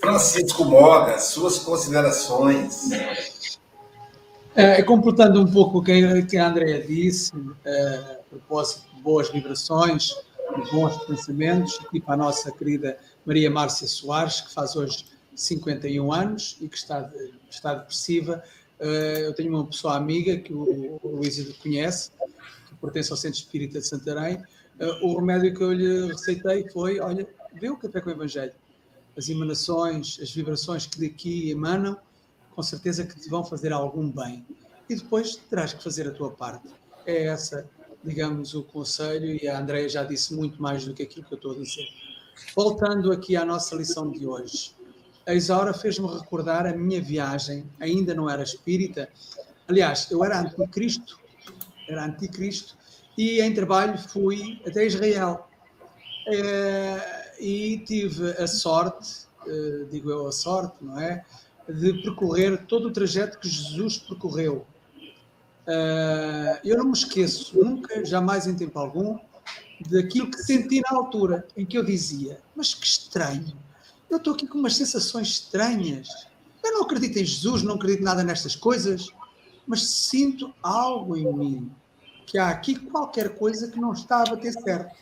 Francisco 0.00 0.64
Moga, 0.64 1.18
suas 1.18 1.58
considerações. 1.58 2.90
É, 4.54 4.82
completando 4.82 5.40
um 5.40 5.52
pouco 5.52 5.78
o 5.78 5.82
que 5.82 6.36
a 6.36 6.48
Andréia 6.48 6.80
disse, 6.80 7.32
é, 7.64 7.94
a 7.96 8.18
propósito 8.30 8.87
boas 9.08 9.30
vibrações, 9.30 10.14
bons 10.70 10.94
pensamentos, 11.06 11.80
e 11.94 11.98
para 11.98 12.12
a 12.12 12.16
nossa 12.18 12.52
querida 12.52 12.98
Maria 13.24 13.50
Márcia 13.50 13.86
Soares, 13.86 14.42
que 14.42 14.52
faz 14.52 14.76
hoje 14.76 15.06
51 15.34 16.12
anos 16.12 16.58
e 16.60 16.68
que 16.68 16.76
está, 16.76 17.10
está 17.48 17.72
depressiva. 17.72 18.44
É, 18.78 19.24
eu 19.24 19.32
tenho 19.32 19.48
uma 19.48 19.66
pessoa 19.66 19.96
amiga 19.96 20.36
que 20.36 20.52
o, 20.52 21.00
o 21.02 21.16
Luís 21.16 21.40
conhece, 21.56 22.10
que 22.68 22.74
pertence 22.82 23.10
ao 23.10 23.16
Centro 23.16 23.38
Espírita 23.38 23.78
de 23.78 23.86
Santarém, 23.86 24.36
uh, 24.78 25.06
o 25.06 25.18
remédio 25.18 25.54
que 25.54 25.62
eu 25.62 25.72
lhe 25.72 26.08
receitei 26.08 26.68
foi: 26.68 27.00
olha, 27.00 27.26
vê 27.58 27.70
o 27.70 27.78
café 27.78 28.02
com 28.02 28.10
o 28.10 28.12
Evangelho. 28.12 28.52
As 29.16 29.26
emanações, 29.30 30.18
as 30.22 30.30
vibrações 30.30 30.86
que 30.86 31.00
daqui 31.00 31.50
emanam 31.50 31.96
com 32.54 32.62
certeza 32.62 33.06
que 33.06 33.18
te 33.18 33.30
vão 33.30 33.42
fazer 33.42 33.72
algum 33.72 34.10
bem. 34.10 34.46
E 34.86 34.94
depois 34.94 35.36
terás 35.48 35.72
que 35.72 35.82
fazer 35.82 36.06
a 36.06 36.10
tua 36.10 36.30
parte. 36.30 36.68
É 37.06 37.24
essa, 37.28 37.66
digamos, 38.08 38.54
o 38.54 38.62
conselho, 38.62 39.26
e 39.26 39.46
a 39.46 39.58
Andrea 39.58 39.88
já 39.88 40.02
disse 40.02 40.34
muito 40.34 40.60
mais 40.60 40.84
do 40.84 40.94
que 40.94 41.02
aquilo 41.02 41.26
que 41.26 41.34
eu 41.34 41.36
estou 41.36 41.52
a 41.52 41.54
dizer. 41.56 41.86
Voltando 42.56 43.12
aqui 43.12 43.36
à 43.36 43.44
nossa 43.44 43.76
lição 43.76 44.10
de 44.10 44.26
hoje, 44.26 44.74
a 45.26 45.34
Isaura 45.34 45.74
fez-me 45.74 46.08
recordar 46.08 46.66
a 46.66 46.72
minha 46.72 47.00
viagem, 47.02 47.68
ainda 47.78 48.14
não 48.14 48.30
era 48.30 48.42
espírita. 48.42 49.08
Aliás, 49.66 50.10
eu 50.10 50.24
era 50.24 50.40
anticristo, 50.40 51.20
era 51.86 52.04
anticristo, 52.06 52.76
e 53.16 53.40
em 53.40 53.52
trabalho 53.52 53.98
fui 53.98 54.60
até 54.66 54.86
Israel. 54.86 55.46
É, 56.26 57.18
e 57.40 57.78
tive 57.86 58.30
a 58.32 58.46
sorte, 58.46 59.26
eh, 59.46 59.86
digo 59.90 60.10
eu 60.10 60.26
a 60.26 60.32
sorte, 60.32 60.76
não 60.82 60.98
é? 60.98 61.24
De 61.68 62.02
percorrer 62.02 62.66
todo 62.66 62.88
o 62.88 62.92
trajeto 62.92 63.38
que 63.38 63.48
Jesus 63.48 63.98
percorreu. 63.98 64.66
Eh, 65.70 66.60
eu 66.64 66.78
não 66.78 66.86
me 66.86 66.92
esqueço 66.92 67.62
nunca, 67.62 68.02
jamais 68.02 68.46
em 68.46 68.56
tempo 68.56 68.78
algum, 68.78 69.18
daquilo 69.90 70.30
que 70.30 70.38
senti 70.38 70.80
na 70.80 70.96
altura 70.96 71.46
em 71.54 71.66
que 71.66 71.76
eu 71.76 71.84
dizia: 71.84 72.40
Mas 72.56 72.72
que 72.72 72.86
estranho, 72.86 73.52
eu 74.08 74.16
estou 74.16 74.32
aqui 74.32 74.46
com 74.46 74.58
umas 74.58 74.76
sensações 74.76 75.28
estranhas. 75.28 76.08
Eu 76.64 76.72
não 76.72 76.82
acredito 76.82 77.18
em 77.18 77.24
Jesus, 77.24 77.62
não 77.62 77.74
acredito 77.74 78.02
nada 78.02 78.24
nestas 78.24 78.56
coisas, 78.56 79.08
mas 79.66 79.82
sinto 79.82 80.54
algo 80.62 81.14
em 81.16 81.30
mim, 81.30 81.70
que 82.24 82.38
há 82.38 82.48
aqui 82.48 82.74
qualquer 82.74 83.36
coisa 83.36 83.70
que 83.70 83.78
não 83.78 83.92
está 83.92 84.22
a 84.22 84.30
bater 84.30 84.52
certo. 84.52 84.96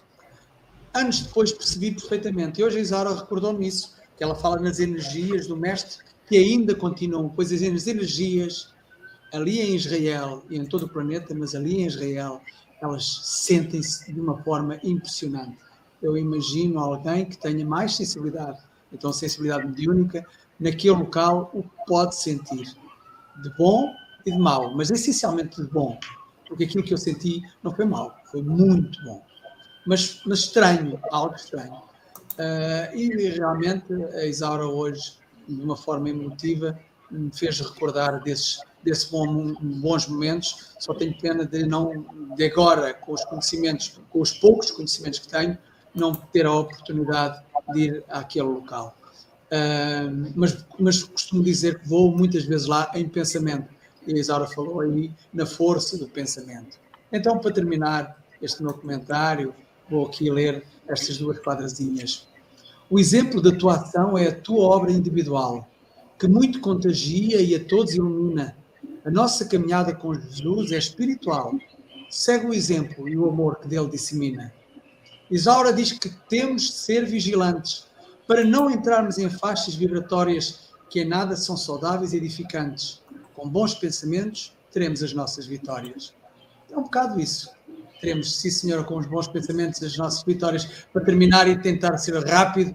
Anos 0.92 1.20
depois 1.20 1.52
percebi 1.52 1.92
perfeitamente, 1.92 2.60
e 2.60 2.64
hoje 2.64 2.78
a 2.78 2.80
Isaura 2.80 3.14
recordou-me 3.14 3.68
isso, 3.68 3.94
que 4.16 4.24
ela 4.24 4.34
fala 4.34 4.58
nas 4.58 4.80
energias 4.80 5.46
do 5.46 5.56
Mestre, 5.56 6.04
que 6.28 6.36
ainda 6.36 6.74
continuam, 6.74 7.28
pois 7.28 7.52
as 7.52 7.62
energias 7.62 8.74
ali 9.32 9.60
em 9.60 9.74
Israel 9.74 10.44
e 10.50 10.56
em 10.56 10.64
todo 10.64 10.84
o 10.84 10.88
planeta, 10.88 11.34
mas 11.34 11.54
ali 11.54 11.82
em 11.82 11.86
Israel, 11.86 12.40
elas 12.80 13.20
sentem-se 13.24 14.12
de 14.12 14.20
uma 14.20 14.42
forma 14.42 14.78
impressionante. 14.82 15.58
Eu 16.02 16.16
imagino 16.16 16.78
alguém 16.78 17.24
que 17.26 17.38
tenha 17.38 17.64
mais 17.64 17.96
sensibilidade, 17.96 18.58
então 18.92 19.12
sensibilidade 19.12 19.66
mediúnica, 19.66 20.24
naquele 20.58 20.94
local 20.94 21.50
o 21.52 21.62
pode 21.86 22.16
sentir, 22.16 22.74
de 23.42 23.50
bom 23.56 23.92
e 24.24 24.32
de 24.32 24.38
mau, 24.38 24.74
mas 24.74 24.90
essencialmente 24.90 25.62
de 25.62 25.68
bom, 25.68 25.98
porque 26.48 26.64
aquilo 26.64 26.84
que 26.84 26.92
eu 26.92 26.98
senti 26.98 27.42
não 27.62 27.74
foi 27.74 27.84
mau, 27.84 28.14
foi 28.30 28.42
muito 28.42 29.02
bom, 29.04 29.24
mas, 29.86 30.20
mas 30.26 30.40
estranho, 30.40 30.98
algo 31.10 31.34
estranho. 31.34 31.74
Uh, 32.38 32.94
e 32.94 33.30
realmente 33.30 33.92
a 34.14 34.26
Isaura 34.26 34.66
hoje, 34.66 35.18
de 35.48 35.62
uma 35.62 35.76
forma 35.76 36.10
emotiva, 36.10 36.78
me 37.10 37.30
fez 37.32 37.60
recordar 37.60 38.22
desses 38.22 38.60
desses 38.86 39.10
bons 39.10 40.06
momentos. 40.06 40.70
Só 40.78 40.94
tenho 40.94 41.18
pena 41.18 41.44
de 41.44 41.66
não, 41.66 42.06
de 42.36 42.44
agora, 42.44 42.94
com 42.94 43.12
os 43.12 43.24
conhecimentos, 43.24 44.00
com 44.08 44.20
os 44.20 44.32
poucos 44.32 44.70
conhecimentos 44.70 45.18
que 45.18 45.28
tenho, 45.28 45.58
não 45.92 46.14
ter 46.14 46.46
a 46.46 46.54
oportunidade 46.54 47.42
de 47.72 47.80
ir 47.80 48.04
àquele 48.08 48.46
local. 48.46 48.96
Uh, 49.46 50.32
mas, 50.36 50.64
mas 50.78 51.02
costumo 51.02 51.42
dizer 51.42 51.80
que 51.80 51.88
vou 51.88 52.16
muitas 52.16 52.44
vezes 52.44 52.66
lá 52.66 52.90
em 52.94 53.08
pensamento. 53.08 53.68
E 54.06 54.14
a 54.14 54.18
Isaura 54.18 54.46
falou 54.46 54.80
aí 54.80 55.12
na 55.32 55.44
força 55.44 55.98
do 55.98 56.06
pensamento. 56.06 56.78
Então, 57.12 57.38
para 57.38 57.52
terminar 57.52 58.22
este 58.40 58.62
meu 58.62 58.74
comentário, 58.74 59.52
vou 59.90 60.06
aqui 60.06 60.30
ler 60.30 60.64
estas 60.86 61.18
duas 61.18 61.38
quadrazinhas. 61.40 62.28
O 62.88 63.00
exemplo 63.00 63.42
da 63.42 63.50
tua 63.50 63.74
ação 63.74 64.16
é 64.16 64.28
a 64.28 64.40
tua 64.40 64.64
obra 64.64 64.92
individual, 64.92 65.68
que 66.18 66.26
muito 66.26 66.60
contagia 66.60 67.40
e 67.40 67.54
a 67.54 67.64
todos 67.64 67.94
ilumina, 67.94 68.56
a 69.04 69.10
nossa 69.10 69.44
caminhada 69.44 69.94
com 69.94 70.14
Jesus 70.14 70.72
é 70.72 70.78
espiritual. 70.78 71.54
Segue 72.10 72.46
o 72.46 72.54
exemplo 72.54 73.08
e 73.08 73.16
o 73.16 73.28
amor 73.28 73.56
que 73.56 73.68
dele 73.68 73.88
dissemina. 73.88 74.52
Isaura 75.30 75.72
diz 75.72 75.92
que 75.92 76.08
temos 76.28 76.62
de 76.62 76.72
ser 76.72 77.04
vigilantes 77.04 77.86
para 78.26 78.44
não 78.44 78.70
entrarmos 78.70 79.18
em 79.18 79.28
faixas 79.28 79.74
vibratórias 79.74 80.70
que 80.88 81.00
em 81.00 81.04
nada 81.04 81.36
são 81.36 81.56
saudáveis 81.56 82.12
e 82.12 82.16
edificantes. 82.16 83.02
Com 83.34 83.48
bons 83.48 83.74
pensamentos, 83.74 84.56
teremos 84.72 85.02
as 85.02 85.12
nossas 85.12 85.46
vitórias. 85.46 86.14
É 86.70 86.76
um 86.76 86.82
bocado 86.84 87.20
isso. 87.20 87.50
Teremos, 88.00 88.36
sim 88.36 88.50
senhora, 88.50 88.84
com 88.84 88.96
os 88.96 89.06
bons 89.06 89.26
pensamentos, 89.28 89.82
as 89.82 89.96
nossas 89.96 90.22
vitórias. 90.22 90.86
Para 90.92 91.04
terminar 91.04 91.48
e 91.48 91.56
tentar 91.58 91.96
ser 91.98 92.14
rápido, 92.24 92.74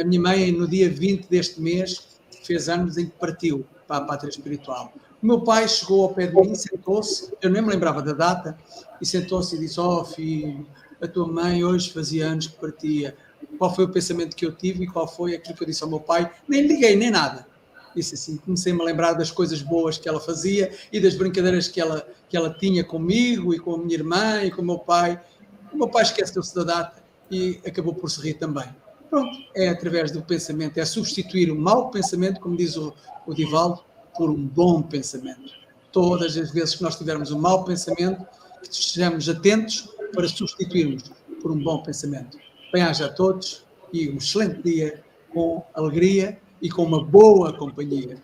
a 0.00 0.04
minha 0.04 0.20
mãe, 0.20 0.52
no 0.52 0.66
dia 0.66 0.90
20 0.90 1.28
deste 1.28 1.60
mês, 1.60 2.13
fez 2.46 2.68
anos 2.68 2.96
em 2.96 3.06
que 3.06 3.12
partiu 3.12 3.64
para 3.86 3.98
a 3.98 4.00
pátria 4.06 4.30
espiritual. 4.30 4.92
O 5.22 5.26
meu 5.26 5.40
pai 5.40 5.66
chegou 5.68 6.02
ao 6.02 6.14
pé 6.14 6.26
de 6.26 6.34
mim, 6.34 6.54
sentou-se, 6.54 7.32
eu 7.40 7.48
nem 7.48 7.62
me 7.62 7.70
lembrava 7.70 8.02
da 8.02 8.12
data, 8.12 8.58
e 9.00 9.06
sentou-se 9.06 9.56
e 9.56 9.58
disse: 9.58 9.80
Oh, 9.80 10.04
filho, 10.04 10.66
a 11.00 11.08
tua 11.08 11.26
mãe 11.26 11.64
hoje 11.64 11.92
fazia 11.92 12.26
anos 12.26 12.46
que 12.46 12.56
partia. 12.56 13.16
Qual 13.58 13.74
foi 13.74 13.84
o 13.84 13.88
pensamento 13.88 14.34
que 14.34 14.44
eu 14.44 14.52
tive 14.52 14.84
e 14.84 14.86
qual 14.86 15.06
foi 15.06 15.34
aquilo 15.34 15.56
que 15.56 15.62
eu 15.62 15.66
disse 15.66 15.82
ao 15.82 15.88
meu 15.88 16.00
pai? 16.00 16.30
Nem 16.48 16.66
liguei, 16.66 16.96
nem 16.96 17.10
nada. 17.10 17.46
Disse 17.94 18.14
assim: 18.14 18.36
comecei-me 18.36 18.80
a 18.80 18.84
lembrar 18.84 19.12
das 19.14 19.30
coisas 19.30 19.62
boas 19.62 19.98
que 19.98 20.08
ela 20.08 20.20
fazia 20.20 20.72
e 20.92 21.00
das 21.00 21.14
brincadeiras 21.14 21.68
que 21.68 21.80
ela, 21.80 22.06
que 22.28 22.36
ela 22.36 22.52
tinha 22.52 22.82
comigo 22.84 23.54
e 23.54 23.58
com 23.58 23.74
a 23.74 23.78
minha 23.78 23.94
irmã 23.94 24.42
e 24.42 24.50
com 24.50 24.62
o 24.62 24.64
meu 24.64 24.78
pai. 24.78 25.20
O 25.72 25.76
meu 25.76 25.88
pai 25.88 26.02
esqueceu-se 26.02 26.54
da 26.54 26.64
data 26.64 27.02
e 27.30 27.60
acabou 27.66 27.94
por 27.94 28.10
se 28.10 28.20
rir 28.20 28.34
também. 28.34 28.68
Pronto, 29.14 29.38
é 29.54 29.68
através 29.68 30.10
do 30.10 30.20
pensamento, 30.22 30.76
é 30.76 30.84
substituir 30.84 31.48
o 31.48 31.54
mau 31.54 31.88
pensamento, 31.88 32.40
como 32.40 32.56
diz 32.56 32.76
o, 32.76 32.92
o 33.24 33.32
Divaldo, 33.32 33.84
por 34.12 34.28
um 34.28 34.44
bom 34.44 34.82
pensamento. 34.82 35.54
Todas 35.92 36.36
as 36.36 36.50
vezes 36.50 36.74
que 36.74 36.82
nós 36.82 36.98
tivermos 36.98 37.30
um 37.30 37.38
mau 37.38 37.62
pensamento, 37.62 38.26
que 38.60 38.74
estejamos 38.74 39.28
atentos 39.28 39.88
para 40.12 40.26
substituirmos 40.26 41.12
por 41.40 41.52
um 41.52 41.62
bom 41.62 41.80
pensamento. 41.80 42.36
Bem-aja 42.72 43.06
a 43.06 43.08
todos 43.08 43.64
e 43.92 44.10
um 44.10 44.16
excelente 44.16 44.60
dia 44.64 45.00
com 45.32 45.64
alegria 45.74 46.36
e 46.60 46.68
com 46.68 46.82
uma 46.82 47.04
boa 47.04 47.56
companhia. 47.56 48.20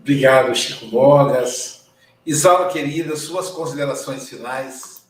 Obrigado, 0.00 0.54
Chico 0.54 0.86
Bogas. 0.86 1.88
Isaura, 2.24 2.68
querida, 2.70 3.16
suas 3.16 3.48
considerações 3.48 4.28
finais. 4.28 5.04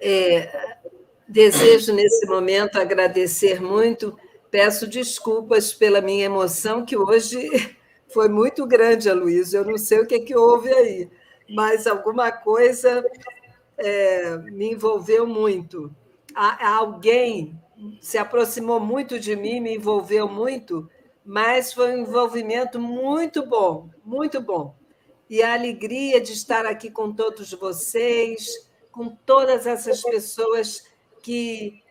É, 0.00 0.78
desejo, 1.28 1.92
nesse 1.92 2.26
momento, 2.26 2.76
agradecer 2.76 3.60
muito 3.60 4.16
Peço 4.50 4.86
desculpas 4.86 5.74
pela 5.74 6.00
minha 6.00 6.24
emoção, 6.24 6.84
que 6.84 6.96
hoje 6.96 7.48
foi 8.08 8.28
muito 8.28 8.66
grande, 8.66 9.10
Aloysio. 9.10 9.60
Eu 9.60 9.64
não 9.64 9.76
sei 9.76 10.00
o 10.00 10.06
que, 10.06 10.14
é 10.14 10.20
que 10.20 10.34
houve 10.34 10.72
aí, 10.72 11.10
mas 11.48 11.86
alguma 11.86 12.32
coisa 12.32 13.04
é, 13.76 14.36
me 14.38 14.72
envolveu 14.72 15.26
muito. 15.26 15.94
alguém 16.34 17.60
se 18.00 18.16
aproximou 18.16 18.80
muito 18.80 19.20
de 19.20 19.36
mim, 19.36 19.60
me 19.60 19.76
envolveu 19.76 20.26
muito, 20.26 20.88
mas 21.24 21.72
foi 21.72 21.94
um 21.94 21.98
envolvimento 21.98 22.80
muito 22.80 23.44
bom, 23.44 23.90
muito 24.02 24.40
bom. 24.40 24.74
E 25.28 25.42
a 25.42 25.52
alegria 25.52 26.22
de 26.22 26.32
estar 26.32 26.64
aqui 26.64 26.90
com 26.90 27.12
todos 27.12 27.52
vocês, 27.52 28.66
com 28.90 29.10
todas 29.26 29.66
essas 29.66 30.00
pessoas 30.00 30.84
que 31.22 31.82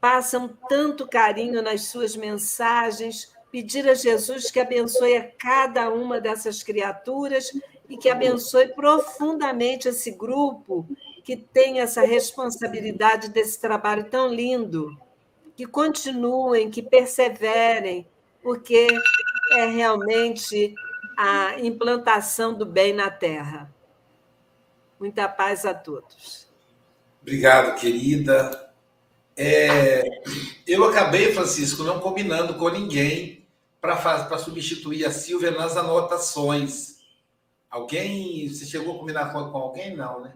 passam 0.00 0.48
tanto 0.68 1.06
carinho 1.06 1.62
nas 1.62 1.82
suas 1.82 2.16
mensagens, 2.16 3.32
pedir 3.52 3.88
a 3.88 3.94
Jesus 3.94 4.50
que 4.50 4.60
abençoe 4.60 5.16
a 5.16 5.30
cada 5.30 5.90
uma 5.90 6.20
dessas 6.20 6.62
criaturas 6.62 7.52
e 7.88 7.96
que 7.96 8.08
abençoe 8.08 8.68
profundamente 8.68 9.88
esse 9.88 10.12
grupo 10.12 10.86
que 11.24 11.36
tem 11.36 11.80
essa 11.80 12.02
responsabilidade 12.02 13.28
desse 13.28 13.60
trabalho 13.60 14.04
tão 14.04 14.32
lindo. 14.32 14.96
Que 15.56 15.66
continuem, 15.66 16.70
que 16.70 16.82
perseverem, 16.82 18.06
porque 18.42 18.86
é 19.52 19.66
realmente 19.66 20.74
a 21.18 21.60
implantação 21.60 22.54
do 22.54 22.64
bem 22.64 22.94
na 22.94 23.10
Terra. 23.10 23.70
Muita 24.98 25.28
paz 25.28 25.66
a 25.66 25.74
todos. 25.74 26.48
Obrigado, 27.20 27.78
querida. 27.78 28.69
É, 29.36 30.02
eu 30.66 30.84
acabei, 30.84 31.32
Francisco, 31.32 31.82
não 31.82 32.00
combinando 32.00 32.54
com 32.54 32.68
ninguém 32.68 33.46
para 33.80 34.38
substituir 34.38 35.06
a 35.06 35.10
Silvia 35.10 35.50
nas 35.50 35.76
anotações. 35.76 36.98
Alguém. 37.70 38.48
Você 38.48 38.66
chegou 38.66 38.94
a 38.94 38.98
combinar 38.98 39.32
com, 39.32 39.50
com 39.50 39.58
alguém? 39.58 39.96
Não, 39.96 40.20
né? 40.20 40.34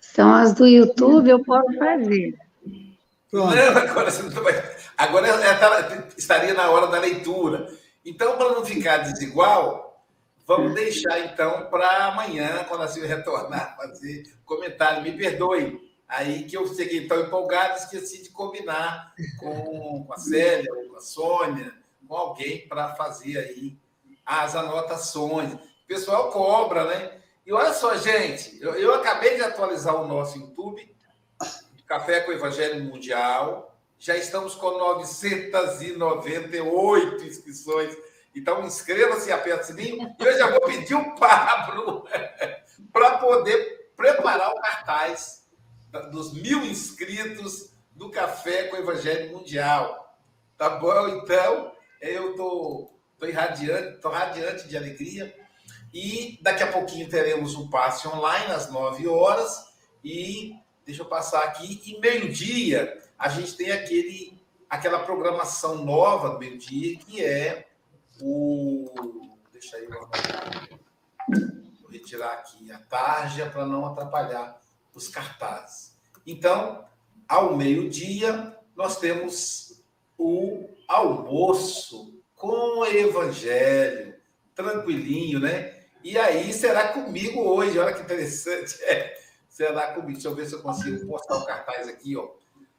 São 0.00 0.34
as 0.34 0.52
do 0.52 0.66
YouTube, 0.66 1.30
eu 1.30 1.44
posso 1.44 1.72
fazer. 1.78 2.36
Não, 3.30 3.46
agora, 3.46 4.10
agora 4.96 5.28
é, 5.28 6.08
estaria 6.16 6.54
na 6.54 6.70
hora 6.70 6.88
da 6.88 6.98
leitura. 6.98 7.70
Então, 8.04 8.36
para 8.36 8.50
não 8.50 8.64
ficar 8.64 8.98
desigual, 8.98 10.02
vamos 10.46 10.74
deixar 10.74 11.20
então 11.20 11.66
para 11.66 12.06
amanhã, 12.06 12.64
quando 12.68 12.82
a 12.82 12.88
Silvia 12.88 13.16
retornar, 13.16 13.76
fazer 13.76 14.24
comentário. 14.44 15.02
Me 15.02 15.12
perdoe 15.12 15.87
Aí 16.08 16.44
que 16.44 16.56
eu 16.56 16.66
cheguei 16.74 17.06
tão 17.06 17.20
empolgado, 17.20 17.78
esqueci 17.78 18.22
de 18.22 18.30
combinar 18.30 19.12
com, 19.38 20.08
a 20.10 20.16
Célia, 20.16 20.72
com 20.88 20.96
a 20.96 21.00
Sônia, 21.00 21.74
com 22.06 22.16
alguém 22.16 22.66
para 22.66 22.94
fazer 22.94 23.36
aí 23.38 23.76
as 24.24 24.56
anotações. 24.56 25.52
O 25.52 25.60
pessoal 25.86 26.30
cobra, 26.30 26.84
né? 26.84 27.20
E 27.44 27.52
olha 27.52 27.74
só, 27.74 27.94
gente, 27.96 28.58
eu, 28.60 28.74
eu 28.74 28.94
acabei 28.94 29.36
de 29.36 29.42
atualizar 29.42 30.00
o 30.00 30.08
nosso 30.08 30.38
YouTube, 30.38 30.90
Café 31.86 32.20
com 32.20 32.32
Evangelho 32.32 32.82
Mundial. 32.84 33.78
Já 33.98 34.16
estamos 34.16 34.54
com 34.54 34.78
998 34.78 37.24
inscrições. 37.24 37.94
Então, 38.34 38.64
inscreva-se 38.64 39.30
aperte 39.32 39.72
o 39.72 39.76
sininho. 39.76 40.14
E 40.18 40.22
eu 40.22 40.38
já 40.38 40.50
vou 40.50 40.60
pedir 40.60 40.94
o 40.94 41.14
Pablo 41.16 42.06
para 42.92 43.16
poder 43.18 43.92
preparar 43.96 44.52
o 44.52 44.60
cartaz 44.60 45.47
dos 46.10 46.32
mil 46.32 46.64
inscritos 46.64 47.70
do 47.92 48.10
Café 48.10 48.64
com 48.64 48.76
Evangelho 48.76 49.36
Mundial. 49.36 50.16
Tá 50.56 50.70
bom? 50.70 51.08
Então, 51.08 51.72
eu 52.00 52.36
tô, 52.36 52.90
tô 53.18 53.26
irradiante, 53.26 54.00
tô 54.00 54.08
radiante 54.08 54.68
de 54.68 54.76
alegria. 54.76 55.34
E 55.92 56.38
daqui 56.42 56.62
a 56.62 56.72
pouquinho 56.72 57.08
teremos 57.08 57.54
o 57.54 57.62
um 57.62 57.70
passe 57.70 58.06
online 58.06 58.52
às 58.52 58.70
9 58.70 59.08
horas. 59.08 59.72
E 60.04 60.54
deixa 60.84 61.02
eu 61.02 61.06
passar 61.06 61.42
aqui. 61.44 61.80
E 61.84 61.98
meio-dia, 62.00 63.02
a 63.18 63.28
gente 63.28 63.56
tem 63.56 63.70
aquele, 63.72 64.40
aquela 64.68 65.00
programação 65.00 65.84
nova 65.84 66.30
do 66.30 66.38
meio-dia, 66.38 66.98
que 66.98 67.24
é 67.24 67.66
o. 68.20 68.92
Deixa 69.52 69.76
aí, 69.76 69.88
vou 69.88 70.08
retirar 71.90 72.32
aqui 72.34 72.70
a 72.70 72.78
tarja 72.78 73.50
para 73.50 73.66
não 73.66 73.86
atrapalhar 73.86 74.60
os 74.98 75.08
cartazes. 75.08 75.96
Então, 76.26 76.84
ao 77.26 77.56
meio-dia, 77.56 78.56
nós 78.76 78.98
temos 78.98 79.82
o 80.18 80.68
almoço 80.86 82.14
com 82.34 82.80
o 82.80 82.86
evangelho, 82.86 84.14
tranquilinho, 84.54 85.40
né? 85.40 85.78
E 86.02 86.16
aí 86.18 86.52
será 86.52 86.92
comigo 86.92 87.40
hoje, 87.40 87.78
olha 87.78 87.94
que 87.94 88.02
interessante. 88.02 88.76
É, 88.84 89.18
será 89.48 89.88
comigo. 89.92 90.12
Deixa 90.12 90.28
eu 90.28 90.34
ver 90.34 90.46
se 90.46 90.54
eu 90.54 90.62
consigo 90.62 91.06
postar 91.06 91.36
o 91.36 91.44
cartaz 91.44 91.88
aqui, 91.88 92.16
ó. 92.16 92.30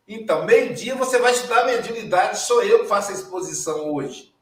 Então, 0.08 0.46
meio-dia 0.46 0.96
você 0.96 1.20
vai 1.20 1.34
estudar 1.34 1.66
mediunidade, 1.66 2.40
sou 2.40 2.64
eu 2.64 2.80
que 2.80 2.88
faço 2.88 3.12
a 3.12 3.14
exposição 3.14 3.94
hoje. 3.94 4.34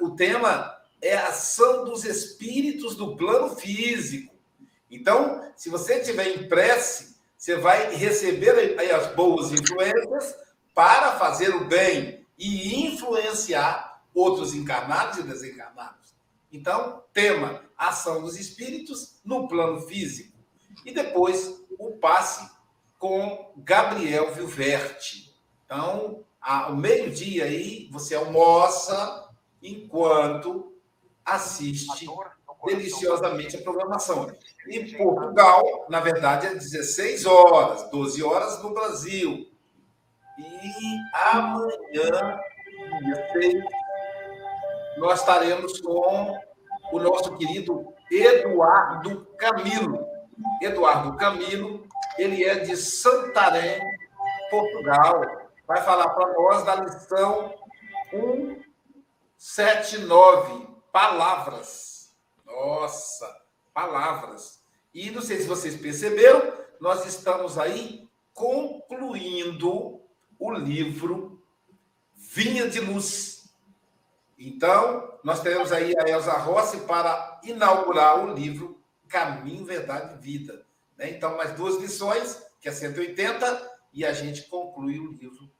O 0.00 0.10
tema 0.10 0.80
é 1.02 1.16
a 1.16 1.28
ação 1.28 1.84
dos 1.84 2.04
espíritos 2.04 2.96
do 2.96 3.16
plano 3.16 3.54
físico. 3.56 4.32
Então, 4.90 5.52
se 5.56 5.68
você 5.68 6.00
tiver 6.00 6.28
em 6.28 6.48
prece, 6.48 7.11
você 7.42 7.56
vai 7.56 7.92
receber 7.96 8.80
as 8.94 9.16
boas 9.16 9.50
influências 9.50 10.36
para 10.72 11.18
fazer 11.18 11.52
o 11.52 11.64
bem 11.64 12.24
e 12.38 12.86
influenciar 12.86 14.00
outros 14.14 14.54
encarnados 14.54 15.18
e 15.18 15.24
desencarnados. 15.24 16.14
Então, 16.52 17.02
tema: 17.12 17.64
ação 17.76 18.22
dos 18.22 18.38
espíritos 18.38 19.18
no 19.24 19.48
plano 19.48 19.80
físico. 19.80 20.38
E 20.84 20.92
depois, 20.92 21.60
o 21.80 21.96
passe 21.96 22.48
com 22.96 23.52
Gabriel 23.56 24.32
Vilverte. 24.32 25.34
Então, 25.64 26.22
ao 26.40 26.76
meio-dia 26.76 27.46
aí, 27.46 27.88
você 27.90 28.14
almoça 28.14 29.28
enquanto 29.60 30.72
assiste 31.24 32.06
deliciosamente 32.64 33.56
a 33.56 33.62
programação. 33.62 34.30
Em 34.68 34.96
Portugal, 34.96 35.86
na 35.88 36.00
verdade, 36.00 36.46
é 36.46 36.54
16 36.54 37.26
horas, 37.26 37.90
12 37.90 38.22
horas 38.22 38.62
no 38.62 38.72
Brasil. 38.72 39.48
E 40.38 40.96
amanhã, 41.28 42.38
dia 43.02 43.28
6, 43.32 43.64
nós 44.98 45.20
estaremos 45.20 45.80
com 45.80 46.38
o 46.92 46.98
nosso 46.98 47.36
querido 47.36 47.92
Eduardo 48.10 49.26
Camilo. 49.36 50.06
Eduardo 50.60 51.16
Camilo, 51.16 51.86
ele 52.16 52.44
é 52.44 52.56
de 52.56 52.76
Santarém, 52.76 53.80
Portugal. 54.50 55.22
Vai 55.66 55.82
falar 55.82 56.10
para 56.10 56.32
nós 56.32 56.64
da 56.64 56.76
lição 56.76 57.54
179, 59.38 60.68
palavras. 60.92 61.91
Nossa, 62.52 63.42
palavras. 63.72 64.62
E 64.92 65.10
não 65.10 65.22
sei 65.22 65.38
se 65.38 65.46
vocês 65.46 65.76
perceberam, 65.76 66.52
nós 66.78 67.06
estamos 67.06 67.58
aí 67.58 68.08
concluindo 68.34 70.00
o 70.38 70.52
livro 70.52 71.42
Vinha 72.14 72.68
de 72.68 72.80
Luz. 72.80 73.54
Então, 74.38 75.18
nós 75.24 75.40
teremos 75.40 75.72
aí 75.72 75.94
a 75.96 76.08
Elza 76.08 76.32
Rossi 76.32 76.80
para 76.80 77.40
inaugurar 77.44 78.22
o 78.22 78.34
livro 78.34 78.80
Caminho, 79.08 79.64
Verdade 79.64 80.14
e 80.14 80.18
Vida. 80.18 80.66
Né? 80.98 81.10
Então, 81.10 81.36
mais 81.36 81.52
duas 81.52 81.80
lições, 81.80 82.42
que 82.60 82.68
é 82.68 82.72
180, 82.72 83.70
e 83.94 84.04
a 84.04 84.12
gente 84.12 84.42
conclui 84.44 84.98
o 84.98 85.12
livro 85.12 85.50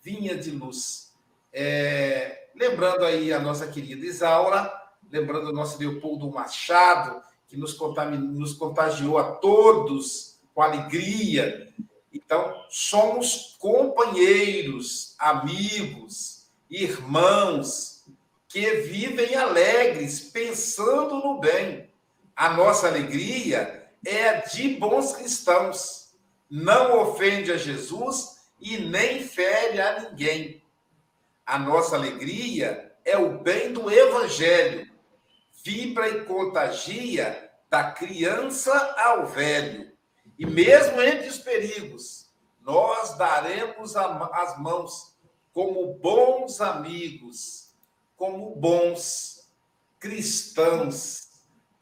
Vinha 0.00 0.36
de 0.36 0.50
Luz. 0.50 1.12
É... 1.52 2.48
Lembrando 2.54 3.04
aí 3.04 3.32
a 3.32 3.38
nossa 3.38 3.66
querida 3.66 4.04
Isaura, 4.04 4.81
lembrando 5.12 5.50
o 5.50 5.52
nosso 5.52 5.78
Leopoldo 5.78 6.30
Machado, 6.30 7.22
que 7.46 7.56
nos, 7.56 7.78
nos 7.78 8.54
contagiou 8.54 9.18
a 9.18 9.32
todos 9.32 10.38
com 10.54 10.62
alegria. 10.62 11.70
Então, 12.10 12.64
somos 12.70 13.56
companheiros, 13.58 15.14
amigos, 15.18 16.46
irmãos, 16.70 18.04
que 18.48 18.66
vivem 18.76 19.34
alegres, 19.34 20.20
pensando 20.20 21.16
no 21.16 21.38
bem. 21.38 21.90
A 22.34 22.54
nossa 22.54 22.88
alegria 22.88 23.90
é 24.04 24.40
de 24.40 24.76
bons 24.76 25.12
cristãos. 25.12 26.14
Não 26.50 27.00
ofende 27.00 27.52
a 27.52 27.58
Jesus 27.58 28.38
e 28.58 28.78
nem 28.78 29.22
fere 29.22 29.78
a 29.78 30.00
ninguém. 30.00 30.62
A 31.44 31.58
nossa 31.58 31.96
alegria 31.96 32.94
é 33.04 33.18
o 33.18 33.38
bem 33.38 33.72
do 33.72 33.90
evangelho 33.90 34.91
vibra 35.62 36.08
e 36.08 36.24
contagia 36.24 37.50
da 37.70 37.92
criança 37.92 38.72
ao 38.98 39.26
velho. 39.26 39.90
E 40.38 40.44
mesmo 40.44 41.00
entre 41.00 41.28
os 41.28 41.38
perigos, 41.38 42.30
nós 42.60 43.16
daremos 43.16 43.96
as 43.96 44.58
mãos 44.58 45.16
como 45.52 45.94
bons 45.94 46.60
amigos, 46.60 47.74
como 48.16 48.54
bons 48.54 49.50
cristãos. 49.98 51.28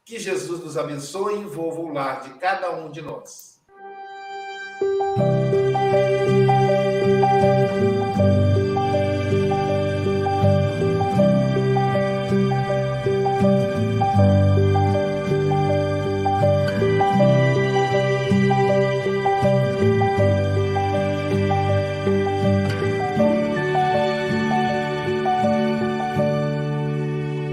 Que 0.05 0.19
Jesus 0.19 0.61
nos 0.61 0.77
abençoe 0.77 1.35
e 1.37 1.39
envolva 1.39 1.81
o 1.81 1.93
lar 1.93 2.23
de 2.23 2.39
cada 2.39 2.71
um 2.73 2.91
de 2.91 3.01
nós. 3.01 3.61